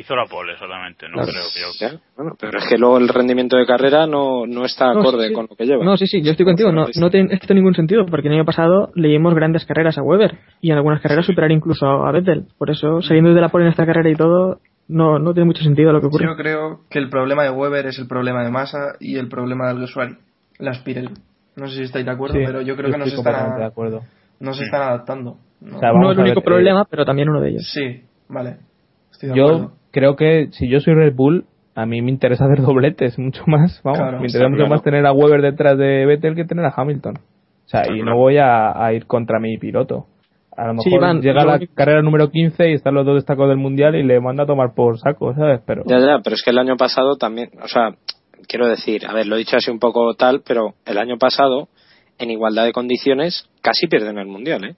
Hizo 0.00 0.14
la 0.14 0.26
pole 0.26 0.56
solamente, 0.56 1.08
no 1.08 1.14
Claro. 1.14 1.32
creo 1.32 1.72
que 1.78 1.80
yo. 1.96 1.98
Bueno, 2.16 2.36
pero 2.38 2.58
es 2.58 2.68
que 2.68 2.78
luego 2.78 2.98
el 2.98 3.08
rendimiento 3.08 3.56
de 3.56 3.66
carrera 3.66 4.06
no, 4.06 4.46
no 4.46 4.64
está 4.64 4.92
No, 4.94 5.00
acorde 5.00 5.22
sí, 5.24 5.28
sí. 5.30 5.34
con 5.34 5.46
lo 5.50 5.56
que 5.56 5.64
lleva. 5.66 5.84
No, 5.84 5.96
sí, 5.96 6.06
sí, 6.06 6.22
yo 6.22 6.30
estoy 6.30 6.46
contigo. 6.46 6.70
No, 6.70 6.86
no 7.00 7.10
tiene 7.10 7.34
esto 7.34 7.52
ningún 7.52 7.74
sentido, 7.74 8.06
porque 8.06 8.28
el 8.28 8.34
año 8.34 8.44
pasado 8.44 8.90
leímos 8.94 9.34
grandes 9.34 9.66
carreras 9.66 9.98
a 9.98 10.02
Weber 10.02 10.38
y 10.60 10.70
en 10.70 10.76
algunas 10.76 11.00
carreras 11.02 11.26
superar 11.26 11.50
incluso 11.50 11.86
a 11.86 12.12
Vettel. 12.12 12.46
Por 12.58 12.70
eso, 12.70 13.02
saliendo 13.02 13.34
de 13.34 13.40
la 13.40 13.48
pole 13.48 13.64
en 13.64 13.70
esta 13.70 13.86
carrera 13.86 14.08
y 14.08 14.14
todo, 14.14 14.60
no, 14.86 15.18
no 15.18 15.32
tiene 15.34 15.46
mucho 15.46 15.64
sentido 15.64 15.92
lo 15.92 16.00
que 16.00 16.06
ocurre. 16.06 16.26
Yo 16.26 16.36
creo 16.36 16.80
que 16.88 17.00
el 17.00 17.10
problema 17.10 17.42
de 17.42 17.50
Weber 17.50 17.86
es 17.86 17.98
el 17.98 18.06
problema 18.06 18.44
de 18.44 18.50
Massa 18.52 18.94
y 19.00 19.16
el 19.16 19.28
problema 19.28 19.66
del 19.72 19.82
usuario, 19.82 20.16
las 20.60 20.78
Pirelli. 20.78 21.10
No 21.56 21.66
sé 21.66 21.74
si 21.78 21.82
estáis 21.82 22.06
de 22.06 22.12
acuerdo, 22.12 22.34
Sí, 22.36 22.42
pero 22.46 22.60
yo 22.62 22.76
creo 22.76 22.86
yo 22.88 22.92
que 22.92 22.98
no 22.98 23.06
se, 23.06 23.16
están, 23.16 23.58
de 23.58 23.64
acuerdo. 23.64 24.02
no 24.38 24.52
se 24.52 24.62
están 24.62 24.82
adaptando. 24.82 25.38
No. 25.60 25.76
O 25.76 25.80
sea, 25.80 25.88
no 25.88 25.94
vamos 25.98 26.12
es 26.12 26.18
el 26.18 26.24
único 26.26 26.40
ver, 26.40 26.44
problema, 26.44 26.84
pero 26.88 27.04
también 27.04 27.28
uno 27.30 27.40
de 27.40 27.48
ellos. 27.50 27.68
Sí, 27.74 28.04
vale. 28.28 28.58
Estoy 29.10 29.30
de 29.30 29.34
Yo 29.36 29.44
acuerdo. 29.46 29.72
Creo 29.90 30.16
que 30.16 30.48
si 30.52 30.68
yo 30.68 30.80
soy 30.80 30.94
Red 30.94 31.14
Bull, 31.14 31.44
a 31.74 31.86
mí 31.86 32.02
me 32.02 32.10
interesa 32.10 32.44
hacer 32.50 32.62
dobletes 32.62 33.18
mucho 33.18 33.42
más. 33.46 33.80
Vamos, 33.84 33.98
Claro, 34.00 34.20
me 34.20 34.26
interesa 34.26 34.48
mucho 34.48 34.58
claro. 34.64 34.70
más 34.70 34.82
tener 34.82 35.06
a 35.06 35.12
Weber 35.12 35.42
detrás 35.42 35.76
de 35.78 36.06
Vettel 36.06 36.34
que 36.34 36.44
tener 36.44 36.64
a 36.64 36.72
Hamilton. 36.76 37.16
O 37.18 37.68
sea, 37.68 37.82
Está 37.82 37.92
y 37.92 37.96
claro. 38.00 38.10
no 38.12 38.16
voy 38.18 38.38
a, 38.38 38.84
a 38.84 38.92
ir 38.92 39.06
contra 39.06 39.38
mi 39.40 39.58
piloto. 39.58 40.06
A 40.56 40.66
lo 40.66 40.74
mejor 40.74 40.84
Sí, 40.84 41.20
llega 41.22 41.44
la 41.44 41.56
único- 41.56 41.74
carrera 41.74 42.02
número 42.02 42.30
15 42.30 42.70
y 42.70 42.72
están 42.72 42.94
los 42.94 43.06
dos 43.06 43.14
destacados 43.14 43.50
del 43.50 43.58
mundial 43.58 43.94
y 43.94 44.02
le 44.02 44.18
manda 44.20 44.42
a 44.42 44.46
tomar 44.46 44.74
por 44.74 44.98
saco, 44.98 45.32
¿sabes? 45.34 45.60
Pero 45.64 45.84
Ya, 45.86 45.98
ya, 46.00 46.18
pero 46.24 46.34
es 46.34 46.42
que 46.42 46.50
el 46.50 46.58
año 46.58 46.76
pasado 46.76 47.16
también, 47.16 47.50
o 47.62 47.68
sea, 47.68 47.94
quiero 48.48 48.66
decir, 48.66 49.06
a 49.06 49.12
ver, 49.12 49.26
lo 49.28 49.36
he 49.36 49.38
dicho 49.38 49.56
así 49.56 49.70
un 49.70 49.78
poco 49.78 50.14
tal, 50.14 50.42
pero 50.44 50.74
el 50.84 50.98
año 50.98 51.16
pasado, 51.16 51.68
en 52.18 52.32
igualdad 52.32 52.64
de 52.64 52.72
condiciones, 52.72 53.48
casi 53.62 53.86
pierden 53.86 54.18
el 54.18 54.26
mundial, 54.26 54.64
¿eh? 54.64 54.74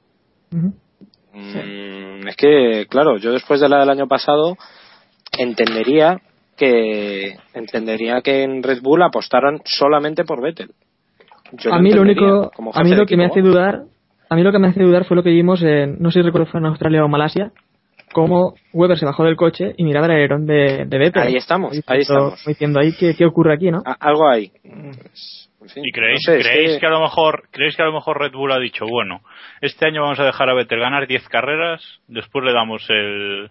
Mm, 1.33 2.27
es 2.29 2.37
que, 2.37 2.87
claro, 2.91 3.17
yo 3.17 3.33
después 3.33 3.61
de 3.61 3.69
la 3.69 3.79
del 3.81 3.91
año 3.91 4.07
pasado 4.09 4.57
entendería 5.43 6.21
que 6.57 7.37
entendería 7.55 8.21
que 8.23 8.43
en 8.43 8.63
Red 8.63 8.83
Bull 8.83 9.03
apostaran 9.03 9.61
solamente 9.65 10.25
por 10.25 10.43
Vettel. 10.43 10.71
Yo 11.53 11.73
a 11.73 11.81
mí 11.81 11.93
lo 11.93 12.03
único, 12.03 12.51
como 12.55 12.71
a 12.75 12.83
mí 12.85 12.95
lo 12.95 13.07
que 13.07 13.17
me 13.17 13.25
hace 13.25 13.41
dudar, 13.41 13.83
a 14.29 14.37
mí 14.37 14.43
lo 14.43 14.53
que 14.53 14.59
me 14.59 14.69
hace 14.69 14.83
dudar 14.83 15.05
fue 15.05 15.17
lo 15.17 15.23
que 15.23 15.31
vimos 15.31 15.63
en, 15.63 15.97
no 16.01 16.11
sé 16.11 16.21
si 16.21 16.27
recuerdo 16.27 16.47
fue 16.51 16.61
en 16.61 16.67
Australia 16.67 17.05
o 17.05 17.09
Malasia, 17.09 17.51
cómo 18.13 18.55
Weber 18.73 18.99
se 18.99 19.07
bajó 19.07 19.25
del 19.25 19.37
coche 19.37 19.73
y 19.77 19.85
miraba 19.85 20.07
el 20.07 20.13
alerón 20.13 20.47
de, 20.47 20.85
de 20.87 20.99
Vettel. 20.99 21.23
Ahí 21.23 21.37
estamos, 21.37 21.73
ahí 21.87 22.01
estamos. 22.01 22.45
Diciendo 22.47 22.79
ahí 22.81 22.93
qué, 22.99 23.15
qué 23.17 23.25
ocurre 23.25 23.55
aquí, 23.55 23.71
¿no? 23.71 23.83
A- 23.85 23.97
algo 23.99 24.29
hay. 24.29 24.53
Pues, 24.63 25.51
en 25.63 25.69
fin, 25.69 25.83
¿Y 25.87 25.93
creéis, 25.93 26.21
no 26.27 26.33
sé, 26.35 26.41
es 26.41 26.47
creéis 26.47 26.73
que- 26.75 26.81
que... 26.81 26.87
a 26.87 26.91
lo 26.91 27.01
mejor 27.01 27.45
creéis 27.51 27.77
que 27.77 27.83
a 27.83 27.87
lo 27.87 27.93
mejor 27.93 28.19
Red 28.21 28.33
Bull 28.33 28.53
ha 28.53 28.59
dicho, 28.59 28.85
bueno, 28.87 29.21
este 29.61 29.87
año 29.87 30.03
vamos 30.03 30.21
a 30.21 30.25
dejar 30.25 30.49
a 30.51 30.55
Vettel 30.55 30.81
ganar 30.81 31.07
10 31.07 31.27
carreras, 31.29 31.83
después 32.07 32.45
le 32.45 32.53
damos 32.53 32.85
el 32.91 33.51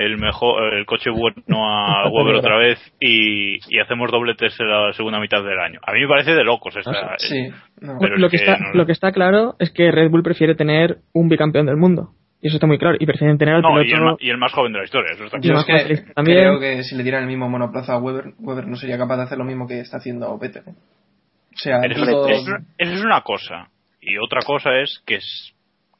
el 0.00 0.18
mejor 0.18 0.74
el 0.74 0.86
coche 0.86 1.10
bueno 1.10 1.66
a 1.68 2.08
Weber 2.12 2.36
otra 2.36 2.56
vez 2.58 2.78
y, 3.00 3.56
y 3.68 3.78
hacemos 3.80 4.10
dobletes 4.10 4.58
en 4.60 4.68
la 4.68 4.92
segunda 4.94 5.20
mitad 5.20 5.42
del 5.44 5.58
año. 5.58 5.80
A 5.86 5.92
mí 5.92 6.00
me 6.00 6.08
parece 6.08 6.32
de 6.34 6.44
locos 6.44 6.74
esta 6.76 7.14
Sí, 7.18 7.48
no. 7.80 7.98
Pero 8.00 8.16
lo, 8.16 8.26
es 8.26 8.30
que 8.32 8.38
que 8.38 8.44
está, 8.44 8.58
no- 8.58 8.72
lo 8.74 8.86
que 8.86 8.92
está 8.92 9.12
claro 9.12 9.54
es 9.58 9.70
que 9.70 9.90
Red 9.90 10.10
Bull 10.10 10.22
prefiere 10.22 10.54
tener 10.54 10.98
un 11.12 11.28
bicampeón 11.28 11.66
del 11.66 11.76
mundo. 11.76 12.10
Y 12.42 12.46
eso 12.48 12.56
está 12.56 12.66
muy 12.66 12.78
claro. 12.78 12.96
Y 12.98 13.04
prefieren 13.04 13.36
tener 13.36 13.56
al 13.56 13.60
No, 13.62 13.82
y 13.82 13.92
el, 13.92 14.00
y 14.18 14.34
más 14.38 14.52
joven 14.52 14.72
de 14.72 14.78
la 14.78 14.84
historia, 14.84 15.12
eso 15.12 15.24
está 15.24 15.38
Yo 15.42 15.52
es 15.52 15.56
más 15.56 15.64
que 15.66 16.12
también. 16.14 16.38
creo 16.38 16.58
que 16.58 16.82
si 16.84 16.96
le 16.96 17.02
dieran 17.02 17.22
el 17.24 17.28
mismo 17.28 17.50
monoplaza 17.50 17.92
a 17.92 17.98
Weber, 17.98 18.32
Weber 18.38 18.66
no 18.66 18.76
sería 18.76 18.96
capaz 18.96 19.18
de 19.18 19.22
hacer 19.24 19.36
lo 19.36 19.44
mismo 19.44 19.66
que 19.68 19.80
está 19.80 19.98
haciendo 19.98 20.38
Vettel. 20.38 20.62
¿eh? 20.66 20.70
O 21.52 21.56
sea, 21.58 21.80
Eso, 21.82 22.06
todo- 22.06 22.28
es, 22.30 22.48
eso 22.78 22.92
es 22.94 23.04
una 23.04 23.20
cosa. 23.20 23.68
Y 24.00 24.16
otra 24.16 24.40
cosa 24.46 24.70
es 24.80 25.02
que 25.06 25.18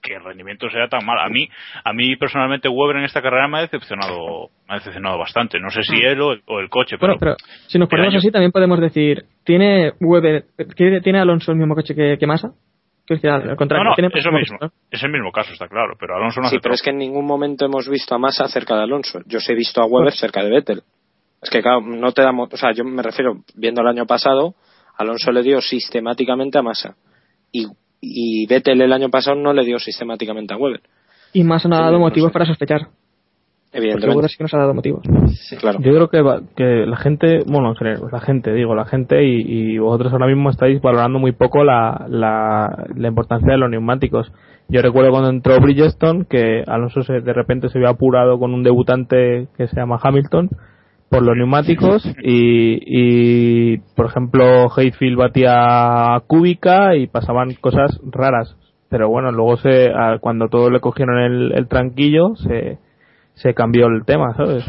que 0.02 0.14
el 0.14 0.24
rendimiento 0.24 0.68
sea 0.70 0.88
tan 0.88 1.04
mal. 1.04 1.18
A 1.18 1.28
mí, 1.28 1.48
a 1.84 1.92
mí 1.92 2.16
personalmente 2.16 2.68
Weber 2.68 2.96
en 2.96 3.04
esta 3.04 3.22
carrera 3.22 3.48
me 3.48 3.58
ha 3.58 3.60
decepcionado, 3.62 4.50
me 4.68 4.74
ha 4.74 4.78
decepcionado 4.78 5.18
bastante. 5.18 5.58
No 5.60 5.70
sé 5.70 5.82
si 5.82 5.96
él 5.96 6.20
o 6.20 6.32
el, 6.32 6.42
o 6.46 6.60
el 6.60 6.68
coche, 6.68 6.96
pero. 6.98 7.16
Bueno, 7.16 7.36
pero 7.36 7.36
si 7.66 7.78
nos 7.78 7.88
ponemos 7.88 8.14
así, 8.14 8.30
también 8.30 8.52
podemos 8.52 8.80
decir, 8.80 9.24
¿tiene 9.44 9.92
Weber, 10.00 10.44
tiene, 10.76 11.00
tiene 11.00 11.20
Alonso 11.20 11.52
el 11.52 11.58
mismo 11.58 11.74
coche 11.74 11.94
que, 11.94 12.16
que 12.18 12.26
Massa? 12.26 12.52
Al 13.10 13.56
contrario, 13.56 13.82
no, 13.82 13.90
no, 13.90 13.96
tiene 13.96 14.08
eso 14.14 14.28
el 14.28 14.36
mismo, 14.36 14.56
coche, 14.58 14.72
¿no? 14.72 14.86
es 14.88 15.02
el 15.02 15.10
mismo 15.10 15.32
caso, 15.32 15.52
está 15.52 15.66
claro. 15.66 15.94
Pero 15.98 16.14
Alonso 16.14 16.40
no 16.40 16.48
Sí, 16.48 16.56
hace 16.56 16.62
pero 16.62 16.74
es 16.74 16.82
que 16.82 16.90
en 16.90 16.98
ningún 16.98 17.26
momento 17.26 17.66
hemos 17.66 17.88
visto 17.88 18.14
a 18.14 18.18
Massa 18.18 18.46
cerca 18.46 18.76
de 18.76 18.84
Alonso. 18.84 19.20
Yo 19.26 19.40
sí 19.40 19.52
he 19.52 19.56
visto 19.56 19.82
a 19.82 19.86
Weber 19.86 20.12
cerca 20.12 20.44
de 20.44 20.50
Vettel. 20.50 20.82
Es 21.42 21.50
que, 21.50 21.60
claro, 21.60 21.80
no 21.80 22.12
te 22.12 22.22
damos. 22.22 22.52
O 22.52 22.56
sea, 22.56 22.72
yo 22.72 22.84
me 22.84 23.02
refiero, 23.02 23.38
viendo 23.56 23.80
el 23.80 23.88
año 23.88 24.06
pasado, 24.06 24.54
Alonso 24.96 25.32
le 25.32 25.42
dio 25.42 25.60
sistemáticamente 25.60 26.58
a 26.58 26.62
Massa. 26.62 26.94
Y, 27.50 27.66
y 28.00 28.46
Vettel 28.46 28.80
el 28.82 28.92
año 28.92 29.08
pasado 29.10 29.36
no 29.36 29.52
le 29.52 29.64
dio 29.64 29.78
sistemáticamente 29.78 30.54
a 30.54 30.56
Weber. 30.56 30.80
Y 31.32 31.44
Massa 31.44 31.68
no 31.68 31.76
ha 31.76 31.78
Sí, 31.78 31.84
dado 31.84 31.94
no 31.98 32.00
motivos 32.00 32.30
sé. 32.30 32.32
para 32.32 32.46
sospechar. 32.46 32.88
Evidentemente. 33.72 34.28
sí 34.28 34.36
que 34.36 34.44
nos 34.44 34.54
ha 34.54 34.58
dado 34.58 34.74
motivos. 34.74 35.02
sí. 35.48 35.56
Claro. 35.56 35.78
Yo 35.80 35.92
creo 35.92 36.08
que, 36.08 36.22
va- 36.22 36.40
que 36.56 36.64
la 36.86 36.96
gente, 36.96 37.38
bueno, 37.46 37.68
en 37.68 37.76
general, 37.76 38.00
la 38.10 38.20
gente, 38.20 38.52
digo, 38.52 38.74
la 38.74 38.84
gente 38.84 39.22
y, 39.24 39.42
y 39.74 39.78
vosotros 39.78 40.12
ahora 40.12 40.26
mismo 40.26 40.50
estáis 40.50 40.80
valorando 40.82 41.20
muy 41.20 41.30
poco 41.32 41.62
la, 41.62 42.04
la, 42.08 42.86
la 42.96 43.08
importancia 43.08 43.52
de 43.52 43.58
los 43.58 43.70
neumáticos. 43.70 44.32
Yo 44.68 44.82
recuerdo 44.82 45.10
cuando 45.10 45.30
entró 45.30 45.56
Bridgestone 45.60 46.24
que 46.28 46.64
Alonso 46.66 47.02
se, 47.02 47.20
de 47.20 47.32
repente 47.32 47.68
se 47.68 47.78
había 47.78 47.90
apurado 47.90 48.40
con 48.40 48.54
un 48.54 48.64
debutante 48.64 49.46
que 49.56 49.68
se 49.68 49.76
llama 49.76 50.00
Hamilton 50.02 50.48
por 51.10 51.22
los 51.22 51.36
neumáticos 51.36 52.06
y, 52.22 52.78
y 52.86 53.78
por 53.96 54.06
ejemplo 54.06 54.68
Hayfield 54.74 55.18
batía 55.18 56.14
a 56.14 56.20
Kubica 56.20 56.94
y 56.96 57.06
pasaban 57.08 57.54
cosas 57.60 58.00
raras 58.10 58.56
pero 58.88 59.08
bueno 59.08 59.32
luego 59.32 59.56
se 59.58 59.90
cuando 60.20 60.48
todos 60.48 60.70
le 60.72 60.80
cogieron 60.80 61.18
el, 61.18 61.52
el 61.52 61.68
tranquillo 61.68 62.36
se, 62.36 62.78
se 63.34 63.54
cambió 63.54 63.86
el 63.88 64.04
tema 64.04 64.34
sabes 64.36 64.64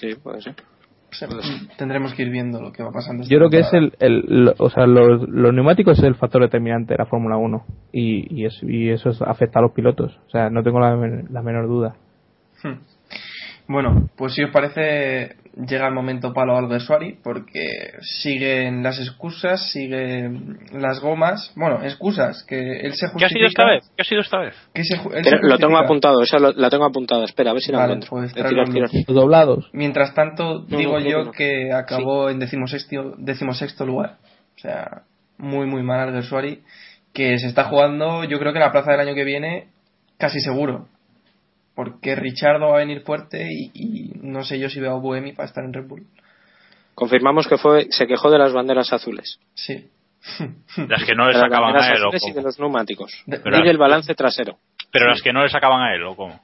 Sí, 0.00 0.14
puede 0.22 0.40
ser. 0.40 0.54
O 1.10 1.14
sea, 1.14 1.28
tendremos 1.76 2.14
que 2.14 2.22
ir 2.22 2.30
viendo 2.30 2.60
lo 2.60 2.72
que 2.72 2.82
va 2.82 2.90
pasando. 2.90 3.22
Yo 3.28 3.36
creo 3.38 3.50
que 3.50 3.58
es 3.58 3.72
el, 3.74 3.92
el, 4.00 4.24
lo- 4.46 4.54
o 4.58 4.70
sea, 4.70 4.86
los, 4.86 5.28
los 5.28 5.52
neumáticos 5.52 5.98
es 5.98 6.04
el 6.04 6.14
factor 6.14 6.40
determinante 6.40 6.94
de 6.94 6.98
la 6.98 7.04
Fórmula 7.06 7.36
1 7.36 7.64
y, 7.92 8.40
y, 8.40 8.46
es- 8.46 8.62
y 8.62 8.88
eso 8.88 9.10
es- 9.10 9.20
afecta 9.22 9.58
a 9.58 9.62
los 9.62 9.72
pilotos. 9.72 10.18
O 10.26 10.30
sea, 10.30 10.48
no 10.48 10.62
tengo 10.62 10.80
la, 10.80 10.96
la 11.30 11.42
menor 11.42 11.68
duda. 11.68 11.94
Hmm. 12.64 12.78
Bueno, 13.68 14.08
pues 14.16 14.34
si 14.34 14.42
os 14.42 14.50
parece, 14.50 15.36
llega 15.56 15.86
el 15.88 15.94
momento 15.94 16.32
palo 16.34 16.56
al 16.56 16.68
Gersuari, 16.68 17.16
porque 17.22 17.92
siguen 18.00 18.82
las 18.82 18.98
excusas, 18.98 19.70
siguen 19.70 20.58
las 20.72 21.00
gomas. 21.00 21.52
Bueno, 21.56 21.82
excusas, 21.82 22.44
que 22.44 22.80
él 22.80 22.92
se 22.94 23.08
justifica. 23.08 23.18
¿Qué 23.18 23.24
ha 23.24 23.28
sido 23.28 23.46
esta 23.46 23.66
vez? 23.66 23.90
¿Qué 23.96 24.02
ha 24.02 24.04
sido 24.04 24.20
esta 24.20 24.38
vez? 24.40 24.54
que 24.74 24.84
se 24.84 24.98
ju- 24.98 25.14
él 25.14 25.22
Pero 25.24 25.38
se 25.42 25.46
lo 25.48 25.58
tengo 25.58 25.78
apuntado, 25.78 26.22
esa 26.22 26.38
lo- 26.38 26.52
la 26.52 26.68
tengo 26.70 26.84
apuntada. 26.84 27.24
Espera, 27.24 27.50
a 27.50 27.54
ver 27.54 27.62
si 27.62 27.72
la 27.72 27.78
Vale, 27.78 27.92
encuentro. 27.94 28.10
pues 28.10 28.34
tirar, 28.34 28.90
doblados. 29.06 29.70
Mientras 29.72 30.14
tanto, 30.14 30.64
No, 30.68 30.76
digo 30.78 30.98
no, 30.98 31.04
yo 31.06 31.18
que 31.18 31.24
no. 31.24 31.32
que 31.32 31.72
acabó 31.72 32.30
en 32.30 32.38
decimosexto, 32.40 33.14
decimosexto 33.18 33.86
lugar. 33.86 34.16
O 34.56 34.58
sea, 34.58 35.02
muy, 35.38 35.66
muy 35.66 35.82
mal 35.82 36.00
al 36.00 36.12
Gersuari, 36.14 36.62
que 37.14 37.38
se 37.38 37.46
está 37.46 37.64
jugando, 37.64 38.24
yo 38.24 38.38
creo 38.38 38.52
que 38.52 38.58
la 38.58 38.72
plaza 38.72 38.90
del 38.92 39.00
año 39.00 39.14
que 39.14 39.24
viene, 39.24 39.68
casi 40.18 40.40
seguro. 40.40 40.88
Porque 41.74 42.14
Richardo 42.14 42.68
va 42.68 42.74
a 42.76 42.78
venir 42.80 43.00
fuerte 43.02 43.48
y, 43.50 43.70
y 43.74 44.12
no 44.20 44.44
sé 44.44 44.58
yo 44.58 44.68
si 44.68 44.80
veo 44.80 44.92
a 44.96 44.98
Buemi 45.00 45.32
para 45.32 45.48
estar 45.48 45.64
en 45.64 45.72
Red 45.72 45.86
Bull. 45.88 46.06
Confirmamos 46.94 47.46
que 47.48 47.56
fue, 47.56 47.86
se 47.90 48.06
quejó 48.06 48.30
de 48.30 48.38
las 48.38 48.52
banderas 48.52 48.92
azules. 48.92 49.38
Sí. 49.54 49.88
Las 50.88 51.04
que 51.04 51.14
no 51.14 51.26
le 51.26 51.34
sacaban 51.34 51.74
a 51.74 51.88
él, 51.88 52.02
o 52.04 52.08
azules 52.08 52.22
y 52.24 52.28
de 52.28 52.34
cómo? 52.34 52.46
los 52.46 52.58
neumáticos. 52.60 53.12
De- 53.26 53.40
Pero- 53.40 53.58
Y 53.58 53.62
del 53.66 53.78
balance 53.78 54.14
trasero. 54.14 54.58
Pero 54.92 55.08
las 55.08 55.22
que 55.22 55.32
no 55.32 55.42
le 55.42 55.48
sacaban 55.48 55.80
a 55.80 55.94
él, 55.94 56.02
o 56.04 56.14
cómo? 56.14 56.38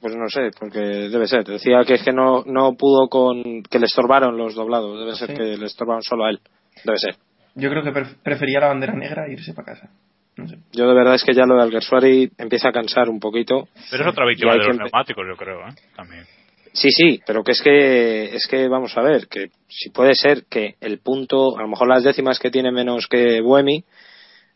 Pues 0.00 0.16
no 0.16 0.28
sé, 0.28 0.50
porque 0.58 0.78
debe 0.80 1.26
ser. 1.28 1.44
Decía 1.44 1.84
que 1.86 1.94
es 1.94 2.02
que 2.02 2.12
no, 2.12 2.42
no 2.46 2.72
pudo 2.74 3.08
con. 3.08 3.62
que 3.62 3.78
le 3.78 3.84
estorbaron 3.86 4.36
los 4.38 4.54
doblados. 4.54 4.98
Debe 4.98 5.14
ser 5.14 5.28
Sí. 5.28 5.34
que 5.34 5.42
le 5.58 5.66
estorbaron 5.66 6.02
solo 6.02 6.24
a 6.24 6.30
él. 6.30 6.40
Debe 6.82 6.98
ser. 6.98 7.16
Yo 7.54 7.68
creo 7.70 7.82
que 7.84 7.92
pref- 7.92 8.16
prefería 8.22 8.60
la 8.60 8.68
bandera 8.68 8.94
negra 8.94 9.26
e 9.26 9.32
irse 9.34 9.52
para 9.54 9.74
casa. 9.74 9.90
No 10.36 10.48
sé. 10.48 10.58
Yo 10.72 10.88
de 10.88 10.94
verdad 10.94 11.14
es 11.14 11.22
que 11.24 11.32
ya 11.34 11.44
lo 11.46 11.54
de 11.56 11.62
Alguersuari 11.62 12.30
empieza 12.38 12.68
a 12.68 12.72
cansar 12.72 13.08
un 13.08 13.20
poquito. 13.20 13.68
Pero 13.90 14.02
es 14.04 14.08
otra 14.10 14.26
víctima 14.26 14.52
Y 14.54 14.58
de 14.58 14.64
los 14.66 14.76
que 14.76 14.82
neumáticos, 14.82 15.24
yo 15.28 15.36
creo, 15.36 15.60
¿eh? 15.60 15.74
También. 15.96 16.24
Sí, 16.72 16.88
sí, 16.90 17.20
pero 17.24 17.44
que 17.44 17.52
es 17.52 17.62
que, 17.62 18.34
es 18.34 18.48
que 18.48 18.66
vamos 18.66 18.96
a 18.98 19.02
ver, 19.02 19.28
que 19.28 19.50
si 19.68 19.90
puede 19.90 20.14
ser 20.16 20.44
que 20.50 20.74
el 20.80 20.98
punto, 20.98 21.56
a 21.56 21.62
lo 21.62 21.68
mejor 21.68 21.86
las 21.88 22.02
décimas 22.02 22.40
que 22.40 22.50
tiene 22.50 22.72
menos 22.72 23.06
que 23.06 23.40
Buemi, 23.40 23.84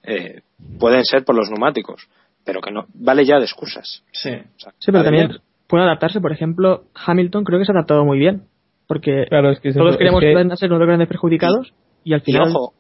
eh, 0.03 0.41
pueden 0.81 1.05
ser 1.05 1.25
por 1.25 1.37
los 1.37 1.49
neumáticos, 1.49 2.09
pero 2.45 2.61
que 2.61 2.73
no, 2.73 2.87
vale 2.95 3.25
ya 3.25 3.37
de 3.39 3.45
excusas. 3.45 4.03
Sí. 4.13 4.31
O 4.31 4.59
sea, 4.59 4.73
Sí, 4.81 4.91
pero 4.91 5.05
también 5.05 5.29
bien. 5.29 5.41
puede 5.69 5.85
adaptarse. 5.85 6.21
Por 6.21 6.33
ejemplo, 6.33 6.87
Hamilton 7.07 7.45
creo 7.45 7.61
que 7.61 7.65
se 7.67 7.71
ha 7.73 7.75
adaptado 7.77 8.05
muy 8.05 8.19
bien. 8.19 8.49
Porque 8.89 9.27
Claro, 9.29 9.51
es 9.53 9.61
que 9.61 9.69
es 9.69 9.75
todos 9.77 9.91
eso, 9.91 9.99
queríamos 9.99 10.23
es 10.25 10.35
que- 10.35 10.57
ser 10.57 10.71
uno 10.71 10.77
de 10.77 10.81
los 10.81 10.89
grandes 10.89 11.09
perjudicados 11.09 11.73
y 12.05 12.15
al 12.15 12.21
Y 12.21 12.25
final... 12.25 12.49
ojo, 12.49 12.73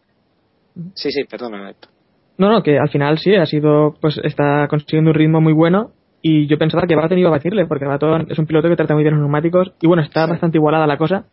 sí, 0.94 1.12
sí, 1.12 1.24
perdona, 1.24 1.70
Héctor. 1.70 1.90
No, 2.38 2.48
no, 2.48 2.62
que 2.62 2.79
al 2.79 2.88
final 2.88 3.18
sí, 3.18 3.35
ha 3.35 3.46
sido, 3.46 3.94
pues 4.01 4.18
está 4.22 4.66
consiguiendo 4.68 5.11
un 5.11 5.14
ritmo 5.16 5.40
muy 5.40 5.53
bueno 5.53 5.90
y 6.22 6.46
yo 6.46 6.57
pensaba 6.59 6.87
que 6.87 6.94
Baton 6.96 7.18
iba 7.18 7.29
a 7.29 7.33
batirle 7.33 7.66
porque 7.66 7.85
Baton 7.85 8.27
es 8.31 8.38
un 8.38 8.46
piloto 8.46 8.68
que 8.68 8.77
trata 8.77 8.94
muy 8.94 9.03
bien 9.03 9.14
los 9.14 9.20
neumáticos 9.22 9.72
y 9.81 9.87
bueno, 9.87 10.03
está 10.03 10.27
bastante 10.27 10.57
igualada 10.59 10.87
la 10.87 10.96
cosa, 10.96 11.24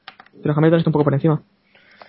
pero 0.41 0.53
Hamilton 0.57 0.79
está 0.79 0.89
un 0.89 0.93
poco 0.93 1.05
por 1.05 1.13
encima. 1.13 1.41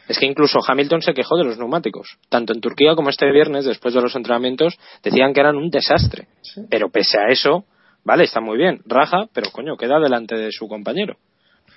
Es 0.08 0.18
que 0.18 0.26
incluso 0.26 0.60
Hamilton 0.66 1.02
se 1.02 1.14
quejó 1.14 1.36
de 1.36 1.44
los 1.44 1.58
neumáticos. 1.58 2.16
Tanto 2.28 2.52
en 2.52 2.60
Turquía 2.60 2.94
como 2.94 3.08
este 3.10 3.30
viernes, 3.32 3.64
después 3.64 3.92
de 3.92 4.00
los 4.00 4.14
entrenamientos, 4.14 4.78
decían 5.02 5.32
que 5.34 5.40
eran 5.40 5.56
un 5.56 5.68
desastre. 5.68 6.28
Sí. 6.42 6.62
Pero 6.70 6.90
pese 6.90 7.18
a 7.18 7.26
eso, 7.28 7.64
vale, 8.04 8.22
está 8.24 8.40
muy 8.40 8.56
bien. 8.56 8.80
Raja, 8.86 9.26
pero 9.34 9.50
coño, 9.52 9.76
queda 9.76 9.98
delante 9.98 10.36
de 10.36 10.52
su 10.52 10.68
compañero. 10.68 11.16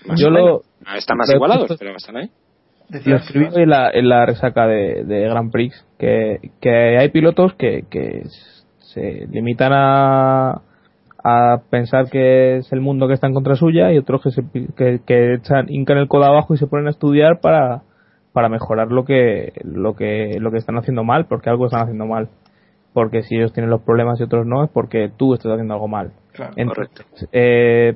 Más 0.06 0.20
Yo 0.20 0.30
lo- 0.30 0.62
Están 0.96 1.18
más 1.18 1.30
igualados, 1.34 1.68
puesto- 1.68 1.84
pero 1.84 1.98
están 1.98 2.18
ahí. 2.18 2.30
Lo 2.90 3.16
escribí 3.18 3.48
en 3.56 3.70
la, 3.70 3.90
en 3.92 4.10
la 4.10 4.26
resaca 4.26 4.68
de, 4.68 5.04
de 5.04 5.22
Grand 5.30 5.52
Prix, 5.52 5.86
que, 5.98 6.52
que 6.60 6.98
hay 6.98 7.10
pilotos 7.10 7.54
que, 7.54 7.86
que 7.90 8.24
se 8.80 9.28
limitan 9.32 9.72
a, 9.74 10.62
a 11.24 11.62
pensar 11.70 12.10
que 12.10 12.58
es 12.58 12.72
el 12.72 12.82
mundo 12.82 13.08
que 13.08 13.14
está 13.14 13.28
en 13.28 13.34
contra 13.34 13.56
suya 13.56 13.92
y 13.92 13.98
otros 13.98 14.24
que, 14.24 14.32
se, 14.32 14.44
que, 14.76 15.02
que 15.06 15.34
echan, 15.36 15.68
hincan 15.70 15.98
el 15.98 16.08
codo 16.08 16.26
abajo 16.26 16.54
y 16.54 16.58
se 16.58 16.68
ponen 16.68 16.88
a 16.88 16.92
estudiar 16.92 17.40
para, 17.42 17.84
para 18.34 18.50
mejorar 18.50 18.92
lo 18.92 19.06
que, 19.06 19.54
lo 19.64 19.96
que, 19.96 20.38
lo 20.40 20.52
que 20.52 20.58
están 20.58 20.78
haciendo 20.78 21.04
mal, 21.04 21.26
porque 21.26 21.50
algo 21.50 21.66
están 21.66 21.84
haciendo 21.84 22.06
mal. 22.06 22.30
Porque 22.94 23.22
si 23.22 23.36
ellos 23.36 23.54
tienen 23.54 23.70
los 23.70 23.82
problemas 23.82 24.20
y 24.20 24.24
otros 24.24 24.48
no, 24.48 24.64
es 24.64 24.70
porque 24.72 25.12
tú 25.16 25.36
estás 25.36 25.52
haciendo 25.52 25.76
algo 25.76 25.88
mal. 25.88 26.12
Claro. 26.34 26.54
Entonces, 26.56 27.30
eh, 27.32 27.96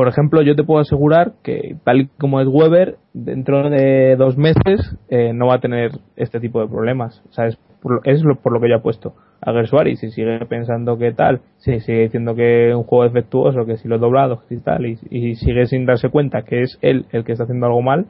por 0.00 0.08
ejemplo, 0.08 0.40
yo 0.40 0.56
te 0.56 0.64
puedo 0.64 0.80
asegurar 0.80 1.32
que 1.42 1.76
tal 1.84 2.08
como 2.18 2.40
es 2.40 2.48
Weber, 2.48 2.96
dentro 3.12 3.68
de 3.68 4.16
dos 4.16 4.38
meses 4.38 4.96
eh, 5.10 5.32
no 5.34 5.48
va 5.48 5.56
a 5.56 5.60
tener 5.60 5.90
este 6.16 6.40
tipo 6.40 6.58
de 6.62 6.68
problemas. 6.68 7.22
O 7.28 7.32
sea, 7.34 7.48
es 7.48 7.56
por, 7.82 7.96
lo- 7.96 8.00
es 8.04 8.22
lo- 8.24 8.36
por 8.36 8.50
lo 8.54 8.60
que 8.62 8.70
yo 8.70 8.76
apuesto. 8.76 9.12
A 9.42 9.52
Gersuari, 9.52 9.96
si 9.96 10.10
sigue 10.10 10.38
pensando 10.46 10.96
que 10.96 11.12
tal, 11.12 11.42
si 11.58 11.80
sigue 11.80 12.04
diciendo 12.04 12.34
que 12.34 12.70
es 12.70 12.74
un 12.74 12.84
juego 12.84 13.04
defectuoso, 13.04 13.66
que 13.66 13.76
si 13.76 13.88
los 13.88 14.00
doblados 14.00 14.38
y 14.48 14.56
tal, 14.56 14.86
y, 14.86 15.34
sigue 15.34 15.66
sin 15.66 15.84
darse 15.84 16.08
cuenta 16.08 16.44
que 16.46 16.62
es 16.62 16.78
él 16.80 17.04
el 17.12 17.22
que 17.24 17.32
está 17.32 17.44
haciendo 17.44 17.66
algo 17.66 17.82
mal, 17.82 18.06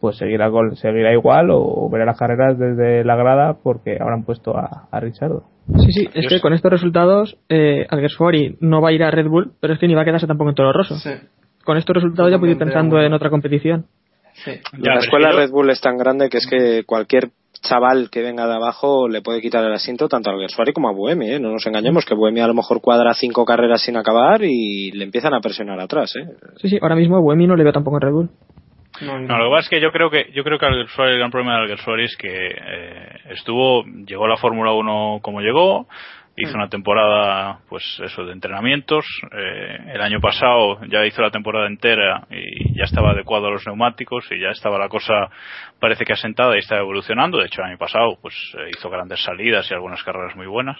pues 0.00 0.16
seguirá, 0.16 0.50
seguirá 0.76 1.12
igual 1.12 1.50
o, 1.50 1.90
verá 1.90 2.06
las 2.06 2.18
carreras 2.18 2.58
desde 2.58 3.04
la 3.04 3.16
grada 3.16 3.58
porque 3.62 3.98
habrán 4.00 4.22
puesto 4.24 4.56
a, 4.56 4.88
a 4.90 5.00
Richardo. 5.00 5.42
Sí, 5.84 5.92
sí, 5.92 6.08
es 6.14 6.24
Yo 6.24 6.28
que 6.28 6.36
sé. 6.36 6.40
con 6.40 6.52
estos 6.54 6.70
resultados, 6.70 7.36
eh, 7.48 7.86
Alguersuari 7.90 8.56
no 8.60 8.80
va 8.80 8.88
a 8.88 8.92
ir 8.92 9.02
a 9.02 9.10
Red 9.10 9.26
Bull, 9.28 9.52
pero 9.60 9.74
es 9.74 9.78
que 9.78 9.86
ni 9.86 9.94
va 9.94 10.02
a 10.02 10.04
quedarse 10.04 10.26
tampoco 10.26 10.50
en 10.50 10.56
Toro 10.56 10.72
Rosso. 10.72 10.96
Sí, 10.96 11.10
Con 11.64 11.76
estos 11.76 11.94
resultados 11.94 12.30
ya 12.30 12.38
puedo 12.38 12.52
ir 12.52 12.58
pensando 12.58 13.00
en 13.00 13.12
otra 13.12 13.28
competición. 13.30 13.86
sí. 14.44 14.52
Ya, 14.78 14.94
la 14.94 15.00
escuela 15.00 15.32
Red 15.32 15.50
Bull 15.50 15.70
es 15.70 15.80
tan 15.80 15.98
grande 15.98 16.28
que 16.30 16.38
es 16.38 16.46
que 16.46 16.84
cualquier 16.84 17.30
chaval 17.60 18.08
que 18.08 18.22
venga 18.22 18.46
de 18.46 18.54
abajo 18.54 19.08
le 19.08 19.20
puede 19.20 19.40
quitar 19.40 19.64
el 19.64 19.72
asiento 19.72 20.08
tanto 20.08 20.30
a 20.30 20.32
Alguersuari 20.32 20.72
como 20.72 20.88
a 20.88 20.92
Buemi, 20.92 21.32
¿eh? 21.32 21.40
No 21.40 21.50
nos 21.50 21.66
engañemos 21.66 22.04
que 22.04 22.14
Buemi 22.14 22.40
a 22.40 22.46
lo 22.46 22.54
mejor 22.54 22.80
cuadra 22.80 23.12
cinco 23.14 23.44
carreras 23.44 23.82
sin 23.82 23.96
acabar 23.96 24.42
y 24.44 24.92
le 24.92 25.04
empiezan 25.04 25.34
a 25.34 25.40
presionar 25.40 25.80
atrás, 25.80 26.14
¿eh? 26.16 26.28
Sí, 26.62 26.68
sí, 26.68 26.78
ahora 26.80 26.94
mismo 26.94 27.20
Buemi 27.20 27.46
no 27.48 27.56
le 27.56 27.64
veo 27.64 27.72
tampoco 27.72 27.96
en 27.96 28.00
Red 28.02 28.12
Bull. 28.12 28.30
No, 29.00 29.18
No, 29.18 29.38
lo 29.38 29.44
que 29.44 29.50
pasa 29.50 29.60
es 29.60 29.68
que 29.68 29.80
yo 29.80 29.92
creo 29.92 30.10
que 30.10 30.30
yo 30.32 30.44
creo 30.44 30.58
que 30.58 30.66
Alguersuari, 30.66 31.12
el 31.12 31.18
gran 31.18 31.30
problema 31.30 31.54
de 31.54 31.62
Alguersuari 31.62 32.04
es 32.04 32.16
que 32.16 32.28
eh, 32.30 33.20
estuvo 33.30 33.84
llegó 33.84 34.24
a 34.24 34.28
la 34.28 34.36
Fórmula 34.36 34.72
1 34.72 35.20
como 35.22 35.40
llegó, 35.40 35.88
hizo 36.38 36.54
una 36.54 36.68
temporada 36.68 37.58
pues 37.68 38.00
eso 38.02 38.24
de 38.24 38.32
entrenamientos, 38.32 39.04
eh, 39.32 39.78
el 39.94 40.00
año 40.00 40.20
pasado 40.20 40.80
ya 40.88 41.04
hizo 41.06 41.22
la 41.22 41.30
temporada 41.30 41.66
entera 41.66 42.26
y 42.30 42.76
ya 42.76 42.84
estaba 42.84 43.10
adecuado 43.10 43.48
a 43.48 43.50
los 43.50 43.66
neumáticos 43.66 44.26
y 44.30 44.40
ya 44.40 44.50
estaba 44.50 44.78
la 44.78 44.88
cosa 44.88 45.28
parece 45.80 46.04
que 46.04 46.12
asentada 46.12 46.56
y 46.56 46.60
estaba 46.60 46.80
evolucionando, 46.80 47.38
de 47.38 47.46
hecho 47.46 47.60
el 47.62 47.68
año 47.68 47.78
pasado 47.78 48.18
pues 48.20 48.34
eh, 48.58 48.70
hizo 48.76 48.90
grandes 48.90 49.22
salidas 49.22 49.70
y 49.70 49.74
algunas 49.74 50.02
carreras 50.02 50.34
muy 50.36 50.46
buenas. 50.46 50.78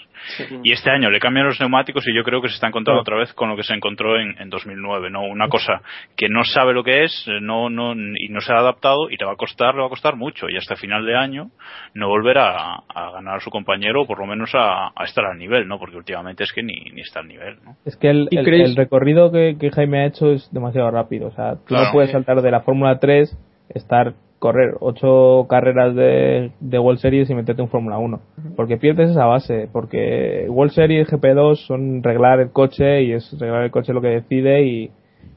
Y 0.63 0.73
este 0.73 0.91
año 0.91 1.11
le 1.11 1.21
cambian 1.21 1.47
los 1.47 1.61
neumáticos 1.61 2.05
y 2.07 2.15
yo 2.15 2.25
creo 2.25 2.41
que 2.41 2.49
se 2.49 2.55
está 2.55 2.69
encontrando 2.69 3.01
otra 3.01 3.17
vez 3.17 3.33
con 3.33 3.49
lo 3.49 3.57
que 3.57 3.63
se 3.63 3.75
encontró 3.75 4.19
en, 4.21 4.37
en 4.41 4.51
2009, 4.51 5.11
¿no? 5.11 5.23
Una 5.23 5.49
cosa 5.49 5.83
que 6.17 6.29
no 6.29 6.45
sabe 6.45 6.73
lo 6.73 6.83
que 6.83 7.05
es, 7.05 7.27
no, 7.41 7.71
no, 7.71 7.93
y 7.93 8.29
no 8.29 8.41
se 8.41 8.53
ha 8.53 8.59
adaptado 8.59 9.11
y 9.11 9.17
le 9.17 9.25
va 9.25 9.33
a 9.33 9.37
costar, 9.37 9.75
le 9.75 9.81
va 9.81 9.87
a 9.87 9.91
costar 9.91 10.17
mucho. 10.17 10.49
Y 10.49 10.57
hasta 10.57 10.77
final 10.77 11.05
de 11.05 11.17
año 11.17 11.51
no 11.95 12.09
volverá 12.09 12.51
a, 12.51 12.83
a 12.95 13.11
ganar 13.13 13.37
a 13.37 13.41
su 13.41 13.51
compañero 13.51 14.03
o 14.03 14.07
por 14.07 14.19
lo 14.19 14.27
menos 14.27 14.55
a, 14.55 14.89
a 14.95 15.05
estar 15.05 15.25
al 15.25 15.39
nivel, 15.39 15.48
¿no? 15.67 15.79
Porque 15.79 15.97
últimamente 15.97 16.45
es 16.45 16.53
que 16.53 16.63
ni, 16.63 16.75
ni 16.95 17.01
está 17.01 17.21
al 17.21 17.29
nivel, 17.29 17.57
¿no? 17.65 17.77
Es 17.85 17.97
que 17.97 18.11
el, 18.11 18.29
¿Y 18.31 18.37
el- 18.39 18.77
recorrido 18.77 19.31
que, 19.33 19.57
que 19.59 19.71
Jaime 19.71 20.01
ha 20.01 20.07
hecho 20.07 20.31
es 20.33 20.49
demasiado 20.53 20.91
rápido. 20.91 21.29
O 21.29 21.31
sea, 21.33 21.55
tú 21.57 21.65
Claro. 21.67 21.87
no 21.87 21.93
puedes 21.93 22.11
saltar 22.11 22.43
de 22.43 22.51
la 22.51 22.61
Fórmula 22.61 22.99
3, 22.99 23.37
estar, 23.75 24.15
correr 24.39 24.75
ocho 24.81 25.47
carreras 25.49 25.95
de, 25.97 26.53
de 26.61 26.79
World 26.79 27.01
Series 27.01 27.29
y 27.31 27.35
meterte 27.35 27.61
en 27.63 27.69
Fórmula 27.69 27.99
1. 27.99 28.21
Porque 28.57 28.77
pierdes 28.77 29.11
esa 29.11 29.25
base. 29.27 29.69
Porque 29.73 30.47
World 30.49 30.73
Series, 30.73 31.09
GP2 31.09 31.57
son 31.67 32.03
reglar 32.03 32.41
el 32.41 32.51
coche 32.53 33.03
y 33.03 33.13
es 33.13 33.37
reglar 33.41 33.65
el 33.65 33.71
coche 33.71 33.93
lo 33.93 34.01
que 34.01 34.09
decide 34.09 34.63
y, 34.65 34.91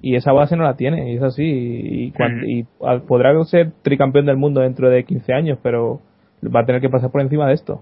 y 0.04 0.16
esa 0.16 0.32
base 0.34 0.56
no 0.56 0.64
la 0.64 0.76
tiene. 0.76 1.12
Y 1.12 1.16
es 1.18 1.24
así. 1.24 1.44
Y, 1.44 2.04
y 2.06 2.12
cuan- 2.12 2.38
Ujú. 2.38 2.46
y 2.46 2.66
al- 2.86 3.02
podrá 3.04 3.32
ser 3.46 3.72
tricampeón 3.82 4.26
del 4.28 4.38
mundo 4.38 4.62
dentro 4.62 4.90
de 4.90 5.04
15 5.04 5.34
años, 5.34 5.58
pero 5.64 6.00
va 6.44 6.62
a 6.62 6.66
tener 6.66 6.82
que 6.82 6.90
pasar 6.90 7.12
por 7.12 7.22
encima 7.22 7.48
de 7.48 7.54
esto. 7.54 7.82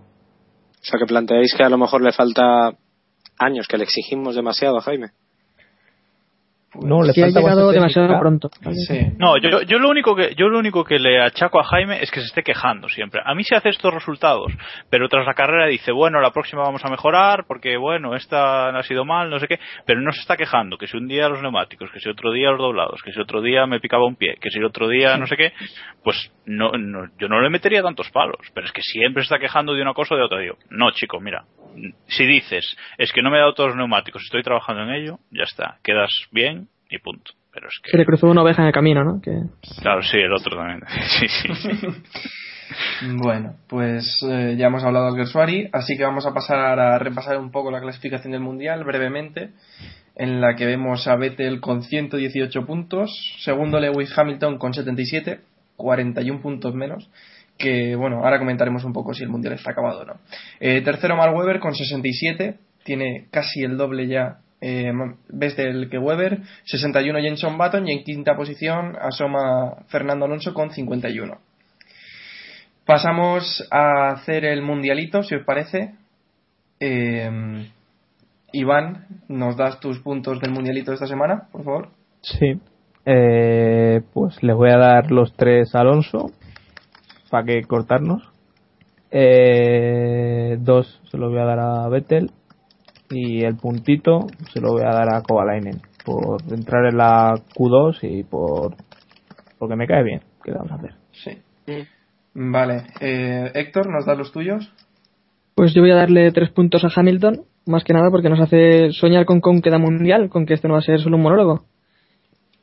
O 0.82 0.86
sea 0.86 1.00
que 1.00 1.06
planteáis 1.06 1.54
que 1.56 1.64
a 1.64 1.70
lo 1.70 1.78
mejor 1.78 2.02
le 2.02 2.12
falta 2.12 2.72
años, 3.38 3.68
que 3.68 3.78
le 3.78 3.84
exigimos 3.84 4.36
demasiado 4.36 4.78
a 4.78 4.82
Jaime. 4.82 5.12
No, 6.76 7.02
le 7.02 7.14
que 7.14 7.22
ha 7.22 7.26
falta 7.26 7.40
llegado 7.40 7.72
demasiado 7.72 8.08
técnica. 8.08 8.20
pronto. 8.20 8.50
Sí. 8.88 9.14
No, 9.18 9.38
yo, 9.38 9.62
yo 9.64 9.80
lo 9.80 9.90
único 9.90 10.16
que 10.16 10.36
yo 10.36 10.50
lo 10.50 10.60
único 10.60 10.84
que 10.84 11.00
le 11.00 11.22
achaco 11.22 11.60
a 11.60 11.64
Jaime 11.64 12.02
es 12.04 12.12
que 12.12 12.20
se 12.20 12.28
esté 12.28 12.44
quejando 12.44 12.88
siempre. 12.90 13.22
A 13.26 13.34
mí 13.34 13.44
se 13.44 13.56
hace 13.56 13.70
estos 13.70 13.94
resultados, 13.94 14.54
pero 14.90 15.10
tras 15.10 15.26
la 15.26 15.34
carrera 15.34 15.66
dice, 15.68 15.92
bueno, 15.92 16.22
la 16.22 16.32
próxima 16.32 16.62
vamos 16.62 16.86
a 16.86 16.90
mejorar 16.90 17.46
porque 17.48 17.78
bueno, 17.78 18.16
esta 18.16 18.70
ha 18.70 18.84
sido 18.84 19.04
mal, 19.04 19.30
no 19.30 19.40
sé 19.40 19.48
qué, 19.48 19.60
pero 19.86 20.02
no 20.02 20.12
se 20.12 20.22
está 20.22 20.38
quejando 20.38 20.78
que 20.78 20.88
si 20.88 20.98
un 20.98 21.08
día 21.08 21.28
los 21.28 21.42
neumáticos, 21.42 21.90
que 21.92 22.00
si 22.00 22.10
otro 22.10 22.32
día 22.32 22.52
los 22.52 22.60
doblados, 22.60 23.02
que 23.04 23.12
si 23.12 23.20
otro 23.20 23.42
día 23.42 23.66
me 23.66 23.80
picaba 23.80 24.06
un 24.06 24.16
pie, 24.16 24.38
que 24.40 24.52
si 24.52 24.64
otro 24.64 24.88
día 24.88 25.18
no 25.18 25.26
sé 25.26 25.38
qué, 25.38 25.54
pues 26.04 26.32
no, 26.46 26.72
no 26.72 27.08
yo 27.18 27.28
no 27.28 27.42
le 27.42 27.50
metería 27.50 27.82
tantos 27.82 28.10
palos, 28.12 28.40
pero 28.54 28.68
es 28.68 28.72
que 28.72 28.82
siempre 28.82 29.24
se 29.24 29.26
está 29.34 29.40
quejando 29.40 29.74
de 29.74 29.82
una 29.82 29.94
cosa 29.94 30.16
o 30.16 30.18
de 30.18 30.24
otra. 30.24 30.40
Digo, 30.40 30.58
no, 30.70 30.92
chico, 30.92 31.20
mira, 31.20 31.46
si 32.08 32.26
dices, 32.26 32.76
es 32.98 33.12
que 33.12 33.22
no 33.22 33.30
me 33.30 33.38
he 33.38 33.40
dado 33.40 33.54
todos 33.54 33.70
los 33.70 33.78
neumáticos, 33.78 34.24
estoy 34.24 34.44
trabajando 34.44 34.84
en 34.84 34.90
ello, 34.92 35.20
ya 35.32 35.44
está, 35.44 35.78
quedas 35.84 36.12
bien 36.32 36.68
y 36.90 37.00
punto. 37.00 37.32
Pero 37.52 37.68
es 37.68 37.80
que 37.82 37.92
Se 37.92 37.98
le 37.98 38.06
cruzó 38.06 38.28
una 38.28 38.44
oveja 38.44 38.62
en 38.62 38.68
el 38.68 38.74
camino, 38.74 39.04
¿no? 39.04 39.22
Que... 39.22 39.32
Claro, 39.82 40.04
sí, 40.04 40.18
el 40.18 40.34
otro 40.34 40.56
también. 40.56 40.82
Sí, 41.20 41.28
sí, 41.28 41.54
sí. 41.56 41.70
Bueno, 43.16 43.56
pues 43.68 44.24
eh, 44.30 44.56
ya 44.58 44.68
hemos 44.68 44.84
hablado 44.84 45.08
del 45.08 45.16
Gersuari, 45.16 45.70
así 45.74 45.98
que 45.98 46.04
vamos 46.04 46.26
a 46.26 46.34
pasar 46.34 46.80
a 46.80 47.00
repasar 47.00 47.38
un 47.38 47.52
poco 47.52 47.72
la 47.72 47.82
clasificación 47.82 48.32
del 48.32 48.42
Mundial 48.42 48.84
brevemente, 48.84 49.52
en 50.16 50.40
la 50.40 50.56
que 50.56 50.66
vemos 50.66 51.08
a 51.08 51.16
Vettel 51.16 51.62
con 51.62 51.84
118 51.84 52.66
puntos, 52.66 53.10
segundo 53.40 53.80
Lewis 53.80 54.16
Hamilton 54.16 54.58
con 54.58 54.74
77, 54.74 55.40
41 55.78 56.42
puntos 56.42 56.76
menos, 56.76 57.10
que 57.60 57.96
bueno, 57.96 58.24
ahora 58.24 58.40
comentaremos 58.40 58.86
un 58.86 58.94
poco 58.94 59.14
si 59.14 59.22
el 59.22 59.30
Mundial 59.30 59.54
está 59.54 59.72
acabado 59.72 60.02
o 60.02 60.06
no. 60.06 60.14
Eh, 60.62 60.82
tercero 60.82 61.18
Mark 61.18 61.36
Webber 61.36 61.60
con 61.60 61.76
67, 61.76 62.58
tiene 62.84 63.28
casi 63.32 63.62
el 63.62 63.78
doble 63.78 64.08
ya 64.08 64.38
eh, 64.62 64.92
Vettel 65.28 65.90
que 65.90 66.00
Webber, 66.00 66.40
61 66.64 67.20
Jenson 67.20 67.58
Button 67.58 67.88
y 67.88 67.92
en 67.92 68.04
quinta 68.04 68.36
posición 68.36 68.96
asoma 69.00 69.84
Fernando 69.90 70.26
Alonso 70.26 70.54
con 70.54 70.72
51. 70.72 71.38
Pasamos 72.86 73.68
a 73.70 74.12
hacer 74.14 74.46
el 74.46 74.62
mundialito, 74.62 75.22
si 75.22 75.36
os 75.36 75.44
parece. 75.44 75.96
Eh, 76.80 77.70
Iván, 78.54 79.06
¿nos 79.28 79.58
das 79.58 79.80
tus 79.82 80.00
puntos 80.00 80.40
del 80.40 80.52
mundialito 80.52 80.92
de 80.92 80.96
esta 80.96 81.08
semana, 81.08 81.50
por 81.52 81.64
favor? 81.64 81.90
Sí. 82.22 82.60
Eh, 83.06 84.02
pues 84.14 84.42
les 84.42 84.56
voy 84.56 84.72
a 84.72 84.78
dar 84.78 85.12
los 85.12 85.34
tres 85.36 85.76
a 85.76 85.82
Alonso 85.82 86.32
para 87.30 87.46
que 87.46 87.64
cortarnos. 87.64 88.24
Eh, 89.12 90.58
dos 90.60 91.02
se 91.10 91.18
los 91.18 91.32
voy 91.32 91.40
a 91.40 91.46
dar 91.46 91.60
a 91.60 91.90
Vettel 91.90 92.32
y 93.10 93.44
el 93.44 93.56
puntito 93.56 94.28
se 94.54 94.62
lo 94.62 94.74
voy 94.74 94.84
a 94.84 94.94
dar 94.94 95.16
a 95.16 95.22
Kovalainen 95.24 95.82
por 96.06 96.42
entrar 96.52 96.86
en 96.86 96.98
la 96.98 97.34
Q2 97.56 98.00
y 98.04 98.24
por 98.24 98.76
porque 99.58 99.76
me 99.76 99.88
cae 99.88 100.04
bien. 100.04 100.22
¿Qué 100.44 100.52
vamos 100.52 100.72
a 100.72 100.76
hacer? 100.76 100.94
Sí. 101.12 101.38
Vale. 102.34 102.84
Eh, 103.02 103.52
Héctor, 103.54 103.90
¿nos 103.90 104.06
das 104.06 104.18
los 104.18 104.32
tuyos? 104.32 104.72
Pues 105.56 105.74
yo 105.74 105.82
voy 105.82 105.92
a 105.92 105.96
darle 105.96 106.32
tres 106.32 106.52
puntos 106.52 106.86
a 106.86 106.90
Hamilton, 106.96 107.42
más 107.66 107.84
que 107.84 107.94
nada 107.94 108.10
porque 108.10 108.30
nos 108.30 108.40
hace 108.40 108.92
soñar 108.92 109.26
con 109.26 109.42
con 109.42 109.62
queda 109.62 109.78
mundial, 109.78 110.30
con 110.30 110.46
que 110.46 110.54
este 110.54 110.68
no 110.68 110.76
va 110.76 110.80
a 110.80 110.84
ser 110.84 111.02
solo 111.02 111.18
un 111.18 111.24
monólogo. 111.24 111.66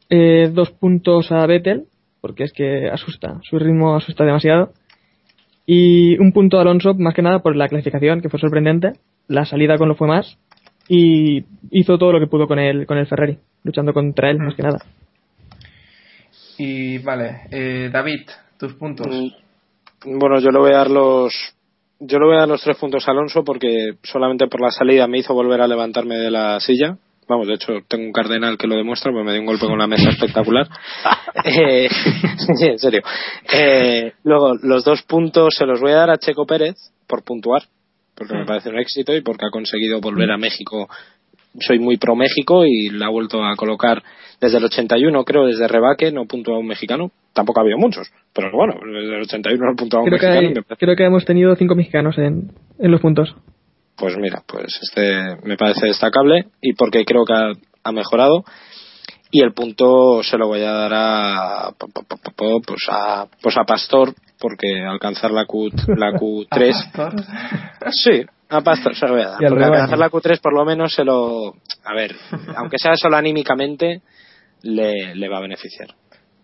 Eh, 0.09 0.51
dos 0.53 0.71
puntos 0.71 1.31
a 1.31 1.47
Vettel, 1.47 1.89
porque 2.27 2.43
es 2.43 2.53
que 2.53 2.89
asusta, 2.91 3.39
su 3.43 3.57
ritmo 3.57 3.95
asusta 3.95 4.25
demasiado. 4.25 4.73
Y 5.65 6.19
un 6.19 6.33
punto 6.33 6.59
a 6.59 6.63
Alonso, 6.63 6.95
más 6.95 7.15
que 7.15 7.23
nada 7.23 7.39
por 7.39 7.55
la 7.55 7.69
clasificación, 7.69 8.21
que 8.21 8.29
fue 8.29 8.41
sorprendente. 8.41 8.95
La 9.29 9.45
salida 9.45 9.79
con 9.79 9.89
lo 9.89 9.95
fue 9.95 10.09
más. 10.09 10.39
Y 10.89 11.45
hizo 11.71 11.99
todo 11.99 12.13
lo 12.13 12.21
que 12.21 12.27
pudo 12.27 12.49
con 12.49 12.59
el, 12.59 12.85
con 12.87 12.99
el 12.99 13.07
Ferrari, 13.07 13.39
luchando 13.63 13.93
contra 13.93 14.31
él, 14.31 14.39
más 14.39 14.55
que 14.57 14.63
nada. 14.63 14.79
Y 16.59 16.99
vale, 16.99 17.43
eh, 17.53 17.91
David, 17.93 18.23
tus 18.59 18.75
puntos. 18.75 19.07
Mm, 19.07 20.19
Bueno, 20.19 20.41
yo 20.41 20.51
le 20.51 20.59
voy 20.59 20.73
a 20.73 20.79
dar 20.79 20.91
los 20.91 21.33
yo 21.99 22.19
le 22.19 22.27
voy 22.27 22.37
a 22.37 22.41
dar 22.41 22.49
los 22.49 22.63
tres 22.63 22.77
puntos 22.77 23.07
a 23.07 23.13
Alonso 23.13 23.43
porque 23.43 23.93
solamente 24.03 24.49
por 24.49 24.61
la 24.61 24.71
salida 24.71 25.07
me 25.07 25.19
hizo 25.19 25.33
volver 25.33 25.61
a 25.61 25.69
levantarme 25.69 26.17
de 26.17 26.31
la 26.31 26.61
silla. 26.61 26.99
Vamos, 27.29 27.49
de 27.49 27.55
hecho, 27.55 27.73
tengo 27.89 28.05
un 28.05 28.13
cardenal 28.13 28.57
que 28.57 28.69
lo 28.69 28.77
demuestra, 28.77 29.11
porque 29.11 29.25
me 29.25 29.33
dio 29.33 29.41
un 29.41 29.47
golpe 29.47 29.67
con 29.67 29.79
la 29.79 29.87
mesa 29.87 30.11
espectacular. 30.11 30.69
Eh, 31.45 31.89
sí, 32.57 32.67
en 32.67 32.79
serio. 32.79 33.03
Eh, 33.53 34.13
luego, 34.25 34.55
los 34.63 34.85
dos 34.85 35.03
puntos 35.03 35.55
se 35.57 35.67
los 35.67 35.81
voy 35.81 35.93
a 35.93 35.97
dar 35.97 36.11
a 36.11 36.17
Checo 36.19 36.47
Pérez 36.47 36.75
por 37.07 37.23
puntuar, 37.23 37.63
porque 38.15 38.35
me 38.35 38.47
parece 38.47 38.71
un 38.71 38.79
éxito 38.79 39.15
y 39.15 39.21
porque 39.21 39.45
ha 39.47 39.51
conseguido 39.51 40.01
volver 40.01 40.31
a 40.31 40.39
México. 40.39 40.89
Soy 41.61 41.79
muy 41.79 41.99
pro 41.99 42.17
México 42.17 42.65
y 42.67 42.89
la 42.91 43.07
ha 43.07 43.11
vuelto 43.11 43.45
a 43.45 43.55
colocar 43.55 44.03
desde 44.41 44.59
el 44.59 44.65
81, 44.65 45.25
creo, 45.25 45.47
desde 45.47 45.69
Rebaque, 45.69 46.11
no 46.11 46.25
puntuado 46.27 46.61
un 46.61 46.67
mexicano. 46.67 47.11
Tampoco 47.35 47.61
ha 47.61 47.63
habido 47.63 47.79
muchos, 47.79 48.11
pero 48.35 48.51
bueno, 48.53 48.75
desde 48.83 49.17
el 49.17 49.23
81 49.23 49.65
no 49.65 49.73
ha 49.73 49.75
puntuado 49.77 50.05
un 50.05 50.09
Creo 50.11 50.21
que, 50.21 50.27
mexicano. 50.27 50.49
hay- 50.49 50.55
me 50.55 50.63
parece- 50.63 50.85
creo 50.85 50.97
que 50.97 51.05
hemos 51.05 51.25
tenido 51.27 51.55
cinco 51.57 51.75
mexicanos 51.75 52.17
en, 52.19 52.51
en 52.79 52.91
los 52.91 53.01
puntos. 53.01 53.35
Pues 53.97 54.17
mira, 54.17 54.43
pues 54.47 54.79
este 54.83 55.37
me 55.47 55.57
parece 55.57 55.87
destacable 55.87 56.47
y 56.61 56.75
porque 56.75 57.05
creo 57.05 57.25
que 57.25 57.35
ha, 57.35 57.53
ha 57.85 57.93
mejorado. 57.93 58.45
Y 59.31 59.43
el 59.43 59.53
punto 59.53 60.23
se 60.23 60.39
lo 60.39 60.47
voy 60.47 60.63
a 60.63 60.73
dar 60.73 60.93
a, 60.95 61.71
pues 61.77 62.87
a, 62.89 63.27
pues 63.43 63.57
a 63.59 63.65
Pastor, 63.65 64.15
porque 64.39 64.85
alcanzar 64.85 65.33
la, 65.33 65.45
Q, 65.47 65.71
la 65.97 66.13
Q3. 66.13 66.93
Pastor. 66.93 67.25
Sí, 67.91 68.23
a 68.49 68.61
Pastor 68.61 68.95
se 68.95 69.07
lo 69.07 69.15
voy 69.15 69.23
a 69.23 69.31
dar. 69.31 69.39
Porque 69.49 69.65
alcanzar 69.65 69.99
la 69.99 70.11
Q3 70.11 70.41
por 70.41 70.55
lo 70.55 70.65
menos 70.65 70.95
se 70.95 71.05
lo. 71.05 71.55
A 71.85 71.95
ver, 71.95 72.15
aunque 72.57 72.79
sea 72.79 72.95
solo 72.97 73.17
anímicamente, 73.17 74.03
le, 74.63 75.15
le 75.15 75.29
va 75.29 75.39
a 75.39 75.43
beneficiar. 75.43 75.89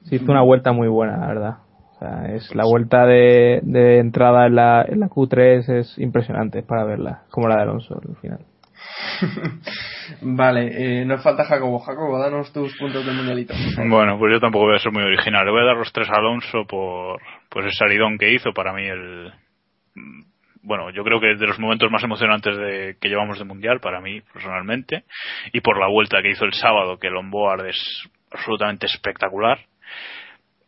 Se 0.04 0.16
hizo 0.16 0.30
una 0.30 0.42
vuelta 0.42 0.72
muy 0.72 0.88
buena, 0.88 1.18
la 1.18 1.26
verdad. 1.28 1.58
Sea, 2.02 2.34
es 2.34 2.52
la 2.54 2.64
vuelta 2.64 3.06
de, 3.06 3.60
de 3.62 3.98
entrada 3.98 4.46
en 4.46 4.56
la, 4.56 4.84
en 4.88 4.98
la 4.98 5.08
Q3 5.08 5.68
es 5.78 5.98
impresionante 5.98 6.58
es 6.58 6.64
para 6.64 6.84
verla, 6.84 7.22
como 7.30 7.46
la 7.46 7.56
de 7.56 7.62
Alonso 7.62 7.94
al 7.94 8.16
final. 8.16 8.40
Vale, 10.22 11.00
eh, 11.00 11.04
nos 11.04 11.22
falta 11.22 11.44
Jacobo. 11.44 11.78
Jacobo, 11.78 12.18
danos 12.18 12.52
tus 12.52 12.76
puntos 12.76 13.06
del 13.06 13.14
mundialito. 13.14 13.54
Bueno, 13.88 14.18
pues 14.18 14.32
yo 14.32 14.40
tampoco 14.40 14.66
voy 14.66 14.74
a 14.74 14.80
ser 14.80 14.90
muy 14.90 15.04
original. 15.04 15.44
Le 15.44 15.52
voy 15.52 15.62
a 15.62 15.66
dar 15.66 15.76
los 15.76 15.92
tres 15.92 16.08
a 16.10 16.18
Alonso 16.18 16.64
por 16.68 17.20
pues 17.48 17.66
el 17.66 17.72
salidón 17.72 18.18
que 18.18 18.34
hizo. 18.34 18.52
Para 18.52 18.72
mí 18.72 18.84
el 18.84 19.32
bueno, 20.62 20.90
yo 20.90 21.04
creo 21.04 21.20
que 21.20 21.32
es 21.32 21.40
de 21.40 21.46
los 21.46 21.58
momentos 21.58 21.90
más 21.90 22.02
emocionantes 22.02 22.56
de, 22.56 22.96
que 23.00 23.08
llevamos 23.08 23.38
de 23.38 23.44
Mundial, 23.44 23.80
para 23.80 24.00
mí 24.00 24.20
personalmente, 24.32 25.04
y 25.52 25.60
por 25.60 25.78
la 25.78 25.88
vuelta 25.88 26.22
que 26.22 26.30
hizo 26.30 26.44
el 26.44 26.54
sábado, 26.54 26.98
que 26.98 27.08
el 27.08 27.16
onboard 27.16 27.66
es 27.66 28.08
absolutamente 28.30 28.86
espectacular. 28.86 29.58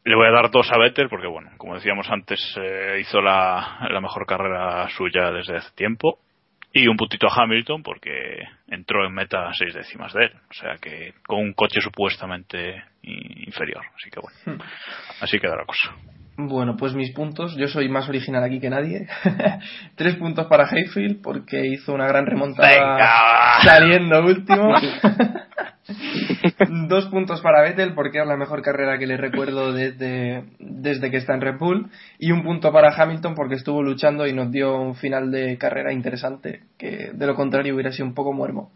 Le 0.05 0.15
voy 0.17 0.27
a 0.29 0.33
dar 0.33 0.51
dos 0.51 0.71
a 0.71 0.79
Vettel 0.79 1.09
porque, 1.09 1.27
bueno, 1.27 1.51
como 1.57 1.75
decíamos 1.75 2.11
antes, 2.11 2.39
eh, 2.61 2.99
hizo 3.01 3.23
la, 3.23 3.87
la 3.91 4.01
mejor 4.01 4.27
carrera 4.27 4.87
suya 4.91 5.31
desde 5.31 5.57
hace 5.57 5.75
tiempo. 5.75 6.19
Y 6.77 6.89
un 6.89 6.97
puntito 6.97 7.29
a 7.29 7.43
Hamilton 7.43 7.85
porque 7.85 8.11
entró 8.69 9.07
en 9.07 9.15
meta 9.15 9.49
a 9.49 9.55
seis 9.55 9.73
décimas 9.73 10.13
de 10.13 10.25
él. 10.25 10.33
O 10.51 10.55
sea 10.55 10.75
que 10.81 11.15
con 11.25 11.39
un 11.39 11.53
coche 11.53 11.81
supuestamente 11.81 12.83
inferior. 13.03 13.85
Así 13.95 14.11
que 14.11 14.21
bueno, 14.21 14.65
así 15.21 15.39
queda 15.39 15.57
la 15.57 15.65
cosa. 15.65 15.95
Bueno, 16.37 16.77
pues 16.77 16.95
mis 16.95 17.13
puntos, 17.13 17.57
yo 17.57 17.69
soy 17.69 17.89
más 17.89 18.09
original 18.09 18.43
aquí 18.43 18.59
que 18.59 18.71
nadie. 18.71 19.07
Tres 19.95 20.17
puntos 20.17 20.47
para 20.47 20.67
Hayfield 20.69 21.23
porque 21.23 21.65
hizo 21.65 21.95
una 21.95 22.09
gran 22.09 22.27
remontada 22.27 22.69
Venga. 22.69 23.61
saliendo 23.63 24.21
último. 24.25 24.75
Dos 26.89 27.07
puntos 27.07 27.41
para 27.41 27.63
Vettel 27.63 27.95
porque 27.95 28.21
es 28.21 28.27
la 28.27 28.37
mejor 28.37 28.63
carrera 28.63 28.99
que 28.99 29.07
le 29.07 29.17
recuerdo 29.17 29.73
desde, 29.73 30.45
desde 30.59 31.11
que 31.11 31.19
está 31.19 31.35
en 31.35 31.41
Red 31.41 31.59
Bull. 31.59 31.91
Y 32.19 32.33
un 32.33 32.43
punto 32.43 32.73
para 32.73 32.95
Hamilton 32.95 33.35
porque 33.35 33.57
estuvo 33.57 33.83
luchando 33.83 34.27
y 34.27 34.33
nos 34.33 34.51
dio 34.51 34.81
un 34.81 34.95
final 34.95 35.31
de 35.31 35.59
carrera 35.59 35.93
interesante 35.93 36.63
que 36.79 37.11
de 37.13 37.27
lo 37.27 37.35
contrario 37.35 37.75
hubiera 37.75 37.93
sido 37.93 38.07
un 38.07 38.15
poco 38.15 38.33
muermo. 38.33 38.73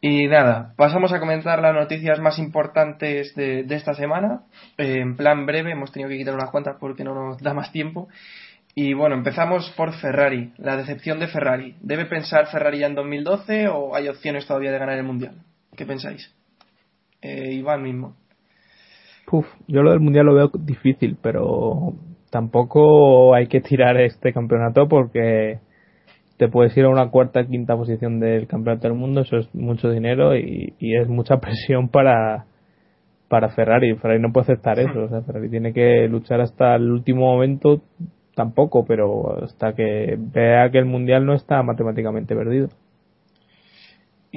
Y 0.00 0.26
nada, 0.28 0.74
pasamos 0.76 1.12
a 1.12 1.20
comentar 1.20 1.60
las 1.60 1.74
noticias 1.74 2.20
más 2.20 2.38
importantes 2.38 3.34
de, 3.34 3.66
esta 3.70 3.94
semana. 3.94 4.42
Eh, 4.78 5.00
en 5.00 5.16
plan 5.16 5.46
breve, 5.46 5.72
hemos 5.72 5.90
tenido 5.90 6.10
que 6.10 6.18
quitar 6.18 6.34
unas 6.34 6.50
cuantas 6.50 6.76
porque 6.78 7.02
no 7.02 7.14
nos 7.14 7.38
da 7.38 7.54
más 7.54 7.72
tiempo. 7.72 8.08
Y 8.74 8.92
bueno, 8.92 9.16
empezamos 9.16 9.70
por 9.70 9.94
Ferrari, 9.94 10.52
la 10.58 10.76
decepción 10.76 11.18
de 11.18 11.28
Ferrari. 11.28 11.76
¿Debe 11.80 12.04
pensar 12.04 12.46
Ferrari 12.48 12.80
ya 12.80 12.86
en 12.86 12.94
2012 12.94 13.68
o 13.68 13.96
hay 13.96 14.08
opciones 14.08 14.46
todavía 14.46 14.70
de 14.70 14.78
ganar 14.78 14.98
el 14.98 15.04
Mundial? 15.04 15.36
¿Qué 15.76 15.86
pensáis? 15.86 16.34
Eh, 17.22 17.52
Iván 17.52 17.82
mismo. 17.82 18.16
Puf, 19.26 19.46
yo 19.66 19.82
lo 19.82 19.90
del 19.90 20.00
mundial 20.00 20.26
lo 20.26 20.34
veo 20.34 20.50
difícil, 20.58 21.16
pero 21.20 21.94
tampoco 22.30 23.34
hay 23.34 23.48
que 23.48 23.60
tirar 23.60 24.00
este 24.00 24.32
campeonato 24.32 24.88
porque 24.88 25.58
te 26.36 26.48
puedes 26.48 26.76
ir 26.76 26.84
a 26.84 26.90
una 26.90 27.10
cuarta, 27.10 27.46
quinta 27.46 27.76
posición 27.76 28.20
del 28.20 28.46
campeonato 28.46 28.88
del 28.88 28.96
mundo, 28.96 29.22
eso 29.22 29.38
es 29.38 29.54
mucho 29.54 29.90
dinero 29.90 30.36
y, 30.36 30.74
y 30.78 30.96
es 30.96 31.08
mucha 31.08 31.36
presión 31.40 31.88
para, 31.88 32.46
para 33.28 33.48
Ferrari. 33.48 33.94
Ferrari 33.96 34.20
no 34.20 34.32
puede 34.32 34.44
aceptar 34.44 34.78
eso, 34.78 35.04
o 35.04 35.08
sea, 35.08 35.22
Ferrari 35.22 35.50
tiene 35.50 35.72
que 35.72 36.06
luchar 36.08 36.40
hasta 36.40 36.76
el 36.76 36.90
último 36.90 37.22
momento, 37.22 37.82
tampoco, 38.34 38.84
pero 38.84 39.42
hasta 39.42 39.74
que 39.74 40.16
vea 40.18 40.70
que 40.70 40.78
el 40.78 40.84
mundial 40.84 41.26
no 41.26 41.34
está 41.34 41.62
matemáticamente 41.62 42.36
perdido. 42.36 42.68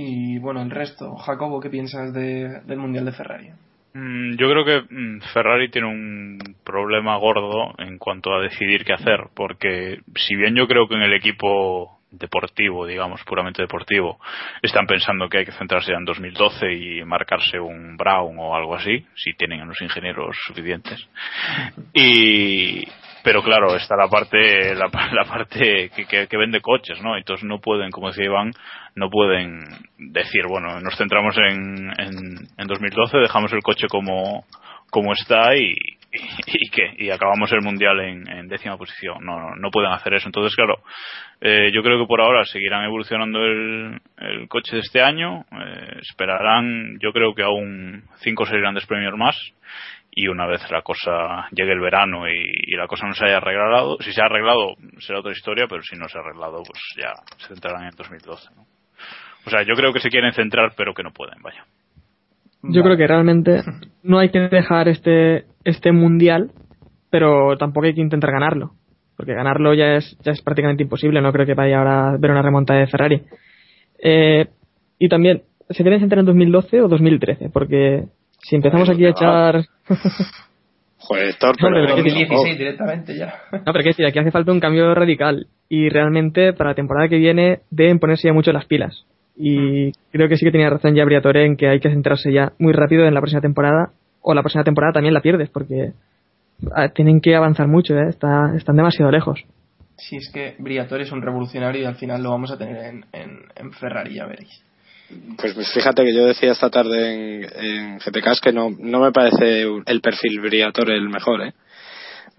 Y 0.01 0.39
bueno, 0.39 0.61
el 0.61 0.71
resto. 0.71 1.15
Jacobo, 1.17 1.59
¿qué 1.59 1.69
piensas 1.69 2.13
de- 2.13 2.61
del 2.61 2.77
Mundial 2.79 3.03
de 3.05 3.11
Ferrari? 3.11 3.49
Mm, 3.93 4.37
Yo 4.37 4.49
creo 4.49 4.63
que 4.63 4.81
mm, 4.93 5.19
Ferrari 5.33 5.69
tiene 5.69 5.87
un 5.89 6.39
problema 6.63 7.17
gordo 7.17 7.73
en 7.79 7.97
cuanto 7.97 8.33
a 8.33 8.41
decidir 8.41 8.85
qué 8.85 8.93
hacer, 8.93 9.27
porque 9.35 9.99
si 10.15 10.35
bien 10.35 10.55
yo 10.55 10.67
creo 10.67 10.87
que 10.87 10.95
en 10.95 11.01
el 11.01 11.13
equipo 11.13 11.97
deportivo, 12.11 12.85
digamos, 12.87 13.21
puramente 13.23 13.61
deportivo, 13.61 14.19
están 14.61 14.87
pensando 14.87 15.27
que 15.27 15.39
hay 15.39 15.45
que 15.45 15.51
centrarse 15.51 15.91
en 15.91 16.05
2012 16.05 16.73
y 16.73 17.03
marcarse 17.03 17.59
un 17.59 17.97
Brown 17.97 18.35
o 18.39 18.55
algo 18.55 18.75
así, 18.75 19.05
si 19.15 19.33
tienen 19.33 19.61
a 19.61 19.65
los 19.65 19.79
ingenieros 19.81 20.35
suficientes. 20.47 21.05
Y, 21.93 22.83
pero 23.23 23.41
claro, 23.43 23.75
está 23.75 23.95
la 23.95 24.07
parte, 24.07 24.75
la, 24.75 24.89
la 25.13 25.25
parte 25.25 25.89
que, 25.95 26.05
que, 26.05 26.27
que 26.27 26.37
vende 26.37 26.61
coches, 26.61 27.01
¿no? 27.01 27.17
Entonces 27.17 27.45
no 27.45 27.59
pueden, 27.59 27.91
como 27.91 28.09
decía 28.09 28.25
Iván, 28.25 28.51
no 28.95 29.09
pueden 29.09 29.61
decir, 29.97 30.43
bueno, 30.47 30.79
nos 30.79 30.97
centramos 30.97 31.37
en, 31.37 31.89
en, 31.97 32.47
en 32.57 32.67
2012, 32.67 33.17
dejamos 33.17 33.53
el 33.53 33.61
coche 33.61 33.87
como, 33.87 34.45
como 34.89 35.13
está 35.13 35.55
y, 35.55 35.73
y, 36.11 36.17
y 36.47 36.69
qué, 36.69 36.93
y 36.97 37.09
acabamos 37.09 37.51
el 37.51 37.61
mundial 37.61 37.99
en, 37.99 38.29
en 38.29 38.47
décima 38.47 38.77
posición. 38.77 39.23
No, 39.23 39.39
no, 39.39 39.55
no 39.55 39.69
pueden 39.71 39.91
hacer 39.91 40.13
eso. 40.13 40.27
Entonces, 40.27 40.55
claro, 40.55 40.79
eh, 41.41 41.71
yo 41.73 41.83
creo 41.83 41.99
que 41.99 42.07
por 42.07 42.21
ahora 42.21 42.43
seguirán 42.45 42.83
evolucionando 42.83 43.39
el, 43.45 44.01
el 44.17 44.47
coche 44.47 44.75
de 44.75 44.81
este 44.81 45.01
año, 45.01 45.45
eh, 45.51 45.99
esperarán, 46.01 46.97
yo 46.99 47.11
creo 47.13 47.35
que 47.35 47.43
aún 47.43 48.03
cinco 48.19 48.43
o 48.43 48.45
seis 48.45 48.59
grandes 48.59 48.85
premios 48.85 49.15
más 49.17 49.37
y 50.11 50.27
una 50.27 50.47
vez 50.47 50.61
la 50.71 50.81
cosa 50.81 51.47
llegue 51.51 51.73
el 51.73 51.79
verano 51.79 52.27
y, 52.27 52.75
la 52.75 52.87
cosa 52.87 53.07
no 53.07 53.13
se 53.13 53.25
haya 53.25 53.37
arreglado, 53.37 53.97
si 53.99 54.11
se 54.11 54.21
ha 54.21 54.25
arreglado 54.25 54.75
será 54.99 55.19
otra 55.19 55.31
historia, 55.31 55.65
pero 55.69 55.81
si 55.81 55.95
no 55.95 56.07
se 56.07 56.17
ha 56.17 56.21
arreglado, 56.21 56.63
pues 56.63 56.79
ya 56.97 57.13
se 57.37 57.47
centrarán 57.47 57.83
en 57.83 57.95
2012. 57.95 58.49
¿no? 58.55 58.65
O 59.45 59.49
sea, 59.49 59.63
yo 59.63 59.73
creo 59.75 59.93
que 59.93 59.99
se 59.99 60.09
quieren 60.09 60.33
centrar, 60.33 60.73
pero 60.75 60.93
que 60.93 61.03
no 61.03 61.11
pueden, 61.11 61.41
vaya. 61.41 61.65
Yo 62.61 62.83
creo 62.83 62.97
que 62.97 63.07
realmente 63.07 63.61
no 64.03 64.19
hay 64.19 64.29
que 64.31 64.39
dejar 64.39 64.89
este, 64.89 65.45
este 65.63 65.91
mundial, 65.91 66.51
pero 67.09 67.57
tampoco 67.57 67.87
hay 67.87 67.95
que 67.95 68.01
intentar 68.01 68.31
ganarlo. 68.31 68.71
Porque 69.15 69.33
ganarlo 69.33 69.73
ya 69.73 69.95
es, 69.95 70.17
ya 70.23 70.31
es 70.31 70.41
prácticamente 70.41 70.83
imposible. 70.83 71.21
No 71.21 71.31
creo 71.31 71.45
que 71.45 71.53
vaya 71.53 71.79
ahora 71.79 72.09
a 72.09 72.17
ver 72.17 72.31
una 72.31 72.41
remontada 72.41 72.79
de 72.79 72.87
Ferrari. 72.87 73.23
Eh, 74.01 74.47
y 74.97 75.09
también, 75.09 75.43
¿se 75.69 75.83
deben 75.83 75.99
centrar 75.99 76.19
en 76.19 76.25
2012 76.25 76.81
o 76.81 76.87
2013? 76.87 77.49
Porque 77.49 78.05
si 78.41 78.55
empezamos 78.55 78.89
aquí 78.89 79.05
a 79.05 79.09
echar. 79.09 79.65
Joder, 81.01 81.29
Héctor, 81.29 81.55
pero- 81.59 81.75
pero 81.75 81.95
que 81.95 82.01
2016 82.03 82.57
directamente 82.57 83.17
ya. 83.17 83.33
No, 83.51 83.63
pero 83.65 83.79
que 83.83 83.89
decir, 83.89 84.05
aquí 84.05 84.19
hace 84.19 84.31
falta 84.31 84.51
un 84.51 84.59
cambio 84.59 84.93
radical. 84.93 85.47
Y 85.69 85.89
realmente 85.89 86.53
para 86.53 86.71
la 86.71 86.75
temporada 86.75 87.07
que 87.07 87.17
viene 87.17 87.59
deben 87.69 87.99
ponerse 87.99 88.27
ya 88.27 88.33
mucho 88.33 88.51
las 88.51 88.65
pilas. 88.65 89.05
Y 89.35 89.91
creo 90.11 90.27
que 90.27 90.35
sí 90.35 90.45
que 90.45 90.51
tenía 90.51 90.69
razón 90.69 90.95
ya 90.95 91.05
Briatore 91.05 91.45
en 91.45 91.55
que 91.55 91.69
hay 91.69 91.79
que 91.79 91.89
centrarse 91.89 92.33
ya 92.33 92.51
muy 92.59 92.73
rápido 92.73 93.05
en 93.05 93.13
la 93.13 93.21
próxima 93.21 93.41
temporada. 93.41 93.91
O 94.21 94.33
la 94.33 94.41
próxima 94.41 94.63
temporada 94.65 94.91
también 94.93 95.13
la 95.13 95.21
pierdes 95.21 95.49
porque 95.49 95.93
ah, 96.75 96.89
tienen 96.89 97.21
que 97.21 97.35
avanzar 97.35 97.67
mucho, 97.67 97.95
¿eh? 97.97 98.09
Está, 98.09 98.53
están 98.57 98.75
demasiado 98.75 99.09
lejos. 99.11 99.41
Si 99.95 100.17
es 100.17 100.29
que 100.33 100.55
Briatore 100.59 101.03
es 101.03 101.11
un 101.13 101.21
revolucionario 101.21 101.81
y 101.81 101.85
al 101.85 101.95
final 101.95 102.21
lo 102.21 102.31
vamos 102.31 102.51
a 102.51 102.57
tener 102.57 102.75
en, 102.77 103.05
en, 103.13 103.39
en 103.55 103.71
Ferrari, 103.71 104.15
ya 104.15 104.25
veréis. 104.25 104.61
Pues 105.37 105.55
fíjate 105.73 106.03
que 106.03 106.13
yo 106.13 106.25
decía 106.25 106.51
esta 106.51 106.69
tarde 106.69 107.13
en, 107.13 107.43
en 107.65 107.99
que 108.41 108.51
no, 108.53 108.69
no 108.77 108.99
me 108.99 109.11
parece 109.11 109.63
el 109.85 110.01
perfil 110.01 110.39
Briatore 110.41 110.95
el 110.95 111.09
mejor, 111.09 111.41
¿eh? 111.41 111.53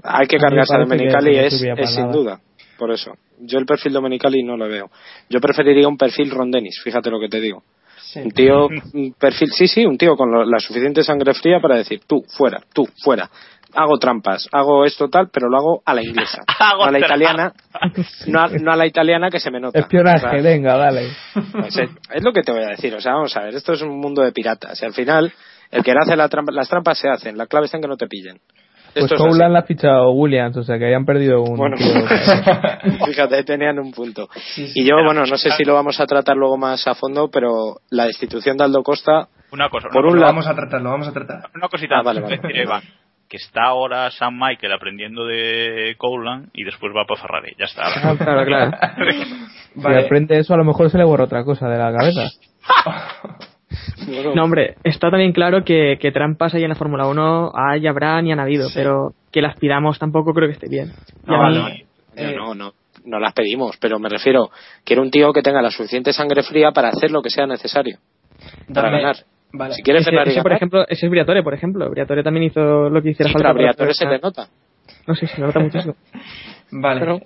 Hay 0.02 0.26
que 0.26 0.38
cargarse 0.38 0.74
a 0.74 0.78
Domenicali, 0.78 1.36
no 1.36 1.42
es, 1.42 1.52
es 1.82 1.90
sin 1.94 2.04
duda. 2.12 2.40
Por 2.78 2.92
eso. 2.92 3.12
Yo 3.40 3.58
el 3.58 3.66
perfil 3.66 3.92
Domenicali 3.92 4.42
no 4.42 4.56
lo 4.56 4.68
veo. 4.68 4.90
Yo 5.28 5.40
preferiría 5.40 5.88
un 5.88 5.98
perfil 5.98 6.30
Ron 6.30 6.50
Dennis, 6.50 6.80
fíjate 6.82 7.10
lo 7.10 7.20
que 7.20 7.28
te 7.28 7.40
digo. 7.40 7.62
Sí. 7.98 8.20
Un 8.20 8.30
tío, 8.30 8.68
un 8.94 9.14
perfil, 9.18 9.50
sí, 9.52 9.68
sí, 9.68 9.84
un 9.84 9.98
tío 9.98 10.16
con 10.16 10.30
lo- 10.32 10.44
la 10.44 10.58
suficiente 10.58 11.02
sangre 11.04 11.34
fría 11.34 11.60
para 11.60 11.76
decir, 11.76 12.00
tú, 12.06 12.24
fuera, 12.36 12.60
tú, 12.72 12.88
fuera. 13.02 13.28
Hago 13.74 13.98
trampas, 13.98 14.48
hago 14.52 14.84
esto 14.84 15.08
tal, 15.08 15.28
pero 15.32 15.48
lo 15.48 15.56
hago 15.58 15.82
a 15.84 15.94
la 15.94 16.02
inglesa. 16.02 16.42
Hago 16.58 16.78
no 16.82 16.88
a 16.88 16.90
la 16.92 16.98
trampas. 16.98 17.18
italiana, 17.20 17.52
no 18.26 18.40
a, 18.40 18.48
no 18.48 18.72
a 18.72 18.76
la 18.76 18.86
italiana 18.86 19.30
que 19.30 19.40
se 19.40 19.50
me 19.50 19.60
nota. 19.60 19.78
Espionaje, 19.78 20.26
O 20.26 20.30
sea, 20.30 20.42
venga, 20.42 20.76
dale. 20.76 21.08
pues 21.52 21.76
es, 21.76 21.90
es 22.12 22.22
lo 22.24 22.32
que 22.32 22.42
te 22.42 22.52
voy 22.52 22.62
a 22.64 22.68
decir, 22.68 22.94
o 22.94 23.00
sea, 23.00 23.12
vamos 23.14 23.36
a 23.36 23.42
ver, 23.42 23.54
esto 23.54 23.72
es 23.72 23.82
un 23.82 23.98
mundo 24.00 24.22
de 24.22 24.32
piratas 24.32 24.80
y 24.82 24.84
al 24.86 24.92
final 24.92 25.32
el 25.70 25.82
que 25.84 25.94
no 25.94 26.00
hace 26.02 26.16
la 26.16 26.28
trampa, 26.28 26.52
las 26.52 26.68
trampas 26.68 26.98
se 26.98 27.08
hacen, 27.08 27.36
la 27.38 27.46
clave 27.46 27.66
está 27.66 27.76
en 27.76 27.82
que 27.82 27.88
no 27.88 27.96
te 27.96 28.06
pillen. 28.08 28.38
Pues 28.92 29.04
Esto. 29.04 29.18
Coulan 29.24 29.52
la 29.52 29.60
ha 29.60 29.62
fichado 29.62 30.10
Williams, 30.10 30.56
o 30.56 30.64
sea 30.64 30.76
que 30.76 30.86
hayan 30.86 31.04
perdido 31.04 31.42
un 31.42 31.56
Bueno, 31.56 31.76
tío. 31.76 31.86
fíjate, 33.06 33.44
tenían 33.44 33.78
un 33.78 33.92
punto. 33.92 34.28
Y 34.56 34.84
yo, 34.84 34.96
bueno, 35.04 35.24
no 35.26 35.36
sé 35.36 35.50
si 35.52 35.62
lo 35.64 35.74
vamos 35.74 36.00
a 36.00 36.06
tratar 36.06 36.36
luego 36.36 36.56
más 36.56 36.84
a 36.88 36.96
fondo, 36.96 37.30
pero 37.30 37.76
la 37.90 38.06
destitución 38.06 38.56
de 38.56 38.64
Aldo 38.64 38.82
Costa, 38.82 39.28
Una 39.52 39.68
cosa, 39.68 39.88
Por 39.92 40.02
una, 40.04 40.08
un 40.08 40.14
Lo 40.16 40.20
lado- 40.22 40.32
vamos 40.32 40.46
a 40.48 40.54
tratar, 40.56 40.80
lo 40.82 40.90
vamos 40.90 41.06
a 41.06 41.12
tratar. 41.12 41.38
una 41.54 41.68
cosita 41.68 41.98
Ah, 41.98 42.02
vale, 42.02 42.20
vale. 42.20 42.36
decir, 42.38 42.56
Iván, 42.56 42.82
que 43.30 43.36
está 43.38 43.62
ahora 43.64 44.10
Sam 44.10 44.38
Michael 44.38 44.72
aprendiendo 44.72 45.24
de 45.24 45.94
Cowland 45.96 46.48
y 46.52 46.64
después 46.64 46.92
va 46.94 47.06
para 47.06 47.20
Ferrari. 47.22 47.54
Ya 47.58 47.64
está. 47.66 47.84
Ah, 47.86 48.14
claro, 48.18 48.44
claro. 48.44 48.70
Si 49.72 49.86
aprende 50.04 50.36
eso, 50.36 50.52
a 50.52 50.56
lo 50.56 50.64
mejor 50.64 50.90
se 50.90 50.98
le 50.98 51.04
borra 51.04 51.24
otra 51.24 51.44
cosa 51.44 51.68
de 51.68 51.78
la 51.78 51.92
cabeza. 51.92 52.22
bueno, 54.06 54.34
No, 54.34 54.44
hombre, 54.44 54.74
está 54.84 55.10
también 55.10 55.32
claro 55.32 55.64
que, 55.64 55.96
que 56.00 56.10
trampas 56.10 56.54
ahí 56.54 56.62
en 56.64 56.70
la 56.70 56.74
Fórmula 56.74 57.06
1 57.06 57.52
hay, 57.54 57.86
habrán 57.86 58.26
y 58.26 58.32
han 58.32 58.40
habido, 58.40 58.66
Sí. 58.68 58.74
pero 58.74 59.12
que 59.30 59.40
las 59.42 59.56
pidamos 59.56 59.98
tampoco 59.98 60.34
creo 60.34 60.48
que 60.48 60.54
esté 60.54 60.68
bien. 60.68 60.92
No, 61.24 61.48
mí- 61.48 61.54
no, 61.56 61.62
no, 61.62 61.68
eh, 62.16 62.34
no, 62.36 62.54
no, 62.54 62.72
no 63.04 63.20
las 63.20 63.32
pedimos, 63.32 63.76
pero 63.80 63.98
me 64.00 64.08
refiero, 64.08 64.50
quiero 64.84 65.02
un 65.02 65.10
tío 65.12 65.32
que 65.32 65.42
tenga 65.42 65.62
la 65.62 65.70
suficiente 65.70 66.12
sangre 66.12 66.42
fría 66.42 66.72
para 66.72 66.88
hacer 66.88 67.10
lo 67.12 67.22
que 67.22 67.30
sea 67.30 67.46
necesario. 67.46 67.98
Para 68.74 68.88
dame- 68.90 69.02
ganar. 69.02 69.16
Vale. 69.52 69.74
Si 69.74 69.82
quieres 69.82 70.02
ese, 70.02 70.10
Ferrari 70.10 70.30
ese, 70.30 70.42
por 70.42 70.52
briatore 70.52 70.84
ese 70.88 71.06
es 71.06 71.10
Briatore, 71.10 71.42
por 71.42 71.54
ejemplo. 71.54 71.90
Briatore 71.90 72.22
también 72.22 72.44
hizo 72.44 72.88
lo 72.88 73.02
que 73.02 73.10
hiciera 73.10 73.28
sí, 73.28 73.32
falta. 73.34 73.52
Briatore 73.52 73.94
se 73.94 74.06
le 74.06 74.18
nota. 74.18 74.48
No 75.06 75.14
sé, 75.14 75.26
se 75.26 75.40
nota 75.40 75.60
muchísimo. 75.60 75.94
Vale. 76.70 77.00
Pero- 77.00 77.20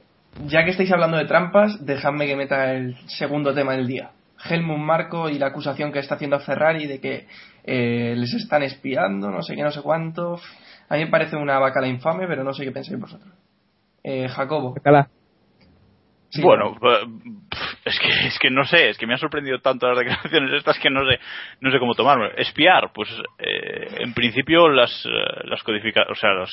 Ya 0.47 0.65
que 0.65 0.71
estáis 0.71 0.91
hablando 0.93 1.17
de 1.17 1.27
trampas, 1.27 1.85
dejadme 1.85 2.27
que 2.27 2.37
meta 2.37 2.73
el 2.73 2.97
segundo 3.07 3.55
tema 3.55 3.73
del 3.73 3.87
día. 3.87 4.11
Helmut 4.49 4.79
Marco 4.79 5.29
y 5.29 5.39
la 5.39 5.47
acusación 5.47 5.93
que 5.93 6.01
está 6.01 6.17
haciendo 6.17 6.37
a 6.37 6.41
Ferrari 6.41 6.87
de 6.87 7.01
que 7.01 7.27
eh, 7.65 8.15
les 8.17 8.35
están 8.35 8.63
espiando, 8.63 9.31
no 9.31 9.43
sé 9.43 9.55
qué, 9.55 9.63
no 9.63 9.71
sé 9.71 9.81
cuánto. 9.81 10.39
A 10.89 10.97
mí 10.97 11.05
me 11.05 11.11
parece 11.11 11.37
una 11.37 11.59
bacala 11.59 11.87
infame, 11.89 12.27
pero 12.27 12.45
no 12.45 12.53
sé 12.53 12.65
qué 12.65 12.73
pensáis 12.73 13.01
vosotros. 13.01 13.33
Eh, 14.03 14.29
Jacobo. 14.29 14.75
Sácala. 14.75 15.09
Sí, 16.29 16.43
bueno, 16.43 16.77
eh, 16.83 17.07
es 17.85 17.99
que 17.99 18.09
es 18.27 18.39
que 18.39 18.51
no 18.51 18.65
sé, 18.65 18.91
es 18.91 18.99
que 18.99 19.07
me 19.07 19.15
ha 19.15 19.19
sorprendido 19.19 19.59
tanto 19.61 19.87
las 19.89 19.99
declaraciones 19.99 20.53
estas 20.55 20.79
que 20.79 20.91
no 20.91 21.01
sé 21.09 21.19
no 21.61 21.71
sé 21.71 21.79
cómo 21.79 21.95
tomarme. 21.95 22.31
Espiar, 22.37 22.91
pues 22.95 23.09
eh, 23.39 23.89
en 24.01 24.15
principio 24.15 24.69
las 24.69 25.05
eh, 25.07 25.11
las 25.45 25.63
codifica, 25.63 26.05
o 26.11 26.15
sea, 26.15 26.33
las 26.35 26.51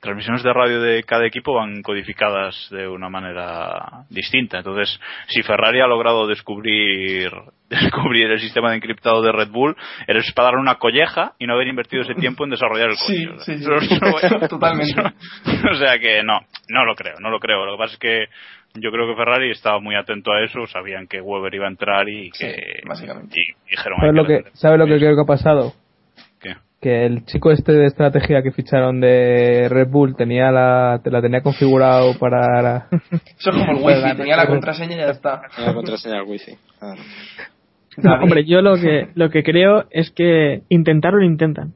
transmisiones 0.00 0.42
de 0.42 0.52
radio 0.52 0.80
de 0.80 1.02
cada 1.04 1.26
equipo 1.26 1.54
van 1.54 1.82
codificadas 1.82 2.68
de 2.70 2.88
una 2.88 3.08
manera 3.08 4.04
distinta. 4.10 4.58
Entonces, 4.58 4.98
si 5.28 5.42
Ferrari 5.42 5.80
ha 5.80 5.86
logrado 5.86 6.26
descubrir 6.26 7.30
descubrir 7.70 8.30
el 8.30 8.40
sistema 8.40 8.70
de 8.70 8.76
encriptado 8.76 9.22
de 9.22 9.30
Red 9.32 9.50
Bull, 9.50 9.76
es 10.08 10.32
para 10.32 10.46
darle 10.46 10.60
una 10.60 10.74
colleja 10.76 11.34
y 11.38 11.46
no 11.46 11.54
haber 11.54 11.68
invertido 11.68 12.02
ese 12.02 12.14
tiempo 12.14 12.42
en 12.44 12.50
desarrollar 12.50 12.88
el 12.90 12.96
Sí, 12.96 13.26
coche. 13.26 13.38
Sí, 13.44 13.58
sí. 13.58 13.64
eso- 14.26 14.38
Totalmente. 14.48 15.00
o 15.70 15.74
sea 15.74 15.98
que 15.98 16.22
no, 16.24 16.40
no 16.68 16.84
lo 16.84 16.94
creo, 16.96 17.14
no 17.20 17.30
lo 17.30 17.38
creo. 17.38 17.64
Lo 17.64 17.72
que 17.76 17.78
pasa 17.78 17.92
es 17.94 17.98
que 18.00 18.24
yo 18.74 18.90
creo 18.90 19.06
que 19.08 19.16
Ferrari 19.16 19.50
estaba 19.50 19.80
muy 19.80 19.94
atento 19.96 20.32
a 20.32 20.42
eso, 20.44 20.66
sabían 20.66 21.06
que 21.06 21.20
Weber 21.20 21.54
iba 21.54 21.66
a 21.66 21.70
entrar 21.70 22.08
y 22.08 22.30
Sí, 22.32 22.46
que 22.46 22.54
básicamente. 22.86 23.34
y 23.40 23.70
dijeron 23.70 23.98
¿Sabes 23.98 24.10
"Hay 24.10 24.16
lo 24.16 24.26
que, 24.26 24.32
vender". 24.34 24.52
¿sabes 24.54 24.78
lo 24.78 24.86
que 24.86 24.96
creo 24.98 25.14
que 25.16 25.22
ha 25.22 25.26
pasado? 25.26 25.72
¿Qué? 26.40 26.54
Que 26.80 27.04
el 27.04 27.24
chico 27.26 27.50
este 27.50 27.72
de 27.72 27.86
estrategia 27.86 28.42
que 28.42 28.52
ficharon 28.52 29.00
de 29.00 29.68
Red 29.68 29.88
Bull 29.88 30.16
tenía 30.16 30.50
la, 30.50 31.00
la 31.04 31.20
tenía 31.20 31.42
configurado 31.42 32.18
para... 32.18 32.86
Eso 33.38 33.50
es 33.50 33.56
como 33.56 33.72
el 33.72 33.78
wifi, 33.84 34.16
tenía 34.16 34.36
la 34.36 34.46
contraseña 34.46 34.94
y 34.94 34.98
ya 34.98 35.10
está. 35.10 35.42
La 35.58 35.74
contraseña 35.74 36.16
del 36.20 36.24
wifi. 36.28 36.52
Claro. 36.78 37.02
David, 37.96 38.22
Hombre, 38.22 38.44
yo 38.46 38.62
lo 38.62 38.76
que 38.76 39.08
lo 39.14 39.30
que 39.30 39.42
creo 39.42 39.84
es 39.90 40.10
que 40.12 40.62
intentarlo 40.68 41.18
lo 41.18 41.26
intentan. 41.26 41.72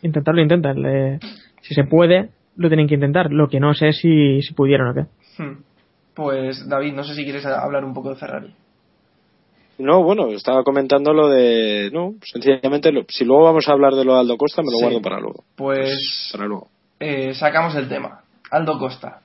Intentarlo 0.00 0.38
lo 0.38 0.42
intentan. 0.42 0.82
Le- 0.82 1.18
si 1.60 1.74
se 1.74 1.84
puede, 1.84 2.30
lo 2.56 2.68
tienen 2.68 2.88
que 2.88 2.94
intentar. 2.94 3.30
Lo 3.30 3.48
que 3.48 3.60
no 3.60 3.74
sé 3.74 3.88
es 3.90 3.98
si, 3.98 4.40
si 4.42 4.54
pudieron 4.54 4.88
o 4.88 4.94
qué. 4.94 5.42
hmm. 5.42 5.56
Pues 6.14 6.68
David, 6.68 6.92
no 6.94 7.04
sé 7.04 7.14
si 7.14 7.24
quieres 7.24 7.44
hablar 7.46 7.84
un 7.84 7.94
poco 7.94 8.10
de 8.10 8.16
Ferrari. 8.16 8.54
No, 9.78 10.02
bueno, 10.02 10.28
estaba 10.28 10.62
comentando 10.62 11.12
lo 11.12 11.28
de. 11.28 11.90
No, 11.92 12.14
sencillamente, 12.22 12.92
lo- 12.92 13.04
si 13.08 13.24
luego 13.24 13.44
vamos 13.44 13.66
a 13.68 13.72
hablar 13.72 13.94
de 13.94 14.04
lo 14.04 14.14
de 14.14 14.20
Aldo 14.20 14.36
Costa, 14.36 14.62
me 14.62 14.70
lo 14.70 14.76
Sí. 14.78 14.82
guardo 14.84 15.00
para 15.02 15.18
luego. 15.20 15.44
Pues 15.56 16.28
Para 16.32 16.46
luego. 16.46 16.68
eh, 17.00 17.34
sacamos 17.34 17.74
el 17.74 17.88
tema. 17.88 18.20
Aldo 18.50 18.78
Costa. 18.78 19.22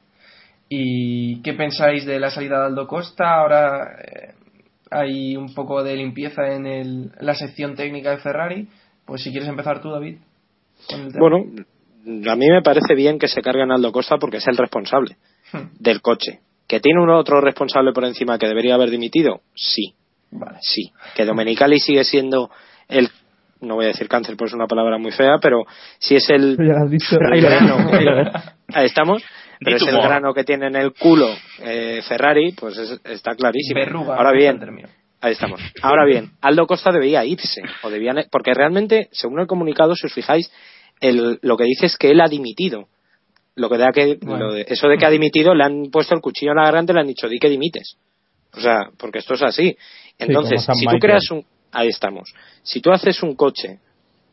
¿Y 0.69 1.41
qué 1.43 1.53
pensáis 1.53 2.05
de 2.05 2.19
la 2.19 2.31
salida 2.31 2.59
de 2.61 2.65
Aldo 2.67 2.87
Costa? 2.87 3.35
Ahora 3.41 3.97
eh, 4.01 4.33
hay 4.89 5.35
un 5.35 5.53
poco 5.53 5.83
de 5.83 5.95
limpieza 5.95 6.47
en 6.53 6.65
el- 6.65 7.11
la 7.19 7.35
sección 7.35 7.75
técnica 7.75 8.11
de 8.11 8.17
Ferrari. 8.17 8.67
Pues 9.05 9.21
si 9.23 9.31
quieres 9.31 9.49
empezar 9.49 9.81
tú, 9.81 9.91
David. 9.91 10.17
Bueno, 11.19 11.37
a 12.31 12.35
mí 12.35 12.47
me 12.49 12.61
parece 12.61 12.95
bien 12.95 13.19
que 13.19 13.27
se 13.27 13.41
carguen 13.41 13.71
Aldo 13.71 13.91
Costa 13.91 14.17
porque 14.17 14.37
es 14.37 14.47
el 14.47 14.57
responsable 14.57 15.17
Hmm, 15.53 15.67
del 15.79 16.01
coche. 16.01 16.39
¿Que 16.67 16.79
tiene 16.79 17.01
un 17.01 17.09
otro 17.09 17.39
responsable 17.41 17.93
por 17.93 18.05
encima 18.05 18.37
que 18.37 18.47
debería 18.47 18.75
haber 18.75 18.89
dimitido? 18.89 19.41
Sí, 19.55 19.93
Vale. 20.31 20.57
sí. 20.61 20.91
¿Que 21.15 21.25
Domenicali 21.25 21.79
sigue 21.79 22.03
siendo 22.03 22.49
el. 22.87 23.09
No 23.59 23.75
voy 23.75 23.85
a 23.85 23.87
decir 23.87 24.07
cáncer, 24.07 24.35
pues 24.37 24.51
es 24.51 24.55
una 24.55 24.67
palabra 24.67 24.97
muy 24.99 25.11
fea, 25.11 25.37
pero 25.41 25.63
si 25.97 26.15
es 26.15 26.29
el. 26.29 26.57
Ya 26.57 26.73
lo 26.73 26.83
has 26.85 26.91
dicho. 26.91 27.17
el 27.33 27.41
grano, 27.41 27.77
ahí 28.73 28.85
estamos. 28.85 29.23
Pero 29.59 29.77
es 29.77 29.87
el 29.87 29.95
grano 29.99 30.33
que 30.35 30.43
tiene 30.43 30.67
en 30.67 30.75
el 30.75 30.93
culo 30.93 31.27
eh, 31.63 32.01
Ferrari, 32.07 32.51
pues 32.51 32.77
es- 32.77 33.01
está 33.05 33.33
clarísimo. 33.33 33.79
Ahora 34.13 34.31
bien. 34.31 34.59
Ahí 35.19 35.31
estamos. 35.31 35.59
Ahora 35.81 36.05
bien, 36.05 36.33
Aldo 36.41 36.67
Costa 36.67 36.91
debía 36.91 37.25
irse, 37.25 37.61
o 37.81 37.89
debían, 37.89 38.23
porque 38.31 38.53
realmente, 38.53 39.07
según 39.11 39.39
el 39.39 39.47
comunicado, 39.47 39.95
si 39.95 40.05
os 40.05 40.13
fijáis, 40.13 40.51
el, 41.01 41.39
lo 41.41 41.57
que 41.57 41.63
dice 41.63 41.87
es 41.87 41.97
que 41.97 42.11
él 42.11 42.21
ha 42.21 42.27
dimitido. 42.27 42.87
Lo 43.57 43.69
que 43.69 43.77
da 43.77 43.91
que, 43.91 44.17
Bueno. 44.21 44.45
lo 44.47 44.53
de- 44.53 44.65
eso 44.69 44.87
de 44.87 44.97
que 44.97 45.05
ha 45.05 45.09
dimitido, 45.09 45.53
le 45.53 45.63
han 45.63 45.89
puesto 45.91 46.15
el 46.15 46.21
cuchillo 46.21 46.51
en 46.51 46.57
la 46.57 46.63
garganta 46.65 46.93
y 46.93 46.95
le 46.95 47.01
han 47.01 47.07
dicho, 47.07 47.27
di 47.27 47.37
que 47.39 47.49
dimites. 47.49 47.97
O 48.55 48.61
sea, 48.61 48.89
porque 48.97 49.19
esto 49.19 49.33
es 49.33 49.41
así. 49.41 49.75
Entonces, 50.17 50.61
si 50.61 50.85
tú 50.85 50.91
Michael. 50.93 50.99
creas 51.01 51.31
un, 51.31 51.43
ahí 51.71 51.89
estamos. 51.89 52.33
Si 52.63 52.79
tú 52.81 52.91
haces 52.91 53.21
un 53.23 53.35
coche 53.35 53.79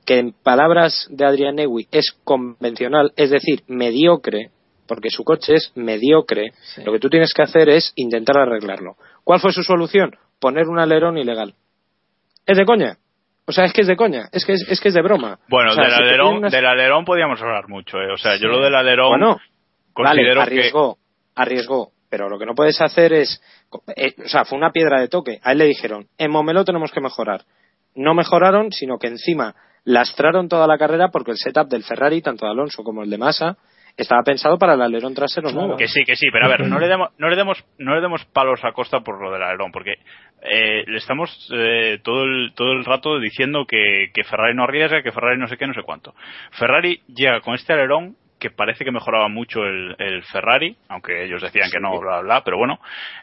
que 0.06 0.18
en 0.18 0.32
palabras 0.32 1.06
de 1.10 1.24
Adrian 1.26 1.56
Newey 1.56 1.88
es 1.90 2.12
convencional, 2.24 3.12
es 3.16 3.30
decir, 3.30 3.62
mediocre, 3.66 4.50
porque 4.86 5.08
su 5.10 5.24
coche 5.24 5.54
es 5.54 5.72
mediocre, 5.74 6.52
Sí. 6.74 6.82
lo 6.84 6.92
que 6.92 6.98
tú 6.98 7.08
tienes 7.08 7.32
que 7.34 7.42
hacer 7.42 7.70
es 7.70 7.92
intentar 7.96 8.36
arreglarlo. 8.38 8.96
¿Cuál 9.24 9.40
fue 9.40 9.52
su 9.52 9.62
solución? 9.62 10.14
Poner 10.38 10.68
un 10.68 10.78
alerón 10.78 11.16
ilegal. 11.16 11.54
¿Es 12.46 12.58
de 12.58 12.66
coña? 12.66 12.98
O 13.46 13.52
sea, 13.52 13.64
es 13.64 13.72
que 13.72 13.82
es 13.82 13.86
de 13.86 13.96
coña, 13.96 14.28
es 14.32 14.44
que 14.46 14.54
es, 14.54 14.64
es 14.68 14.80
que 14.80 14.88
es 14.88 14.94
de 14.94 15.02
broma. 15.02 15.38
Bueno, 15.48 15.70
O 15.70 15.74
sea, 15.74 15.84
del, 15.84 15.92
si 15.92 16.02
alerón, 16.02 16.36
unas- 16.38 16.52
del 16.52 16.66
alerón 16.66 17.04
podíamos 17.04 17.40
hablar 17.42 17.68
mucho, 17.68 17.98
¿eh? 17.98 18.10
O 18.12 18.16
sea, 18.16 18.36
yo 18.36 18.48
lo 18.48 18.60
del 18.60 18.74
alerón 18.74 19.10
Bueno, 19.10 19.38
considero 19.92 20.40
vale, 20.40 20.42
arriesgó, 20.42 20.98
arriesgó, 21.34 21.90
pero 22.08 22.28
lo 22.28 22.38
que 22.38 22.46
no 22.46 22.54
puedes 22.54 22.80
hacer 22.80 23.12
es, 23.12 23.42
eh, 23.96 24.14
o 24.24 24.28
sea, 24.28 24.44
fue 24.44 24.56
una 24.56 24.70
piedra 24.70 25.00
de 25.00 25.08
toque. 25.08 25.40
A 25.42 25.52
él 25.52 25.58
le 25.58 25.66
dijeron, 25.66 26.06
en 26.16 26.30
Momelo 26.30 26.64
tenemos 26.64 26.90
que 26.90 27.00
mejorar. 27.00 27.42
No 27.94 28.14
mejoraron, 28.14 28.72
sino 28.72 28.98
que 28.98 29.08
encima 29.08 29.54
lastraron 29.84 30.48
toda 30.48 30.66
la 30.66 30.78
carrera 30.78 31.08
porque 31.08 31.32
el 31.32 31.36
setup 31.36 31.68
del 31.68 31.84
Ferrari, 31.84 32.22
tanto 32.22 32.46
de 32.46 32.52
Alonso 32.52 32.82
como 32.82 33.02
el 33.02 33.10
de 33.10 33.18
Massa, 33.18 33.58
estaba 33.96 34.22
pensado 34.22 34.58
para 34.58 34.74
el 34.74 34.82
alerón 34.82 35.14
trasero 35.14 35.48
Claro. 35.48 35.60
nuevo. 35.66 35.76
Que 35.78 35.88
sí, 35.88 36.04
que 36.04 36.16
sí, 36.16 36.26
pero 36.32 36.46
a 36.46 36.48
ver, 36.48 36.66
no 36.66 36.78
le 36.78 36.88
demos, 36.88 37.10
no 37.18 37.28
le 37.28 37.36
demos, 37.36 37.64
no 37.78 37.94
le 37.94 38.00
demos 38.00 38.24
palos 38.26 38.64
a 38.64 38.72
Costa 38.72 39.00
por 39.00 39.22
lo 39.22 39.30
del 39.30 39.42
alerón, 39.42 39.70
porque 39.72 39.94
eh, 40.42 40.84
le 40.86 40.98
estamos 40.98 41.30
eh, 41.54 41.98
todo 42.02 42.24
el 42.24 42.52
todo 42.54 42.72
el 42.72 42.84
rato 42.84 43.18
diciendo 43.20 43.66
que, 43.66 44.10
que 44.12 44.24
Ferrari 44.24 44.54
no 44.54 44.64
arriesga, 44.64 45.02
que 45.02 45.12
Ferrari 45.12 45.38
no 45.38 45.48
sé 45.48 45.56
qué, 45.56 45.66
no 45.66 45.74
sé 45.74 45.82
cuánto. 45.82 46.14
Ferrari 46.58 47.00
llega 47.08 47.40
con 47.40 47.54
este 47.54 47.72
alerón 47.72 48.16
que 48.40 48.50
parece 48.50 48.84
que 48.84 48.90
mejoraba 48.90 49.28
mucho 49.28 49.64
el, 49.64 49.94
el 49.98 50.22
Ferrari, 50.24 50.76
aunque 50.88 51.24
ellos 51.24 51.40
decían 51.40 51.70
que 51.70 51.80
no, 51.80 51.98
bla, 51.98 52.20
bla, 52.20 52.42
pero 52.44 52.58
bueno, 52.58 52.78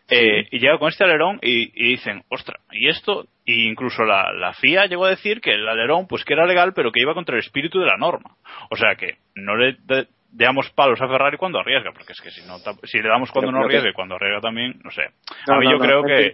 eh, 0.10 0.48
y 0.50 0.58
llega 0.58 0.80
con 0.80 0.90
este 0.90 1.04
alerón 1.04 1.38
y, 1.44 1.70
y 1.76 1.90
dicen, 1.90 2.24
ostra, 2.30 2.60
y 2.72 2.88
esto, 2.90 3.26
y 3.46 3.68
incluso 3.70 4.04
la, 4.04 4.32
la 4.34 4.54
FIA 4.54 4.88
llegó 4.88 5.06
a 5.06 5.10
decir 5.12 5.40
que 5.40 5.52
el 5.54 5.68
alerón, 5.68 6.08
pues 6.08 6.24
que 6.26 6.34
era 6.34 6.48
legal, 6.48 6.74
pero 6.74 6.92
que 6.92 7.02
iba 7.02 7.14
contra 7.14 7.36
el 7.36 7.42
espíritu 7.44 7.80
de 7.80 7.86
la 7.86 7.98
norma. 7.98 8.32
O 8.72 8.78
sea 8.78 8.96
que 8.96 9.18
no 9.36 9.56
le 9.58 9.74
de- 9.84 10.08
damos 10.32 10.70
palos 10.72 11.02
a 11.02 11.08
Ferrari 11.08 11.38
cuando 11.38 11.60
arriesga, 11.60 11.92
porque 11.94 12.14
es 12.14 12.22
que 12.22 12.32
si 12.32 12.42
no, 12.48 12.58
si 12.84 13.00
le 13.02 13.10
damos 13.10 13.32
cuando 13.32 13.50
Pero 13.52 13.60
no 13.60 13.66
arriesga 13.66 13.90
y 13.90 13.94
cuando 13.94 14.16
arriesga 14.16 14.42
también, 14.42 14.80
no 14.84 14.92
sé. 14.92 15.04
No, 15.48 15.56
a 15.56 15.58
mí 15.60 15.66
no, 15.66 15.72
yo 15.72 15.78
no, 15.78 15.84
creo 15.84 16.02
no 16.02 16.08
que, 16.08 16.32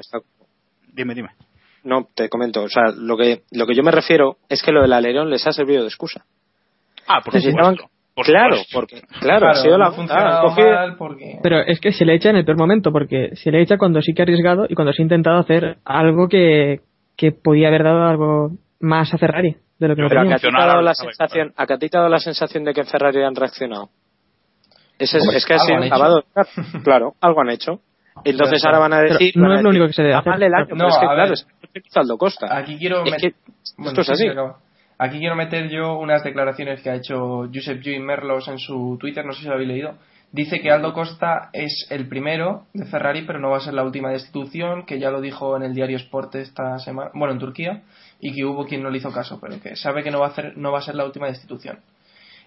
dime, 0.93 1.13
dime. 1.15 1.29
No, 1.83 2.07
te 2.13 2.27
comento, 2.29 2.63
o 2.63 2.69
sea, 2.69 2.91
lo 2.97 3.15
que, 3.17 3.41
lo 3.51 3.65
que 3.65 3.73
yo 3.75 3.83
me 3.83 3.91
refiero 3.91 4.37
es 4.49 4.61
que 4.61 4.71
lo 4.71 4.81
del 4.81 4.93
alerón 4.93 5.29
les 5.29 5.45
ha 5.47 5.51
servido 5.51 5.81
de 5.83 5.87
excusa. 5.87 6.25
Ah, 7.07 7.21
por 7.23 7.33
Necesitaban- 7.33 7.75
supuesto. 7.77 7.95
por 8.13 8.25
claro, 8.25 8.55
supuesto. 8.57 8.97
porque, 8.97 9.19
claro, 9.21 9.47
ha 9.49 9.55
sido 9.55 9.77
la 9.77 9.87
ha 9.87 9.91
funcionado 9.91 10.37
han 10.39 10.43
cogido- 10.49 10.71
mal 10.73 10.95
porque... 10.97 11.39
Pero 11.41 11.59
es 11.61 11.79
que 11.79 11.93
se 11.93 12.03
le 12.03 12.15
echa 12.15 12.29
en 12.29 12.35
el 12.35 12.45
peor 12.45 12.57
momento, 12.57 12.91
porque 12.91 13.35
se 13.35 13.51
le 13.51 13.61
echa 13.61 13.77
cuando 13.77 14.01
sí 14.01 14.13
que 14.13 14.21
ha 14.21 14.25
arriesgado 14.25 14.65
y 14.67 14.75
cuando 14.75 14.91
sí 14.91 15.01
ha 15.01 15.05
intentado 15.05 15.37
hacer 15.39 15.77
algo 15.85 16.27
que, 16.27 16.81
que 17.15 17.31
podía 17.31 17.69
haber 17.69 17.83
dado 17.83 18.03
algo 18.05 18.51
más 18.81 19.13
a 19.13 19.17
Ferrari 19.17 19.55
de 19.79 19.87
lo 19.87 19.95
que 19.95 20.01
no 20.01 20.07
Pero 20.09 20.21
a 20.21 20.23
tenía. 20.23 20.37
que 20.37 20.47
a 20.47 20.49
ti 20.49 20.55
te 20.55 20.61
ha 20.61 20.65
dado 20.65 20.81
la 20.81 20.93
sensación, 20.95 21.53
a 21.55 21.65
que 21.67 21.73
a 21.73 21.77
ti 21.77 21.89
te 21.89 21.97
ha 21.97 22.01
dado 22.01 22.11
la 22.11 22.19
sensación 22.19 22.63
de 22.63 22.73
que 22.73 22.81
en 22.81 22.87
Ferrari 22.87 23.23
han 23.23 23.35
reaccionado. 23.35 23.89
Es, 24.99 25.13
es, 25.13 25.23
es 25.33 25.45
que 25.45 25.55
cara. 25.55 26.23
Claro, 26.83 27.13
algo 27.21 27.41
han 27.41 27.49
hecho. 27.51 27.81
Entonces 28.23 28.63
ahora 28.65 28.79
van 28.79 28.93
a 28.93 28.97
pero 29.01 29.13
decir. 29.13 29.37
no 29.37 29.53
es 29.55 29.61
lo 29.61 29.69
único 29.69 29.85
que 29.85 29.93
se 29.93 30.01
debe 30.01 30.15
"Va 30.15 30.19
hacer". 30.21 30.31
mal 30.31 30.41
el 30.43 30.53
año, 30.53 30.67
No, 30.71 30.75
pero 30.75 30.87
es 30.89 30.97
que 30.97 31.05
a 31.05 31.09
claro, 31.09 31.23
ver. 31.23 31.31
es 31.33 31.47
que 32.07 32.17
Costa. 32.17 32.57
Aquí 32.57 32.77
quiero 32.79 33.03
Es 33.05 33.13
met- 33.13 33.19
que 33.21 33.33
Bueno, 33.77 33.89
esto 33.99 34.01
es 34.11 34.17
sí, 34.17 34.23
sí, 34.23 34.29
así. 34.29 34.51
Aquí 34.99 35.19
quiero 35.19 35.35
meter 35.35 35.69
yo 35.69 35.99
unas 35.99 36.23
declaraciones 36.23 36.81
que 36.81 36.89
ha 36.89 36.95
hecho 36.95 37.47
Josep 37.53 37.79
Lluís 37.83 37.99
Merlos 38.01 38.47
en 38.47 38.57
su 38.57 38.97
Twitter, 38.99 39.23
no 39.23 39.33
sé 39.33 39.41
si 39.41 39.47
lo 39.47 39.53
habéis 39.53 39.69
leído. 39.69 39.93
Dice 40.31 40.59
que 40.59 40.71
Aldo 40.71 40.91
Costa 40.93 41.49
es 41.53 41.85
el 41.91 42.09
primero 42.09 42.63
de 42.73 42.85
Ferrari, 42.87 43.21
pero 43.21 43.37
no 43.39 43.51
va 43.51 43.57
a 43.57 43.61
ser 43.61 43.75
la 43.75 43.83
última 43.83 44.09
destitución, 44.09 44.85
que 44.87 44.97
ya 44.99 45.11
lo 45.11 45.21
dijo 45.21 45.55
en 45.55 45.61
el 45.63 45.75
diario 45.75 45.97
Sport 45.97 46.35
esta 46.35 46.79
semana, 46.79 47.11
bueno, 47.13 47.33
en 47.33 47.39
Turquía, 47.39 47.83
y 48.19 48.33
que 48.33 48.45
hubo 48.45 48.65
quien 48.65 48.81
no 48.83 48.89
le 48.89 48.97
hizo 48.97 49.11
caso, 49.11 49.39
pero 49.39 49.59
que 49.61 49.75
sabe 49.75 50.03
que 50.03 50.11
no 50.11 50.19
va 50.19 50.27
a, 50.27 50.29
hacer, 50.29 50.57
no 50.57 50.71
va 50.71 50.79
a 50.79 50.81
ser 50.81 50.95
la 50.95 51.05
última 51.05 51.27
destitución. 51.27 51.79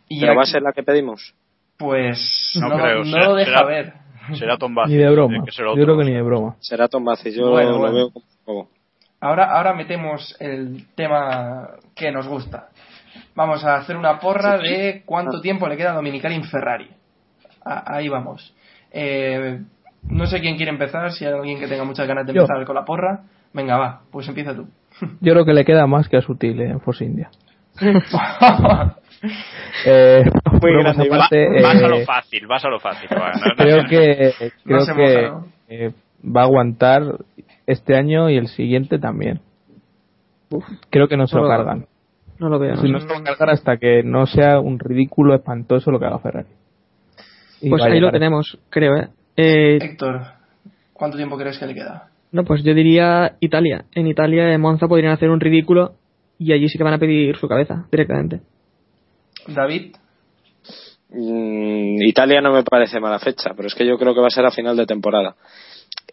Y 0.09 0.21
Pero 0.21 0.35
va 0.35 0.43
a 0.43 0.47
ser 0.47 0.63
la 0.63 0.73
que 0.73 0.83
pedimos. 0.83 1.35
Pues 1.77 2.53
No 2.61 2.69
no, 2.69 2.77
creo, 2.77 2.99
no 2.99 3.05
será- 3.05 3.27
lo 3.27 3.35
deja 3.37 3.51
será- 3.51 3.65
ver. 3.67 3.93
Será 4.35 4.57
Tom 4.59 4.75
Ni 4.87 4.97
de 4.97 5.11
broma. 5.11 5.45
que 5.45 5.51
Yo 5.51 5.73
creo 5.75 5.97
que 5.99 6.05
ni 6.05 6.13
de 6.13 6.23
broma. 6.23 6.57
Será 6.61 6.89
Tom 6.89 7.05
yo 7.25 7.51
Bueno, 7.51 7.71
lo 7.73 7.79
bueno. 7.79 7.95
veo 7.95 8.11
como. 8.45 8.69
Ahora, 9.21 9.57
ahora 9.57 9.75
metemos 9.75 10.37
el 10.41 10.87
tema 10.95 11.71
que 11.95 12.13
nos 12.13 12.27
gusta. 12.29 12.69
Vamos 13.35 13.65
a 13.65 13.77
hacer 13.77 13.97
una 13.97 14.19
porra 14.21 14.59
de 14.59 15.03
cuánto 15.07 15.41
tiempo 15.41 15.67
le 15.69 15.77
queda 15.77 15.93
a 15.93 15.95
Dominicali 15.95 16.35
en 16.35 16.45
Ferrari. 16.45 16.91
A- 17.65 17.97
ahí 17.97 18.09
vamos. 18.09 18.55
Eh, 18.93 19.61
no 20.05 20.27
sé 20.27 20.41
quién 20.41 20.57
quiere 20.57 20.71
empezar, 20.73 21.11
si 21.13 21.25
hay 21.25 21.33
alguien 21.33 21.59
que 21.59 21.67
tenga 21.67 21.85
muchas 21.85 22.07
ganas 22.07 22.27
de 22.27 22.33
Yo. 22.35 22.43
empezar 22.43 22.65
con 22.67 22.75
la 22.75 22.85
porra. 22.85 23.25
Venga, 23.53 23.77
va, 23.79 24.03
pues 24.13 24.29
empieza 24.29 24.55
tú. 24.55 24.69
Yo 25.21 25.33
creo 25.33 25.45
que 25.45 25.53
le 25.53 25.65
queda 25.65 25.87
más 25.87 26.09
que 26.09 26.17
a 26.17 26.23
Sutil 26.23 26.61
eh, 26.61 26.71
en 26.71 26.81
Force 26.81 27.05
India. 27.05 27.31
Eh, 29.85 30.23
bromas 30.61 30.97
grande, 30.97 31.09
Va- 31.11 31.19
vas 31.19 31.31
a 31.33 31.37
eh, 31.87 31.89
lo 31.89 32.05
fácil, 32.07 32.47
vas 32.47 32.65
a 32.65 32.69
lo 32.69 32.81
fácil. 32.81 33.09
va, 33.13 33.33
no- 33.33 33.47
no- 33.49 33.55
creo 33.57 33.85
que 33.85 34.33
creo 34.65 34.87
que 34.87 34.93
moja, 34.95 35.29
¿no? 35.29 35.47
eh, 35.69 35.93
va 36.25 36.41
a 36.41 36.45
aguantar 36.45 37.03
este 37.67 37.97
año 37.97 38.31
y 38.31 38.37
el 38.39 38.49
siguiente 38.49 38.99
también. 38.99 39.41
Creo 40.91 41.07
que 41.09 41.17
no 41.19 41.27
se 41.27 41.37
lo 41.37 41.47
cargan. 41.47 41.87
No 42.39 42.49
lo 42.49 42.59
veo. 42.59 42.77
Si 42.79 42.89
no 42.91 42.99
se 43.01 43.07
lo 43.09 43.23
cargan 43.23 43.51
hasta 43.51 43.77
que 43.77 44.03
no 44.03 44.27
sea 44.27 44.59
un 44.59 44.79
ridículo 44.79 45.35
espantoso 45.35 45.91
lo 45.91 45.99
que 46.01 46.07
haga 46.07 46.19
Ferrari. 46.19 46.49
Y 47.61 47.69
Pues 47.69 47.83
ahí 47.83 48.01
lo 48.01 48.11
tenemos, 48.11 48.59
creo. 48.71 48.97
¿eh? 48.97 49.09
Eh, 49.37 49.79
Héctor, 49.83 50.23
¿Cuánto 50.95 51.17
tiempo 51.19 51.37
crees 51.37 51.59
que 51.59 51.67
le 51.67 51.75
queda? 51.75 52.09
No, 52.33 52.45
pues 52.45 52.63
yo 52.63 52.75
diría 52.75 53.37
Italia. 53.41 53.85
En 53.93 54.07
Italia, 54.07 54.53
en 54.53 54.61
Monza, 54.61 54.87
podrían 54.87 55.13
hacer 55.13 55.31
un 55.31 55.41
ridículo 55.41 55.95
y 56.39 56.53
allí 56.53 56.69
sí 56.69 56.79
que 56.79 56.85
van 56.85 56.95
a 56.95 56.99
pedir 56.99 57.37
su 57.37 57.49
cabeza 57.49 57.87
directamente. 57.91 58.41
David, 59.47 59.95
Mm, 61.13 62.03
Italia 62.03 62.41
no 62.41 62.53
me 62.53 62.63
parece 62.63 63.01
mala 63.01 63.19
fecha, 63.19 63.51
pero 63.57 63.67
es 63.67 63.75
que 63.75 63.87
yo 63.87 63.99
creo 63.99 64.15
que 64.15 64.21
va 64.21 64.29
a 64.29 64.31
ser 64.31 64.47
a 64.47 64.53
final 64.53 64.77
de 64.77 64.87
temporada. 64.87 65.35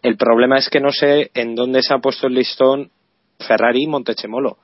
El 0.02 0.16
problema 0.16 0.58
es 0.58 0.68
que 0.68 0.80
no 0.80 0.90
sé 0.90 1.30
en 1.34 1.54
dónde 1.54 1.82
se 1.82 1.94
ha 1.94 1.98
puesto 1.98 2.26
el 2.26 2.34
listón 2.34 2.90
Ferrari 3.38 3.84
y 3.84 3.86
Montechemolo. 3.86 4.58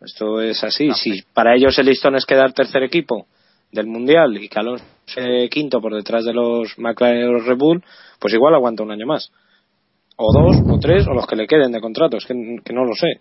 Esto 0.00 0.40
es 0.40 0.62
así. 0.62 0.92
Si 0.94 1.22
para 1.32 1.56
ellos 1.56 1.76
el 1.78 1.86
listón 1.86 2.14
es 2.14 2.24
quedar 2.24 2.52
tercer 2.52 2.82
equipo 2.84 3.26
del 3.72 3.86
mundial 3.86 4.36
y 4.36 4.48
que 4.48 4.60
Alonso 4.60 4.84
quinto 5.50 5.80
por 5.80 5.94
detrás 5.94 6.24
de 6.24 6.32
los 6.32 6.78
McLaren 6.78 7.28
y 7.28 7.32
los 7.32 7.44
Red 7.44 7.56
Bull, 7.56 7.84
pues 8.20 8.32
igual 8.32 8.54
aguanta 8.54 8.84
un 8.84 8.92
año 8.92 9.06
más. 9.06 9.32
O 10.16 10.32
dos, 10.32 10.56
o 10.68 10.78
tres, 10.78 11.06
o 11.06 11.12
los 11.14 11.26
que 11.26 11.36
le 11.36 11.46
queden 11.46 11.72
de 11.72 11.80
contrato. 11.80 12.16
Es 12.16 12.24
que, 12.24 12.34
que 12.64 12.72
no 12.72 12.84
lo 12.84 12.94
sé. 12.94 13.20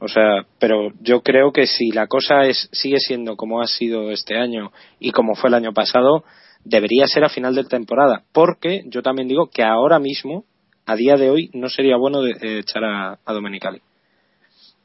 O 0.00 0.08
sea, 0.08 0.44
pero 0.58 0.88
yo 1.00 1.20
creo 1.22 1.52
que 1.52 1.66
si 1.66 1.90
la 1.92 2.08
cosa 2.08 2.42
es 2.42 2.68
sigue 2.72 2.98
siendo 2.98 3.36
como 3.36 3.60
ha 3.62 3.66
sido 3.68 4.10
este 4.10 4.36
año 4.36 4.72
y 4.98 5.12
como 5.12 5.36
fue 5.36 5.48
el 5.48 5.54
año 5.54 5.72
pasado, 5.72 6.24
debería 6.64 7.06
ser 7.06 7.24
a 7.24 7.28
final 7.28 7.54
de 7.54 7.64
temporada. 7.64 8.22
Porque 8.32 8.82
yo 8.86 9.02
también 9.02 9.28
digo 9.28 9.48
que 9.52 9.62
ahora 9.62 10.00
mismo, 10.00 10.44
a 10.86 10.96
día 10.96 11.16
de 11.16 11.30
hoy, 11.30 11.50
no 11.52 11.68
sería 11.68 11.96
bueno 11.96 12.20
de- 12.22 12.58
echar 12.58 12.82
a, 12.84 13.18
a 13.24 13.32
Domenicali. 13.32 13.80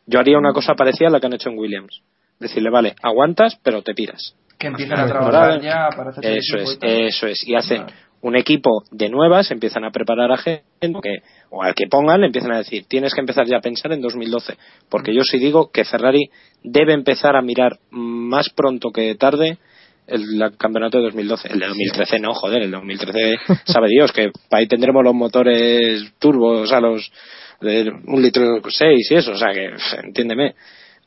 Yo 0.06 0.20
haría 0.20 0.38
una 0.38 0.54
cosa 0.54 0.76
parecida 0.76 1.08
a 1.08 1.12
la 1.12 1.20
que 1.20 1.26
han 1.26 1.34
hecho 1.34 1.50
en 1.50 1.58
Williams. 1.58 2.02
Decirle, 2.40 2.70
vale, 2.70 2.96
aguantas, 3.02 3.60
pero 3.64 3.82
te 3.82 3.94
piras. 3.96 4.36
que 4.60 4.68
empiezan 4.68 5.00
a 5.00 5.08
trabajar 5.08 5.60
ya 5.62 5.90
para 5.96 6.12
hacer 6.12 6.26
Eso 6.26 6.58
es, 6.58 6.78
eso 6.82 7.28
es. 7.28 7.48
Y 7.48 7.56
hacen. 7.56 7.86
Un 8.22 8.36
equipo 8.36 8.84
de 8.92 9.10
nuevas, 9.10 9.52
empiezan 9.52 9.86
a 9.86 9.92
preparar 9.92 10.32
a 10.32 10.38
gente 10.38 10.64
que, 10.80 11.18
o 11.50 11.62
al 11.64 11.76
que 11.76 11.88
pongan, 11.88 12.22
le 12.22 12.28
empiezan 12.28 12.52
a 12.52 12.58
decir, 12.58 12.86
tienes 12.88 13.14
que 13.14 13.22
empezar 13.22 13.46
ya 13.48 13.58
a 13.58 13.62
pensar 13.62 13.92
en 13.94 14.02
2012. 14.02 14.58
Porque 14.90 15.14
yo 15.14 15.22
sí 15.24 15.38
digo 15.38 15.70
que 15.72 15.86
Ferrari 15.86 16.30
debe 16.64 16.94
empezar 16.94 17.36
a 17.36 17.42
mirar 17.42 17.78
más 17.92 18.50
pronto 18.50 18.90
que 18.92 19.16
tarde 19.16 19.58
el 20.08 20.40
la- 20.40 20.52
campeonato 20.52 20.98
de 20.98 21.06
2012. 21.06 21.50
El 21.54 21.60
de 21.60 21.68
2013 21.68 22.20
no, 22.20 22.34
joder, 22.34 22.64
el 22.64 22.72
de 22.72 22.78
2013 22.78 23.36
sabe 23.66 23.88
Dios 23.90 24.12
que 24.12 24.32
ahí 24.52 24.68
tendremos 24.68 25.04
los 25.04 25.14
motores 25.14 26.12
turbos 26.20 26.72
a 26.72 26.80
los 26.80 27.12
de 27.62 27.92
un 28.08 28.22
litro 28.22 28.62
seis 28.70 29.10
y 29.12 29.16
eso, 29.16 29.32
o 29.32 29.38
sea 29.38 29.50
que, 29.54 29.70
entiéndeme. 30.06 30.56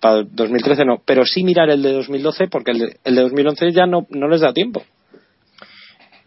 Para 0.01 0.23
2013 0.23 0.85
no, 0.85 1.03
pero 1.05 1.25
sí 1.27 1.43
mirar 1.45 1.69
el 1.71 1.83
de 1.83 1.93
2012 1.93 2.49
porque 2.49 2.71
el 2.71 2.79
de, 2.79 2.97
el 3.05 3.15
de 3.17 3.21
2011 3.23 3.71
ya 3.73 3.87
no, 3.87 4.07
no 4.11 4.29
les 4.29 4.41
da 4.41 4.53
tiempo. 4.53 4.83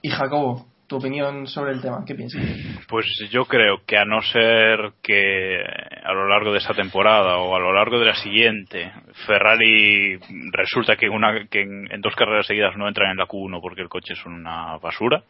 Y 0.01 0.09
Jacobo, 0.09 0.67
tu 0.93 0.97
opinión 0.97 1.47
sobre 1.47 1.71
el 1.71 1.81
tema, 1.81 2.03
¿qué 2.05 2.13
piensas? 2.13 2.39
Pues 2.87 3.05
yo 3.31 3.45
creo 3.45 3.81
que 3.87 3.97
a 3.97 4.05
no 4.05 4.21
ser 4.21 4.93
que 5.01 5.57
a 6.03 6.13
lo 6.13 6.27
largo 6.27 6.51
de 6.51 6.59
esta 6.59 6.75
temporada 6.75 7.37
o 7.37 7.55
a 7.55 7.59
lo 7.59 7.73
largo 7.73 7.97
de 7.97 8.05
la 8.05 8.13
siguiente 8.13 8.91
Ferrari 9.25 10.19
resulta 10.51 10.95
que, 10.95 11.09
una, 11.09 11.47
que 11.47 11.61
en, 11.61 11.91
en 11.91 12.01
dos 12.01 12.15
carreras 12.15 12.45
seguidas 12.45 12.77
no 12.77 12.87
entran 12.87 13.09
en 13.09 13.17
la 13.17 13.25
Q1 13.25 13.59
porque 13.59 13.81
el 13.81 13.89
coche 13.89 14.13
es 14.13 14.23
una 14.25 14.77
basura, 14.77 15.23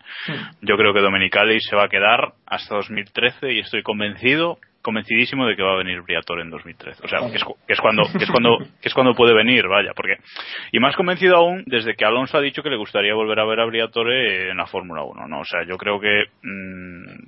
yo 0.62 0.76
creo 0.76 0.94
que 0.94 1.00
Domenicali 1.00 1.62
se 1.62 1.78
va 1.78 1.86
a 1.86 1.90
quedar 1.90 2.34
hasta 2.46 2.76
2013 2.76 3.54
y 3.54 3.60
estoy 3.60 3.84
convencido 3.84 4.58
convencidísimo 4.84 5.48
de 5.48 5.56
que 5.56 5.64
va 5.64 5.74
a 5.74 5.78
venir 5.78 6.02
Briatore 6.02 6.44
en 6.44 6.52
2013 6.52 7.06
o 7.06 7.08
sea 7.08 7.20
que 7.20 7.38
es, 7.38 7.44
que 7.66 7.74
es 7.74 7.82
cuando 7.82 8.04
que 8.04 8.24
es 8.24 8.30
cuando 8.30 8.58
que 8.82 8.90
es 8.90 8.94
cuando 8.94 9.16
puede 9.16 9.34
venir 9.34 9.68
vaya 9.68 9.94
porque 9.96 10.18
y 10.72 10.80
más 10.80 10.96
convencido 10.96 11.38
aún 11.38 11.64
desde 11.66 11.96
que 11.96 12.06
Alonso 12.06 12.38
ha 12.38 12.42
dicho 12.42 12.62
que 12.62 12.70
le 12.70 12.78
gustaría 12.78 13.16
volver 13.16 13.40
a 13.40 13.46
ver 13.46 13.60
a 13.60 13.66
Briatore 13.66 14.52
en 14.52 14.58
la 14.58 14.68
Fórmula 14.68 15.04
1 15.04 15.28
no 15.28 15.40
o 15.40 15.46
sea 15.46 15.64
yo 15.64 15.78
creo 15.78 16.00
que 16.00 16.26
mm, 16.44 17.24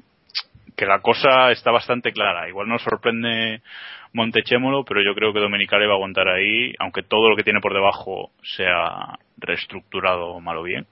que 0.76 0.86
la 0.86 1.00
cosa 1.00 1.52
está 1.52 1.72
bastante 1.72 2.12
clara. 2.12 2.50
Igual 2.50 2.68
nos 2.68 2.84
sorprende 2.84 3.62
Montechémolo, 4.14 4.84
pero 4.86 5.02
yo 5.04 5.14
creo 5.14 5.34
que 5.34 5.40
Domenicali 5.40 5.86
va 5.86 5.94
a 5.94 5.96
aguantar 5.96 6.28
ahí, 6.30 6.74
aunque 6.80 7.04
todo 7.04 7.30
lo 7.30 7.36
que 7.36 7.44
tiene 7.44 7.60
por 7.60 7.74
debajo 7.74 8.32
sea 8.44 9.18
reestructurado 9.38 10.40
mal 10.40 10.58
o 10.58 10.64
bien. 10.64 10.86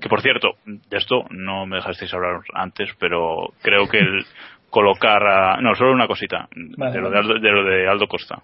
Que 0.00 0.08
por 0.08 0.20
cierto, 0.20 0.56
de 0.64 0.96
esto 0.96 1.24
no 1.30 1.64
me 1.64 1.76
dejasteis 1.76 2.12
hablar 2.12 2.40
antes, 2.54 2.90
pero 2.98 3.52
creo 3.62 3.88
que 3.88 3.98
el 3.98 4.24
colocar 4.70 5.22
a. 5.22 5.60
No, 5.60 5.74
solo 5.74 5.92
una 5.92 6.06
cosita, 6.06 6.48
Vale, 6.76 6.92
de, 6.92 7.00
lo 7.00 7.10
de. 7.10 7.18
Aldo, 7.18 7.34
de 7.34 7.50
lo 7.50 7.64
de 7.64 7.88
Aldo 7.88 8.06
Costa. 8.08 8.42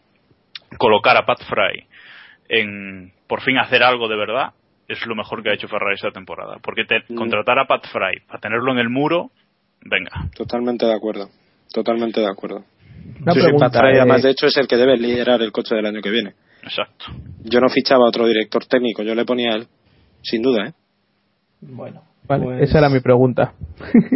Colocar 0.79 1.17
a 1.17 1.25
Pat 1.25 1.43
Fry 1.49 1.87
en 2.49 3.13
por 3.27 3.41
fin 3.43 3.59
hacer 3.59 3.83
algo 3.83 4.09
de 4.09 4.17
verdad 4.17 4.51
es 4.89 5.05
lo 5.07 5.15
mejor 5.17 5.43
que 5.43 5.51
ha 5.51 5.55
hecho 5.55 5.67
Ferrari 5.69 5.95
esta 5.95 6.11
temporada. 6.11 6.59
Porque 6.63 6.85
te- 6.85 7.03
Mm. 7.09 7.17
contratar 7.17 7.59
a 7.59 7.67
Pat 7.67 7.87
Fry 7.89 8.21
para 8.27 8.39
tenerlo 8.41 8.73
en 8.73 8.79
el 8.79 8.89
muro, 8.89 9.31
venga. 9.83 10.11
Totalmente 10.37 10.87
de 10.87 10.95
acuerdo. 10.95 11.29
Totalmente 11.73 12.21
de 12.21 12.29
acuerdo. 12.29 12.65
Una 13.21 13.33
Sí, 13.33 13.41
sí, 13.41 13.45
pregunta. 13.47 13.67
Pat 13.71 13.81
Fry, 13.81 13.95
eh, 13.97 14.01
además, 14.01 14.23
de 14.23 14.31
hecho, 14.31 14.47
es 14.47 14.57
el 14.57 14.69
que 14.69 14.77
debe 14.77 14.97
liderar 14.97 15.41
el 15.43 15.51
coche 15.53 15.75
del 15.75 15.87
año 15.87 16.01
que 16.01 16.11
viene. 16.11 16.35
Exacto. 16.63 17.07
Yo 17.45 17.61
no 17.61 17.69
fichaba 17.69 18.05
a 18.05 18.09
otro 18.09 18.27
director 18.27 18.65
técnico, 18.67 19.03
yo 19.03 19.15
le 19.15 19.25
ponía 19.25 19.51
a 19.53 19.57
él. 19.57 19.67
Sin 20.23 20.43
duda, 20.43 20.69
¿eh? 20.69 20.73
Bueno, 21.61 22.03
vale, 22.29 22.45
pues- 22.45 22.63
esa 22.69 22.79
era 22.79 22.89
mi 22.89 23.01
pregunta. 23.01 23.53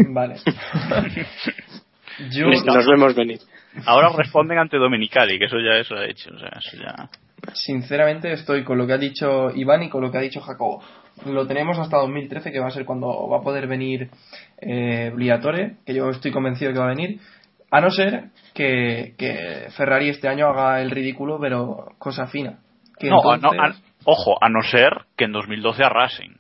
Vale. 0.09 0.37
Yo, 2.33 2.47
Nos 2.49 2.87
vemos 2.87 3.15
venir. 3.15 3.39
Ahora 3.87 4.11
responden 4.17 4.59
ante 4.59 4.77
Domenicali, 4.79 5.39
que 5.39 5.45
eso 5.47 5.59
ya 5.59 5.79
es 5.79 5.91
lo 5.91 6.03
hecho. 6.03 6.31
O 6.35 6.39
sea, 6.39 6.51
eso 6.59 6.77
ya. 6.77 7.09
sinceramente, 7.55 8.33
estoy 8.33 8.65
con 8.65 8.79
lo 8.79 8.87
que 8.87 8.93
ha 8.93 8.99
dicho 8.99 9.51
Iván 9.55 9.83
y 9.83 9.89
con 9.89 10.03
lo 10.03 10.11
que 10.11 10.19
ha 10.19 10.23
dicho 10.23 10.41
Jacobo. 10.41 10.83
Lo 11.27 11.47
tenemos 11.47 11.79
hasta 11.79 11.99
2013, 11.99 12.51
que 12.53 12.61
va 12.61 12.69
a 12.69 12.71
ser 12.71 12.85
cuando 12.85 13.29
va 13.29 13.39
a 13.39 13.43
poder 13.43 13.67
venir 13.67 14.11
eh, 14.59 15.11
Briatore, 15.15 15.77
que 15.85 15.95
yo 15.95 16.09
estoy 16.11 16.31
convencido 16.31 16.73
que 16.73 16.79
va 16.79 16.87
a 16.87 16.95
venir. 16.95 17.21
A 17.71 17.81
no 17.81 17.91
ser 17.91 18.31
que, 18.55 19.15
que 19.17 19.69
Ferrari 19.77 20.09
este 20.09 20.29
año 20.29 20.49
haga 20.49 20.81
el 20.81 20.91
ridículo, 20.91 21.39
pero 21.41 21.93
cosa 21.99 22.27
fina. 22.27 22.59
Que 22.99 23.09
No, 23.09 23.19
a- 23.31 23.75
ojo, 24.05 24.37
a 24.43 24.49
no 24.49 24.63
ser 24.63 24.93
que 25.17 25.25
en 25.25 25.33
2012 25.33 25.85
arrasen. 25.85 26.37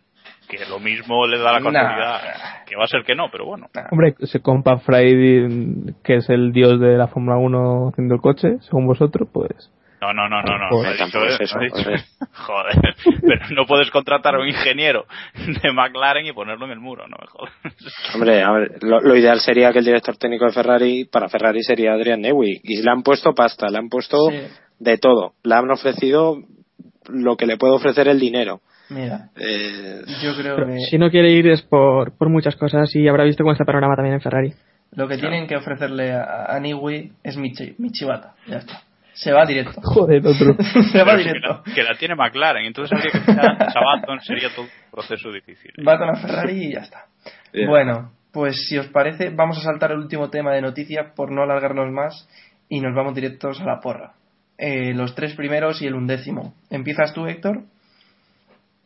Que 0.50 0.66
lo 0.66 0.78
mismo 0.80 1.26
le 1.26 1.38
da 1.38 1.52
la 1.52 1.60
Nah. 1.60 1.72
casualidad. 1.72 2.20
Que 2.66 2.76
va 2.76 2.84
a 2.84 2.88
ser 2.88 3.04
que 3.04 3.14
no, 3.14 3.30
pero 3.30 3.44
bueno. 3.46 3.68
Hombre, 3.90 4.14
se 4.22 4.40
compa 4.40 4.78
Fry, 4.78 5.94
que 6.04 6.16
es 6.16 6.28
el 6.30 6.52
dios 6.52 6.80
de 6.80 6.96
la 6.96 7.06
Fórmula 7.08 7.36
1 7.36 7.88
haciendo 7.90 8.14
el 8.14 8.20
coche, 8.20 8.58
según 8.60 8.86
vosotros, 8.86 9.28
pues. 9.32 9.70
No, 10.00 10.14
no, 10.14 10.30
no, 10.30 10.40
no, 10.42 10.56
no. 10.58 10.68
Joder, 10.70 10.82
no 10.84 10.88
ha 10.88 10.92
dicho 10.92 11.04
tampoco 11.04 11.26
es 11.26 11.40
eso, 11.42 11.56
no 11.58 11.62
ha 11.62 11.66
eso, 11.66 11.76
dicho- 11.76 11.84
joder. 11.84 12.00
Joder, 12.32 12.94
pero 13.20 13.46
no 13.54 13.66
puedes 13.66 13.90
contratar 13.90 14.34
a 14.34 14.40
un 14.40 14.48
ingeniero 14.48 15.04
de 15.62 15.72
McLaren 15.72 16.24
y 16.24 16.32
ponerlo 16.32 16.64
en 16.64 16.72
el 16.72 16.80
muro, 16.80 17.06
no 17.06 17.16
me 17.20 17.26
jodas. 17.26 17.52
Hombre, 18.14 18.42
a 18.42 18.50
ver, 18.52 18.78
lo, 18.82 19.00
lo 19.00 19.14
ideal 19.14 19.40
sería 19.40 19.72
que 19.72 19.80
el 19.80 19.84
director 19.84 20.16
técnico 20.16 20.46
de 20.46 20.52
Ferrari, 20.52 21.04
para 21.04 21.28
Ferrari 21.28 21.62
sería 21.62 21.92
Adrian 21.92 22.22
Newey. 22.22 22.60
Y 22.64 22.80
le 22.82 22.90
han 22.90 23.02
puesto 23.02 23.34
pasta, 23.34 23.68
le 23.68 23.76
han 23.76 23.90
puesto 23.90 24.16
Sí. 24.30 24.38
de 24.78 24.96
todo. 24.96 25.34
Le 25.42 25.54
han 25.54 25.70
ofrecido 25.70 26.38
lo 27.08 27.36
que 27.36 27.44
le 27.46 27.58
puede 27.58 27.74
ofrecer 27.74 28.08
el 28.08 28.18
dinero. 28.20 28.60
Mira, 28.90 29.28
Eh, 29.36 30.02
yo 30.22 30.34
creo 30.36 30.56
Pero 30.56 30.66
que 30.68 30.80
si 30.90 30.98
no 30.98 31.10
quiere 31.10 31.30
ir 31.30 31.46
es 31.48 31.62
por, 31.62 32.16
por 32.16 32.28
muchas 32.28 32.56
cosas 32.56 32.94
y 32.94 33.06
habrá 33.08 33.24
visto 33.24 33.42
cómo 33.44 33.52
está 33.52 33.62
el 33.62 33.66
panorama 33.66 33.94
también 33.96 34.14
en 34.14 34.20
Ferrari. 34.20 34.52
lo 34.92 35.06
que 35.08 35.16
tienen 35.18 35.46
que 35.46 35.56
ofrecerle 35.56 36.12
a, 36.12 36.46
a 36.48 36.58
Niwi 36.60 37.12
es 37.22 37.36
Michi, 37.36 37.74
Michibata. 37.78 38.34
Ya 38.46 38.56
está. 38.58 38.82
Se 39.12 39.32
va 39.32 39.44
directo. 39.46 39.80
Joder, 39.82 40.26
otro. 40.26 40.56
Se 40.92 41.02
va 41.04 41.12
que, 41.16 41.18
directo. 41.24 41.62
la, 41.66 41.74
que 41.74 41.82
la 41.82 41.94
tiene 41.98 42.14
McLaren, 42.14 42.64
entonces 42.64 42.96
habría 42.96 43.12
que 43.12 43.20
fichar 43.20 43.62
a 43.62 43.70
Sabaton, 43.70 44.20
sería 44.22 44.48
todo 44.50 44.62
un 44.62 44.70
proceso 44.90 45.30
difícil. 45.30 45.72
Va 45.86 45.98
con 45.98 46.06
la 46.08 46.16
Ferrari 46.16 46.64
y 46.66 46.72
ya 46.72 46.80
está. 46.80 47.04
Bien. 47.52 47.68
Bueno, 47.68 48.12
pues 48.32 48.66
si 48.68 48.78
os 48.78 48.86
parece, 48.88 49.30
vamos 49.30 49.58
a 49.58 49.62
saltar 49.62 49.92
el 49.92 49.98
último 49.98 50.30
tema 50.30 50.52
de 50.54 50.62
noticias 50.62 51.12
por 51.14 51.30
no 51.30 51.42
alargarnos 51.42 51.90
más 51.92 52.28
y 52.68 52.80
nos 52.80 52.94
vamos 52.94 53.14
directos 53.14 53.60
a 53.60 53.64
la 53.64 53.80
porra. 53.80 54.12
Eh, 54.58 54.94
los 54.94 55.14
tres 55.14 55.34
primeros 55.34 55.80
y 55.82 55.86
el 55.86 55.94
undécimo. 55.94 56.54
¿Empiezas 56.70 57.12
tú, 57.14 57.26
Héctor? 57.26 57.62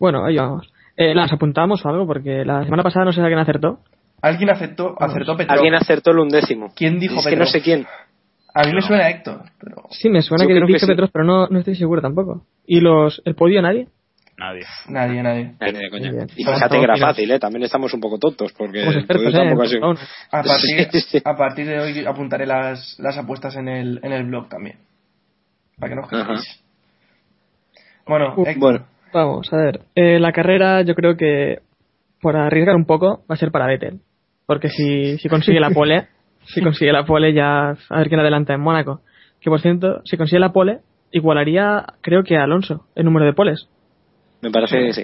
Bueno, 0.05 0.23
ahí 0.27 0.37
vamos. 0.37 0.71
Eh, 0.99 1.15
¿Las 1.15 1.33
apuntamos 1.33 1.83
o 1.83 1.89
algo? 1.89 2.07
Porque 2.07 2.45
la 2.45 2.63
semana 2.65 2.83
pasada 2.83 3.07
no 3.07 3.13
sé 3.13 3.21
si 3.21 3.23
alguien 3.23 3.39
acertó. 3.39 3.79
¿Alguien 4.21 4.51
acertó, 4.51 4.95
acertó 5.01 5.35
Petrov? 5.35 5.57
Alguien 5.57 5.75
acertó 5.75 6.11
el 6.11 6.19
undécimo. 6.19 6.75
¿Quién 6.77 7.01
dijo 7.01 7.21
Es 7.21 7.25
que 7.25 7.31
Petrov? 7.31 7.47
no 7.47 7.51
sé 7.51 7.63
quién. 7.63 7.87
A 8.53 8.65
mí 8.65 8.75
me 8.75 8.83
Yo. 8.83 8.87
suena 8.87 9.09
Héctor, 9.09 9.45
pero 9.59 9.77
Sí, 9.89 10.11
me 10.11 10.21
suena 10.21 10.45
Yo 10.45 10.49
que 10.49 10.67
dice 10.67 10.81
sí. 10.81 10.87
Petros, 10.89 11.09
pero 11.11 11.25
no, 11.25 11.47
no 11.47 11.59
estoy 11.59 11.75
seguro 11.75 12.03
tampoco. 12.03 12.45
¿Y 12.67 12.81
los 12.81 13.23
el 13.25 13.35
podio 13.35 13.63
nadie? 13.63 13.89
Nadie. 14.37 14.67
nadie, 14.91 15.23
nadie. 15.23 15.55
Muy 15.59 16.01
bien. 16.11 16.27
Y 16.37 16.45
fíjate 16.45 16.77
que 16.77 16.85
era 16.85 16.99
fácil, 16.99 17.31
¿eh? 17.31 17.39
También 17.39 17.63
estamos 17.63 17.95
un 17.95 18.01
poco 18.01 18.19
tontos 18.19 18.53
porque 18.53 18.83
¿eh? 18.83 18.89
ha 18.89 18.91
A 21.31 21.35
partir, 21.35 21.67
a 21.67 21.73
de 21.73 21.81
hoy 21.81 22.07
apuntaré 22.07 22.45
las, 22.45 22.99
las 22.99 23.17
apuestas 23.17 23.57
en 23.57 23.69
el, 23.69 24.01
en 24.03 24.13
el 24.13 24.25
blog 24.25 24.51
también. 24.51 24.81
Para 25.81 25.89
que 25.89 25.97
no 25.97 26.03
os. 26.35 26.61
Bueno, 28.07 28.35
Héctor, 28.37 28.59
bueno. 28.59 28.94
Vamos, 29.15 29.51
a 29.53 29.57
ver. 29.57 29.81
Eh, 29.95 30.19
la 30.19 30.33
carrera 30.33 30.83
yo 30.83 30.95
creo 30.97 31.17
que, 31.17 31.61
por 32.21 32.37
arriesgar 32.37 32.75
un 32.75 32.85
poco, 32.85 33.23
va 33.31 33.35
a 33.35 33.37
ser 33.37 33.53
para 33.53 33.67
Vettel. 33.67 34.01
Porque 34.45 34.69
si, 34.69 35.17
si 35.19 35.29
consigue 35.29 35.61
la 35.61 35.71
pole, 35.71 36.09
si 36.47 36.61
consigue 36.61 36.93
la 36.93 37.07
pole 37.07 37.33
ya 37.33 37.71
a 37.71 37.99
ver 37.99 38.09
quién 38.09 38.21
adelanta 38.21 38.53
en 38.53 38.61
Mónaco. 38.61 39.01
Que 39.41 39.51
por 39.51 39.61
cierto, 39.61 40.01
si 40.05 40.17
consigue 40.17 40.41
la 40.41 40.53
pole, 40.53 40.81
igualaría 41.13 41.87
creo 42.01 42.25
que 42.25 42.37
a 42.37 42.43
Alonso 42.43 42.87
el 42.97 43.05
número 43.05 43.25
de 43.25 43.33
poles. 43.35 43.69
Me 44.43 44.51
parece 44.51 44.79
que 44.79 44.93
sí. 44.93 45.03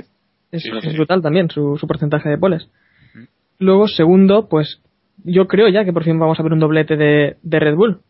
Es, 0.50 0.62
Sí, 0.62 0.70
es 0.76 0.82
sí. 0.82 0.96
brutal 0.96 1.22
también 1.22 1.48
su, 1.48 1.76
su 1.78 1.86
porcentaje 1.86 2.28
de 2.28 2.36
poles. 2.36 2.68
Luego, 3.58 3.86
segundo, 3.86 4.48
pues 4.48 4.82
yo 5.22 5.46
creo 5.46 5.68
ya 5.68 5.84
que 5.84 5.92
por 5.92 6.02
fin 6.02 6.18
vamos 6.18 6.40
a 6.40 6.42
ver 6.42 6.52
un 6.52 6.58
doblete 6.58 6.96
de, 6.96 7.36
de 7.42 7.60
Red 7.60 7.76
Bull. 7.76 8.00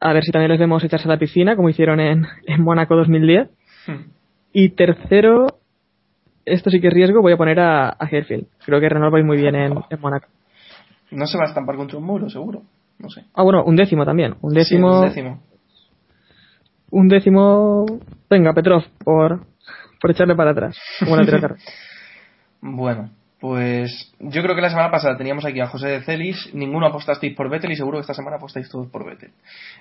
A 0.00 0.12
ver 0.12 0.24
si 0.24 0.30
también 0.32 0.50
les 0.50 0.60
vemos 0.60 0.84
echarse 0.84 1.08
a 1.08 1.12
la 1.12 1.18
piscina, 1.18 1.56
como 1.56 1.70
hicieron 1.70 2.00
en, 2.00 2.26
en 2.46 2.62
Mónaco 2.62 2.96
2010. 2.96 3.48
Hmm. 3.86 4.15
Y 4.58 4.70
tercero, 4.70 5.48
esto 6.46 6.70
sí 6.70 6.80
que 6.80 6.88
es 6.88 6.94
riesgo, 6.94 7.20
voy 7.20 7.34
a 7.34 7.36
poner 7.36 7.60
a, 7.60 7.90
a 7.90 8.08
Herfield. 8.10 8.46
Creo 8.64 8.80
que 8.80 8.88
Renault 8.88 9.14
va 9.14 9.22
muy 9.22 9.36
bien 9.36 9.54
en, 9.54 9.74
en 9.90 10.00
Mónaco. 10.00 10.28
No 11.10 11.26
se 11.26 11.36
va 11.36 11.44
a 11.44 11.48
estampar 11.48 11.76
contra 11.76 11.98
un 11.98 12.04
muro, 12.04 12.30
seguro. 12.30 12.62
No 12.98 13.10
sé. 13.10 13.26
Ah, 13.34 13.42
bueno, 13.42 13.64
un 13.64 13.76
décimo 13.76 14.06
también. 14.06 14.36
Un 14.40 14.54
décimo. 14.54 14.92
Sí, 14.92 14.96
un 14.96 15.08
décimo. 15.08 15.42
un 16.90 17.08
décimo. 17.08 17.86
Venga, 18.30 18.54
Petrov, 18.54 18.82
por, 19.04 19.44
por 20.00 20.10
echarle 20.10 20.34
para 20.34 20.52
atrás. 20.52 20.78
Como 21.00 21.16
la. 21.16 21.56
Bueno, 22.62 23.10
pues 23.38 24.14
yo 24.20 24.42
creo 24.42 24.56
que 24.56 24.62
la 24.62 24.70
semana 24.70 24.90
pasada 24.90 25.18
teníamos 25.18 25.44
aquí 25.44 25.60
a 25.60 25.66
José 25.66 25.88
de 25.88 26.00
Celis, 26.00 26.54
ninguno 26.54 26.86
apostasteis 26.86 27.36
por 27.36 27.50
Vettel 27.50 27.72
y 27.72 27.76
seguro 27.76 27.98
que 27.98 28.00
esta 28.00 28.14
semana 28.14 28.36
apostáis 28.36 28.70
todos 28.70 28.86
por 28.86 29.04
Vettel. 29.04 29.32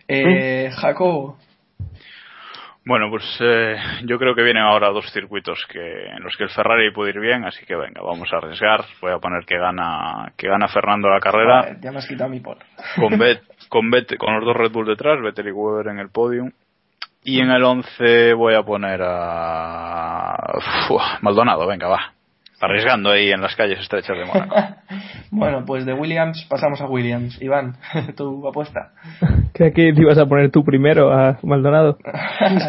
Eh, 0.10 0.70
Jacobo, 0.76 1.38
Bueno, 2.88 3.10
pues 3.10 3.24
eh, 3.40 3.78
yo 4.04 4.20
creo 4.20 4.36
que 4.36 4.44
vienen 4.44 4.62
ahora 4.62 4.92
dos 4.92 5.12
circuitos 5.12 5.60
que 5.72 5.80
en 5.80 6.22
los 6.22 6.36
que 6.38 6.44
el 6.44 6.52
Ferrari 6.52 6.92
puede 6.92 7.10
ir 7.10 7.20
bien, 7.20 7.44
así 7.44 7.66
que 7.66 7.76
venga, 7.76 8.02
vamos 8.04 8.32
a 8.32 8.38
arriesgar. 8.38 8.86
Voy 9.02 9.12
a 9.12 9.18
poner 9.18 9.44
que 9.44 9.58
gana 9.58 10.32
que 10.38 10.48
gana 10.48 10.68
Fernando 10.68 11.10
la 11.10 11.20
carrera 11.20 11.76
ya 11.82 11.92
me 11.92 11.98
has 11.98 12.08
quitado 12.08 12.30
mi 12.30 12.42
por. 12.42 12.58
con 12.96 13.18
Bet, 13.18 13.42
con 13.70 13.90
Bet, 13.90 14.16
con 14.18 14.36
los 14.36 14.46
dos 14.46 14.56
Red 14.56 14.72
Bull 14.72 14.86
detrás, 14.86 15.20
Vettel 15.20 15.48
y 15.48 15.52
Weber 15.52 15.88
en 15.88 16.00
el 16.00 16.10
podium. 16.10 16.52
Y 17.24 17.42
en 17.42 17.50
el 17.50 17.64
11 17.64 18.34
voy 18.34 18.54
a 18.54 18.62
poner 18.62 19.02
a 19.04 20.38
Uf, 20.90 21.02
Maldonado, 21.22 21.66
venga, 21.66 21.88
va. 21.88 22.15
Arriesgando 22.66 23.12
ahí 23.12 23.32
en 23.32 23.42
las 23.42 23.56
calles 23.56 23.80
estrechas 23.80 24.18
de 24.18 24.26
Mónaco. 24.26 24.56
bueno, 25.32 25.64
pues 25.66 25.86
de 25.86 25.94
Williams 25.94 26.46
pasamos 26.50 26.82
a 26.82 26.88
Williams. 26.88 27.42
Iván, 27.42 27.76
tu 28.18 28.48
apuesta. 28.48 28.92
Creo 29.54 29.74
que 29.74 29.94
te 29.94 30.02
ibas 30.02 30.18
a 30.18 30.26
poner 30.26 30.52
tú 30.52 30.64
primero 30.64 31.12
a 31.14 31.38
Maldonado. 31.44 31.98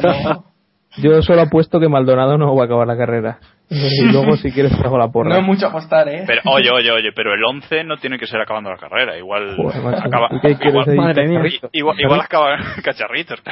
no, 0.03 0.45
Yo 0.99 1.21
solo 1.21 1.43
apuesto 1.43 1.79
que 1.79 1.89
Maldonado 1.89 2.39
no 2.39 2.55
va 2.55 2.63
a 2.63 2.67
acabar 2.67 2.87
la 2.87 2.97
carrera. 2.97 3.39
Y 3.69 4.13
luego, 4.13 4.37
si 4.37 4.51
quieres, 4.53 4.73
te 4.79 4.87
hago 4.87 4.97
la 4.97 5.09
porra. 5.09 5.31
no 5.31 5.41
es 5.41 5.45
mucho 5.45 5.67
apostar, 5.67 6.09
¿eh? 6.09 6.23
Pero 6.27 6.41
oye, 6.47 6.71
oye, 6.71 6.91
oye, 6.91 7.11
pero 7.15 7.35
el 7.35 7.45
11 7.45 7.85
no 7.85 7.97
tiene 7.97 8.19
que 8.19 8.27
ser 8.27 8.41
acabando 8.41 8.71
la 8.71 8.79
carrera, 8.79 9.19
igual 9.19 9.57
Joder, 9.57 9.83
macho. 9.83 10.03
acaba 10.07 10.29
¿Y 10.43 10.55
qué 10.55 10.69
igual? 10.69 10.97
Madre 10.97 11.27
mía. 11.27 11.41
Cacharrito. 11.41 11.69
igual, 11.73 12.01
igual 12.01 12.21
acaba 12.21 12.57
cacharritos. 12.83 13.43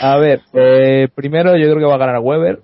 A 0.00 0.16
ver, 0.18 0.40
eh, 0.52 1.08
primero 1.14 1.56
yo 1.56 1.64
creo 1.64 1.78
que 1.78 1.84
va 1.86 1.94
a 1.94 1.98
ganar 1.98 2.18
Weber. 2.20 2.58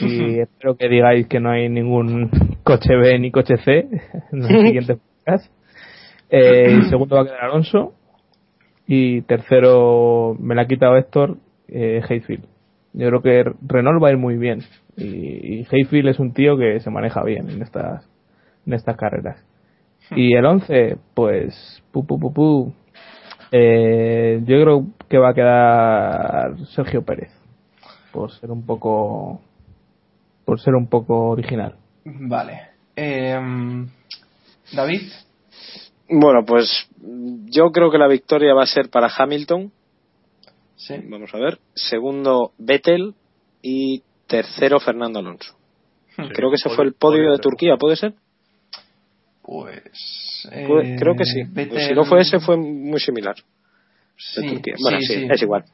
Y 0.06 0.40
espero 0.40 0.76
que 0.76 0.88
digáis 0.88 1.26
que 1.26 1.40
no 1.40 1.50
hay 1.50 1.68
ningún 1.68 2.30
coche 2.62 2.94
B 2.96 3.18
ni 3.18 3.30
coche 3.30 3.56
C 3.58 3.88
en 4.32 4.42
el 4.42 4.48
siguiente 4.66 4.96
podcast. 4.96 5.52
Eh, 6.30 6.82
segundo 6.88 7.16
va 7.16 7.22
a 7.22 7.24
quedar 7.24 7.44
Alonso. 7.44 7.94
Y 8.86 9.22
tercero 9.22 10.36
me 10.40 10.54
la 10.54 10.62
ha 10.62 10.66
quitado 10.66 10.96
Héctor, 10.96 11.36
eh, 11.68 12.02
Hayfield. 12.08 12.44
Yo 12.92 13.06
creo 13.08 13.22
que 13.22 13.44
Renault 13.66 14.02
va 14.02 14.08
a 14.08 14.12
ir 14.12 14.18
muy 14.18 14.36
bien. 14.36 14.62
Y, 14.96 15.60
y 15.60 15.66
Hayfield 15.70 16.08
es 16.08 16.18
un 16.18 16.32
tío 16.32 16.56
que 16.56 16.80
se 16.80 16.90
maneja 16.90 17.22
bien 17.22 17.48
en 17.50 17.62
estas, 17.62 18.08
en 18.66 18.72
estas 18.72 18.96
carreras. 18.96 19.44
Y 20.16 20.34
el 20.34 20.44
11, 20.44 20.96
pues, 21.14 21.82
pu, 21.92 22.04
pu, 22.04 22.18
pu, 22.18 22.32
pu. 22.32 22.74
Eh, 23.52 24.40
yo 24.44 24.62
creo 24.62 24.86
que 25.08 25.18
va 25.18 25.30
a 25.30 25.34
quedar 25.34 26.66
Sergio 26.74 27.02
Pérez. 27.02 27.30
Por 28.12 28.32
ser 28.32 28.50
un 28.50 28.66
poco, 28.66 29.40
por 30.50 30.58
ser 30.60 30.74
un 30.74 30.88
poco 30.88 31.28
original. 31.28 31.76
Vale. 32.04 32.70
Em, 32.96 33.86
David, 34.72 35.02
Bueno, 36.08 36.44
pues 36.44 36.88
yo 37.44 37.70
creo 37.70 37.88
que 37.92 37.98
la 37.98 38.08
victoria 38.08 38.52
va 38.52 38.64
a 38.64 38.66
ser 38.66 38.90
para 38.90 39.08
Hamilton. 39.16 39.70
sí. 40.74 40.94
Vamos 41.08 41.32
a 41.32 41.38
ver. 41.38 41.60
Segundo, 41.74 42.50
Vettel. 42.58 43.14
Y 43.62 44.02
tercero, 44.26 44.80
Fernando 44.80 45.20
Alonso. 45.20 45.54
Creo 46.16 46.50
que 46.50 46.56
ese 46.56 46.68
fue 46.70 46.84
el 46.84 46.94
podio 46.94 47.30
de 47.30 47.38
Turquía, 47.38 47.76
¿puede 47.76 47.94
ser? 47.94 48.14
Pues. 49.42 50.48
Eh, 50.50 50.96
creo 50.98 51.14
que 51.14 51.24
sí. 51.26 51.42
Vettel- 51.44 51.68
Pues 51.68 51.86
si 51.86 51.94
no 51.94 52.04
fue 52.06 52.22
ese, 52.22 52.40
fue 52.40 52.56
muy 52.56 52.98
similar. 52.98 53.36
de 53.36 53.42
Sí, 54.16 54.48
Turquía. 54.48 54.74
Bueno, 54.82 54.98
sí, 54.98 55.06
sí, 55.14 55.20
sí. 55.20 55.28
es 55.30 55.42
igual. 55.42 55.64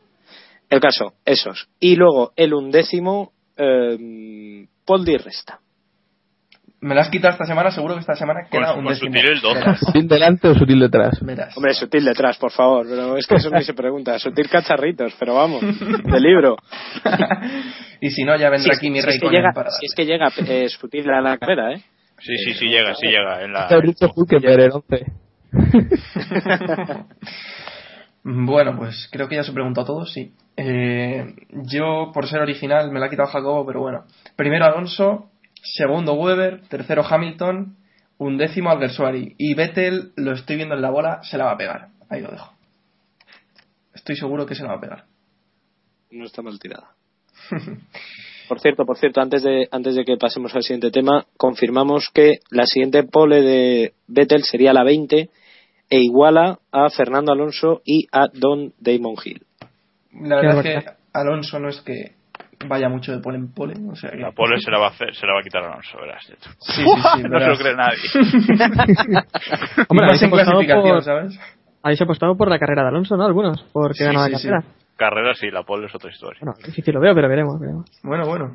El 0.69 0.81
caso, 0.81 1.15
esos. 1.25 1.67
Y 1.81 1.97
luego 1.97 2.33
el 2.37 2.53
undécimo, 2.53 3.33
eh, 3.57 4.67
Resta. 5.25 5.61
Me 6.79 6.95
la 6.95 7.01
has 7.01 7.09
quitado 7.09 7.33
esta 7.33 7.47
semana, 7.47 7.71
seguro 7.71 7.95
que 7.95 8.01
esta 8.01 8.15
semana 8.15 8.43
Con- 8.43 8.61
queda 8.61 8.75
con 8.75 8.81
un 8.81 8.87
décimo. 8.93 9.11
sutil 9.11 9.31
el 9.31 9.41
doce. 9.41 9.59
Verás, 9.61 9.81
¿Sutil 9.87 10.09
delante 10.09 10.49
o 10.49 10.55
sutil 10.55 10.79
detrás? 10.79 11.19
verás. 11.23 11.57
Hombre, 11.57 11.73
sutil 11.75 12.05
detrás, 12.05 12.37
por 12.37 12.53
favor. 12.53 12.87
Pero 12.89 13.17
es 13.17 13.27
que 13.27 13.37
eso 13.37 13.51
ni 13.51 13.63
se 13.65 13.73
pregunta. 13.75 14.19
Sutil 14.19 14.49
cacharritos, 14.49 15.15
pero 15.19 15.35
vamos, 15.35 15.63
de 16.05 16.21
libro. 16.21 16.57
y 18.01 18.11
si 18.11 18.25
no, 18.25 18.37
ya 18.37 18.51
vendrá 18.51 18.75
aquí 18.77 18.91
mi 18.91 19.01
si 19.01 19.07
rey 19.07 19.15
es 19.17 19.21
que 19.21 19.27
con 19.27 19.35
llega, 19.35 19.53
si 19.81 19.87
es 19.87 19.95
que 19.95 20.05
llega 20.05 20.29
eh, 20.47 20.69
sutil 20.69 21.11
a 21.11 21.21
la 21.23 21.39
carrera, 21.39 21.73
¿eh? 21.73 21.83
Sí, 22.19 22.37
sí, 22.45 22.55
sí 22.55 22.67
llega, 22.69 22.95
sí 22.95 23.07
llega. 23.09 23.43
En 23.43 23.53
la, 23.53 23.69
Te 23.69 23.75
has 23.77 23.83
dicho 23.83 24.09
Hülkenberg 24.15 24.61
el 24.61 24.73
11. 24.73 25.07
Bueno, 28.23 28.77
pues 28.77 29.09
creo 29.13 29.29
que 29.29 29.37
ya 29.37 29.45
se 29.45 29.53
preguntó 29.53 29.85
todo, 29.85 30.05
sí. 30.07 30.33
Eh, 30.57 31.35
yo, 31.51 32.11
por 32.15 32.27
ser 32.27 32.41
original, 32.41 32.91
me 32.91 32.99
la 32.99 33.07
ha 33.07 33.11
quitado 33.11 33.29
Jacobo, 33.29 33.67
pero 33.67 33.81
bueno. 33.81 34.05
Primero 34.37 34.65
Alonso, 34.65 35.31
segundo 35.63 36.15
Weber, 36.15 36.63
tercero 36.69 37.05
Hamilton, 37.09 37.77
undécimo 38.19 38.71
Alguersuari. 38.71 39.35
Y 39.39 39.55
Vettel, 39.55 40.13
lo 40.17 40.33
estoy 40.33 40.57
viendo 40.57 40.75
en 40.75 40.83
la 40.83 40.91
bola, 40.91 41.21
se 41.23 41.37
la 41.37 41.45
va 41.45 41.53
a 41.53 41.59
pegar. 41.59 41.89
Ahí 42.09 42.23
lo 42.23 42.31
dejo. 42.31 42.53
Estoy 43.95 44.17
seguro 44.17 44.47
que 44.47 44.55
se 44.55 44.63
la 44.63 44.71
va 44.71 44.77
a 44.77 44.81
pegar. 44.81 45.05
No 46.11 46.25
está 46.25 46.43
mal 46.43 46.59
tirada. 46.59 46.91
Por 48.49 48.61
cierto, 48.61 48.87
por 48.87 48.97
cierto, 48.97 49.21
antes 49.21 49.43
de, 49.43 49.67
antes 49.73 49.97
de 49.97 50.05
que 50.05 50.17
pasemos 50.17 50.55
al 50.55 50.63
siguiente 50.63 50.93
tema, 50.93 51.27
confirmamos 51.37 52.11
que 52.15 52.39
la 52.51 52.65
siguiente 52.65 53.03
pole 53.03 53.43
de 53.43 53.95
Vettel 54.07 54.45
sería 54.45 54.73
la 54.73 54.85
20 54.85 55.31
e 55.91 56.01
iguala 56.01 56.61
a 56.71 56.89
Fernando 56.91 57.33
Alonso 57.33 57.83
y 57.85 58.07
a 58.13 58.29
Don 58.33 58.73
Damon 58.79 59.17
Hill. 59.25 59.45
La 60.23 60.37
verdad 60.37 60.67
es 60.67 60.85
que 60.85 60.91
Alonso 61.13 61.59
no 61.59 61.69
es 61.69 61.81
que 61.83 62.13
vaya 62.69 62.89
mucho 62.89 63.13
de 63.13 63.19
pole 63.19 63.37
en 63.39 63.53
pole. 63.53 63.75
O 63.91 63.95
sea 63.97 64.11
que- 64.11 64.17
la 64.19 64.33
pole 64.33 64.59
se 64.61 64.71
la 64.71 64.79
va 64.79 64.87
a 64.87 64.91
hacer, 64.91 65.15
se 65.15 65.27
la 65.27 65.35
va 65.35 65.41
a 65.41 65.43
quitar 65.43 65.63
Alonso, 65.65 65.99
verás. 66.01 66.25
Sí, 66.25 66.35
sí, 66.61 66.85
sí. 67.17 67.23
no 67.29 67.39
se 67.41 67.47
lo 67.47 67.57
cree 67.57 67.77
nadie. 67.77 67.99
Hombre, 69.89 70.07
habéis 70.07 70.23
en 70.23 70.29
apostado, 70.29 70.59
clasificación, 70.59 70.95
por, 70.97 71.03
¿sabes? 71.05 71.39
habéis 71.83 72.03
apostado 72.03 72.37
por 72.37 72.49
la 72.51 72.59
carrera 72.59 72.83
de 72.83 72.89
Alonso, 72.89 73.17
¿no? 73.17 73.25
Algunos, 73.25 73.63
porque 73.73 73.99
Sí, 73.99 74.05
ganó 74.05 74.25
sí, 74.25 74.33
la 74.33 74.39
sí. 74.39 74.49
carrera. 74.49 74.65
Carrera 74.97 75.35
sí, 75.35 75.51
la 75.51 75.63
pole 75.63 75.87
es 75.87 75.95
otra 75.95 76.11
historia. 76.11 76.39
Bueno, 76.43 76.57
difícil 76.65 76.95
lo 76.95 77.01
veo, 77.01 77.15
pero 77.15 77.29
veremos, 77.29 77.61
veremos. 77.61 77.85
Bueno, 78.03 78.25
bueno. 78.27 78.55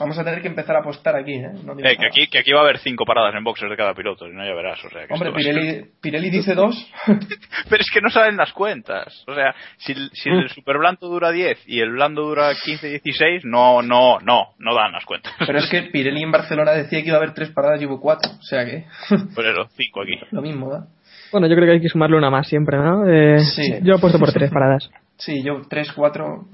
Vamos 0.00 0.18
a 0.18 0.24
tener 0.24 0.40
que 0.42 0.48
empezar 0.48 0.74
a 0.76 0.78
apostar 0.80 1.14
aquí, 1.14 1.34
¿eh? 1.34 1.50
No 1.64 1.74
Eh, 1.78 1.96
que, 1.96 2.06
aquí, 2.06 2.26
que 2.28 2.38
aquí 2.38 2.52
va 2.52 2.60
a 2.60 2.62
haber 2.64 2.78
cinco 2.78 3.04
paradas 3.04 3.34
en 3.36 3.44
boxes 3.44 3.68
de 3.68 3.76
cada 3.76 3.94
piloto, 3.94 4.26
y 4.26 4.32
no 4.32 4.42
ya 4.44 4.54
verás. 4.54 4.82
O 4.84 4.88
sea, 4.90 5.06
que 5.06 5.12
Hombre, 5.12 5.30
ser- 5.30 5.54
Pirelli, 5.54 5.84
Pirelli 6.00 6.30
dice 6.30 6.54
dos. 6.54 6.74
Pero 7.06 7.80
es 7.80 7.90
que 7.92 8.00
no 8.00 8.08
salen 8.10 8.36
las 8.36 8.52
cuentas. 8.52 9.22
O 9.28 9.34
sea, 9.34 9.54
si, 9.76 9.92
el- 9.92 10.10
si 10.14 10.30
el 10.30 10.48
super 10.48 10.78
blando 10.78 11.06
dura 11.08 11.30
10 11.30 11.62
y 11.66 11.80
el 11.80 11.90
blando 11.90 12.22
dura 12.22 12.50
15, 12.64 12.88
16, 12.88 13.44
no, 13.44 13.82
no, 13.82 14.18
no, 14.20 14.54
no 14.58 14.74
dan 14.74 14.92
las 14.92 15.04
cuentas. 15.04 15.32
Pero 15.46 15.58
es 15.58 15.68
que 15.68 15.82
Pirelli 15.82 16.22
en 16.22 16.32
Barcelona 16.32 16.72
decía 16.72 17.00
que 17.02 17.08
iba 17.08 17.16
a 17.16 17.20
haber 17.20 17.34
tres 17.34 17.50
paradas 17.50 17.80
y 17.82 17.86
hubo 17.86 18.00
cuatro. 18.00 18.30
O 18.38 18.42
sea 18.42 18.64
que 18.64 18.84
Por 19.34 19.44
eso, 19.46 19.68
5 19.76 20.00
aquí. 20.02 20.12
lo 20.30 20.40
mismo, 20.42 20.70
¿da? 20.70 20.86
Bueno, 21.32 21.46
yo 21.46 21.54
creo 21.54 21.66
que 21.66 21.72
hay 21.74 21.80
que 21.80 21.88
sumarle 21.88 22.16
una 22.16 22.30
más 22.30 22.48
siempre, 22.48 22.76
¿no? 22.78 23.06
Eh, 23.08 23.38
Sí. 23.40 23.74
Yo 23.82 23.96
apuesto 23.96 24.18
por 24.18 24.32
tres 24.32 24.50
paradas. 24.50 24.90
Sí, 25.16 25.42
yo 25.44 25.60
tres, 25.68 25.92
cuatro, 25.92 26.46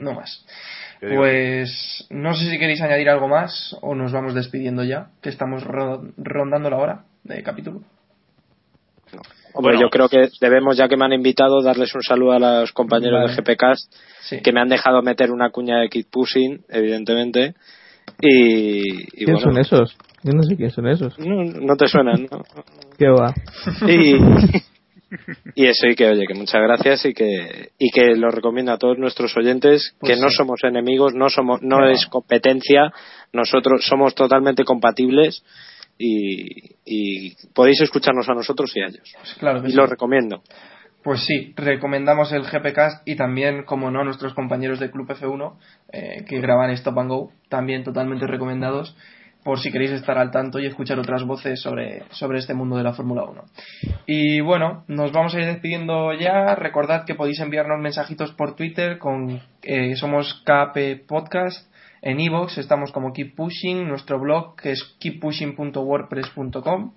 no, 0.00 0.12
no 0.12 0.14
más. 0.14 0.44
Digo- 1.00 1.16
Pues 1.16 2.06
no 2.10 2.34
sé 2.34 2.50
si 2.50 2.58
queréis 2.58 2.80
añadir 2.80 3.08
algo 3.08 3.28
más 3.28 3.76
o 3.82 3.94
nos 3.94 4.12
vamos 4.12 4.34
despidiendo 4.34 4.84
ya, 4.84 5.08
que 5.22 5.28
estamos 5.28 5.62
ro- 5.64 6.02
rondando 6.16 6.70
la 6.70 6.76
hora 6.78 7.04
de 7.24 7.42
capítulo. 7.42 7.80
Hombre, 9.56 9.74
Bueno. 9.74 9.80
yo 9.82 9.90
creo 9.90 10.08
que 10.08 10.28
debemos, 10.40 10.76
ya 10.76 10.88
que 10.88 10.96
me 10.96 11.04
han 11.04 11.12
invitado, 11.12 11.62
darles 11.62 11.94
un 11.94 12.02
saludo 12.02 12.32
a 12.32 12.38
los 12.40 12.72
compañeros 12.72 13.20
Vale. 13.22 13.30
de 13.30 13.36
GPcast 13.36 13.92
Sí. 14.22 14.40
que 14.42 14.52
me 14.52 14.60
han 14.60 14.68
dejado 14.68 15.00
meter 15.02 15.30
una 15.30 15.50
cuña 15.50 15.78
de 15.78 15.88
Kid 15.88 16.06
Pushing, 16.10 16.64
evidentemente. 16.68 17.54
Y, 18.20 19.02
y 19.02 19.06
¿Quién 19.24 19.34
bueno, 19.36 19.40
son 19.40 19.58
esos? 19.58 19.96
Yo 20.24 20.32
no 20.32 20.42
sé 20.42 20.56
quién 20.56 20.70
son 20.70 20.88
esos. 20.88 21.18
No, 21.18 21.44
no 21.44 21.76
te 21.76 21.86
suenan, 21.86 22.26
¿no? 22.30 22.42
¿Qué 22.98 23.08
va? 23.08 23.32
Y, 23.88 24.16
y 25.54 25.66
eso, 25.66 25.86
y 25.86 25.94
que 25.94 26.06
oye, 26.08 26.26
que 26.26 26.34
muchas 26.34 26.60
gracias 26.62 27.04
y 27.06 27.14
que, 27.14 27.70
y 27.78 27.90
que 27.90 28.16
lo 28.16 28.30
recomiendo 28.30 28.72
a 28.72 28.78
todos 28.78 28.98
nuestros 28.98 29.36
oyentes, 29.36 29.94
Pues 30.00 30.14
que 30.16 30.20
no 30.22 30.28
sí. 30.28 30.36
somos 30.36 30.60
enemigos, 30.64 31.14
no 31.14 31.28
somos, 31.30 31.62
no, 31.62 31.80
No. 31.80 31.88
es 31.88 32.06
competencia, 32.06 32.92
nosotros 33.32 33.84
somos 33.86 34.14
totalmente 34.14 34.64
compatibles 34.64 35.42
y, 35.98 36.74
y 36.84 37.34
podéis 37.54 37.80
escucharnos 37.80 38.28
a 38.28 38.34
nosotros 38.34 38.72
y 38.76 38.80
a 38.82 38.86
ellos. 38.86 39.12
Pues 39.18 39.34
claro 39.34 39.62
que 39.62 39.68
Y 39.68 39.70
sí. 39.70 39.76
lo 39.76 39.86
recomiendo. 39.86 40.42
Pues 41.02 41.20
sí, 41.26 41.52
recomendamos 41.56 42.32
el 42.32 42.44
GPcast 42.44 43.06
y 43.06 43.14
también, 43.14 43.64
como 43.64 43.90
no, 43.90 44.04
nuestros 44.04 44.32
compañeros 44.32 44.80
de 44.80 44.90
Club 44.90 45.06
F1 45.06 45.58
eh, 45.92 46.24
que 46.26 46.40
graban 46.40 46.70
Stop 46.70 46.98
and 46.98 47.10
Go, 47.10 47.30
también 47.50 47.84
totalmente 47.84 48.26
recomendados. 48.26 48.96
Por 49.44 49.60
si 49.60 49.70
queréis 49.70 49.92
estar 49.92 50.18
al 50.18 50.30
tanto 50.30 50.58
y 50.58 50.66
escuchar 50.66 50.98
otras 50.98 51.22
voces 51.22 51.60
sobre, 51.60 52.02
sobre 52.10 52.38
este 52.38 52.54
mundo 52.54 52.76
de 52.76 52.82
la 52.82 52.94
Fórmula 52.94 53.24
1. 53.24 53.44
Y 54.06 54.40
bueno, 54.40 54.84
nos 54.88 55.12
vamos 55.12 55.34
a 55.34 55.40
ir 55.40 55.46
despidiendo 55.46 56.12
ya. 56.14 56.54
Recordad 56.54 57.04
que 57.04 57.14
podéis 57.14 57.40
enviarnos 57.40 57.80
mensajitos 57.80 58.32
por 58.32 58.56
Twitter 58.56 58.98
con 58.98 59.42
eh, 59.62 59.94
somos 59.96 60.42
KP 60.44 61.06
Podcast. 61.06 61.70
En 62.00 62.20
iVoox 62.20 62.58
estamos 62.58 62.90
como 62.92 63.12
Keep 63.12 63.34
Pushing, 63.34 63.86
nuestro 63.86 64.18
blog 64.18 64.56
que 64.56 64.72
es 64.72 64.96
keeppushing.wordpress.com. 64.98 66.92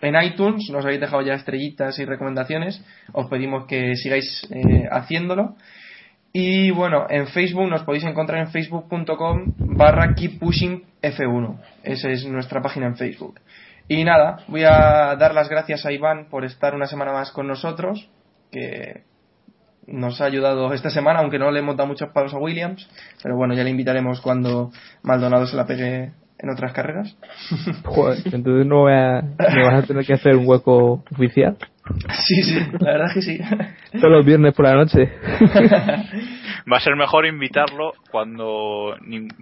En 0.00 0.22
iTunes 0.22 0.68
nos 0.70 0.84
habéis 0.84 1.00
dejado 1.00 1.22
ya 1.22 1.34
estrellitas 1.34 1.98
y 1.98 2.04
recomendaciones. 2.04 2.84
Os 3.12 3.28
pedimos 3.28 3.66
que 3.66 3.96
sigáis 3.96 4.46
eh, 4.50 4.88
haciéndolo. 4.90 5.56
Y 6.32 6.70
bueno, 6.70 7.06
en 7.08 7.26
Facebook 7.28 7.68
nos 7.68 7.82
podéis 7.82 8.04
encontrar 8.04 8.40
en 8.40 8.48
facebook.com 8.48 9.54
barra 9.58 10.14
keeppushingf1. 10.14 11.60
Esa 11.82 12.10
es 12.10 12.26
nuestra 12.26 12.60
página 12.60 12.86
en 12.86 12.96
Facebook. 12.96 13.40
Y 13.88 14.04
nada, 14.04 14.38
voy 14.48 14.64
a 14.64 15.14
dar 15.16 15.32
las 15.32 15.48
gracias 15.48 15.86
a 15.86 15.92
Iván 15.92 16.28
por 16.28 16.44
estar 16.44 16.74
una 16.74 16.86
semana 16.86 17.12
más 17.12 17.30
con 17.30 17.46
nosotros, 17.46 18.10
que 18.50 19.04
nos 19.86 20.20
ha 20.20 20.24
ayudado 20.24 20.72
esta 20.72 20.90
semana, 20.90 21.20
aunque 21.20 21.38
no 21.38 21.50
le 21.50 21.60
hemos 21.60 21.76
dado 21.76 21.88
muchos 21.88 22.10
palos 22.10 22.34
a 22.34 22.38
Williams, 22.38 22.88
pero 23.22 23.36
bueno, 23.36 23.54
ya 23.54 23.62
le 23.62 23.70
invitaremos 23.70 24.20
cuando 24.20 24.72
Maldonado 25.02 25.46
se 25.46 25.56
la 25.56 25.66
pegue 25.66 26.12
en 26.38 26.50
otras 26.50 26.72
carreras. 26.72 27.16
Joder, 27.84 28.18
entonces 28.32 28.66
no, 28.66 28.80
voy 28.80 28.92
a, 28.92 29.22
me 29.22 29.64
vas 29.64 29.84
a 29.84 29.86
tener 29.86 30.04
que 30.04 30.14
hacer 30.14 30.36
un 30.36 30.46
hueco 30.46 31.04
oficial. 31.12 31.56
sí, 32.26 32.42
sí, 32.42 32.58
la 32.80 32.92
verdad 32.92 33.06
es 33.08 33.14
que 33.14 33.22
sí. 33.22 33.38
Todos 33.92 34.10
los 34.10 34.24
viernes 34.24 34.54
por 34.54 34.66
la 34.66 34.74
noche. 34.74 35.12
Va 36.70 36.78
a 36.78 36.80
ser 36.80 36.96
mejor 36.96 37.26
invitarlo 37.26 37.92
cuando, 38.10 38.96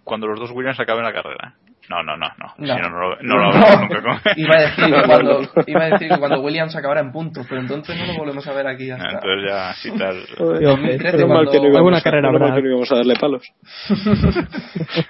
cuando 0.05 0.27
los 0.27 0.39
dos 0.39 0.51
Williams 0.51 0.79
acaben 0.79 1.05
la 1.05 1.13
carrera. 1.13 1.55
No, 1.89 2.03
no, 2.03 2.17
no, 2.17 2.27
no. 2.39 2.47
No. 2.59 2.75
Si 2.77 2.81
no, 2.83 2.89
no 2.89 2.99
lo, 3.01 3.23
no 3.23 3.37
lo 3.39 3.45
hablamos 3.53 3.81
nunca 3.83 4.03
con 4.03 4.33
Iba 4.37 4.55
a 4.57 4.61
decir, 4.63 4.89
No, 4.89 4.97
que 4.97 5.03
no, 5.03 5.07
cuando, 5.09 5.41
no. 5.43 5.49
iba 5.67 5.81
a 5.83 5.85
decir 5.91 6.09
que 6.09 6.19
cuando 6.19 6.41
Williams 6.41 6.77
acabara 6.77 7.01
en 7.01 7.13
puntos, 7.13 7.47
pero 7.49 7.61
entonces 7.61 7.97
no 7.99 8.07
lo 8.07 8.19
volvemos 8.19 8.47
a 8.47 8.53
ver 8.55 8.67
aquí 8.67 8.91
hasta 8.91 9.07
Entonces 9.07 9.49
ya, 9.49 9.73
si 9.75 9.91
tal. 9.99 10.25
Tío, 10.37 10.69
2013 10.71 11.17
Menos 11.19 11.29
mal 11.29 11.37
cuando- 11.45 11.51
que 11.53 11.59
no 11.59 11.65
íbamos 11.65 11.77
Alguna 11.79 11.99
a- 11.99 12.03
carrera 12.03 12.31
mal 12.33 12.43
habrá. 12.43 12.55
que 12.57 12.63
no 12.63 12.69
íbamos 12.69 12.93
a 12.93 12.97
darle 12.97 13.15
palos. 13.17 13.53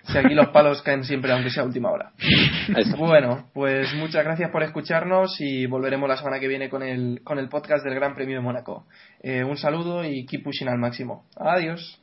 si 0.05 0.19
aquí 0.19 0.35
los 0.35 0.49
palos 0.49 0.83
caen 0.83 1.05
siempre, 1.05 1.33
aunque 1.33 1.51
sea 1.51 1.63
a 1.63 1.67
última 1.67 1.91
hora. 1.91 2.11
Bueno, 2.99 3.47
pues 3.55 3.95
muchas 3.95 4.25
gracias 4.25 4.51
por 4.51 4.63
escucharnos 4.63 5.41
y 5.41 5.67
volveremos 5.67 6.09
la 6.09 6.17
semana 6.17 6.41
que 6.41 6.49
viene 6.49 6.69
con 6.69 6.83
el, 6.83 7.21
con 7.25 7.39
el 7.39 7.49
podcast 7.49 7.85
del 7.85 7.95
Gran 7.95 8.15
Premio 8.15 8.37
de 8.37 8.43
Mónaco. 8.43 8.87
Eh, 9.23 9.45
un 9.45 9.57
saludo 9.57 10.05
y 10.05 10.27
keep 10.27 10.43
pushing 10.43 10.69
al 10.69 10.79
máximo. 10.79 11.25
Adiós. 11.37 12.01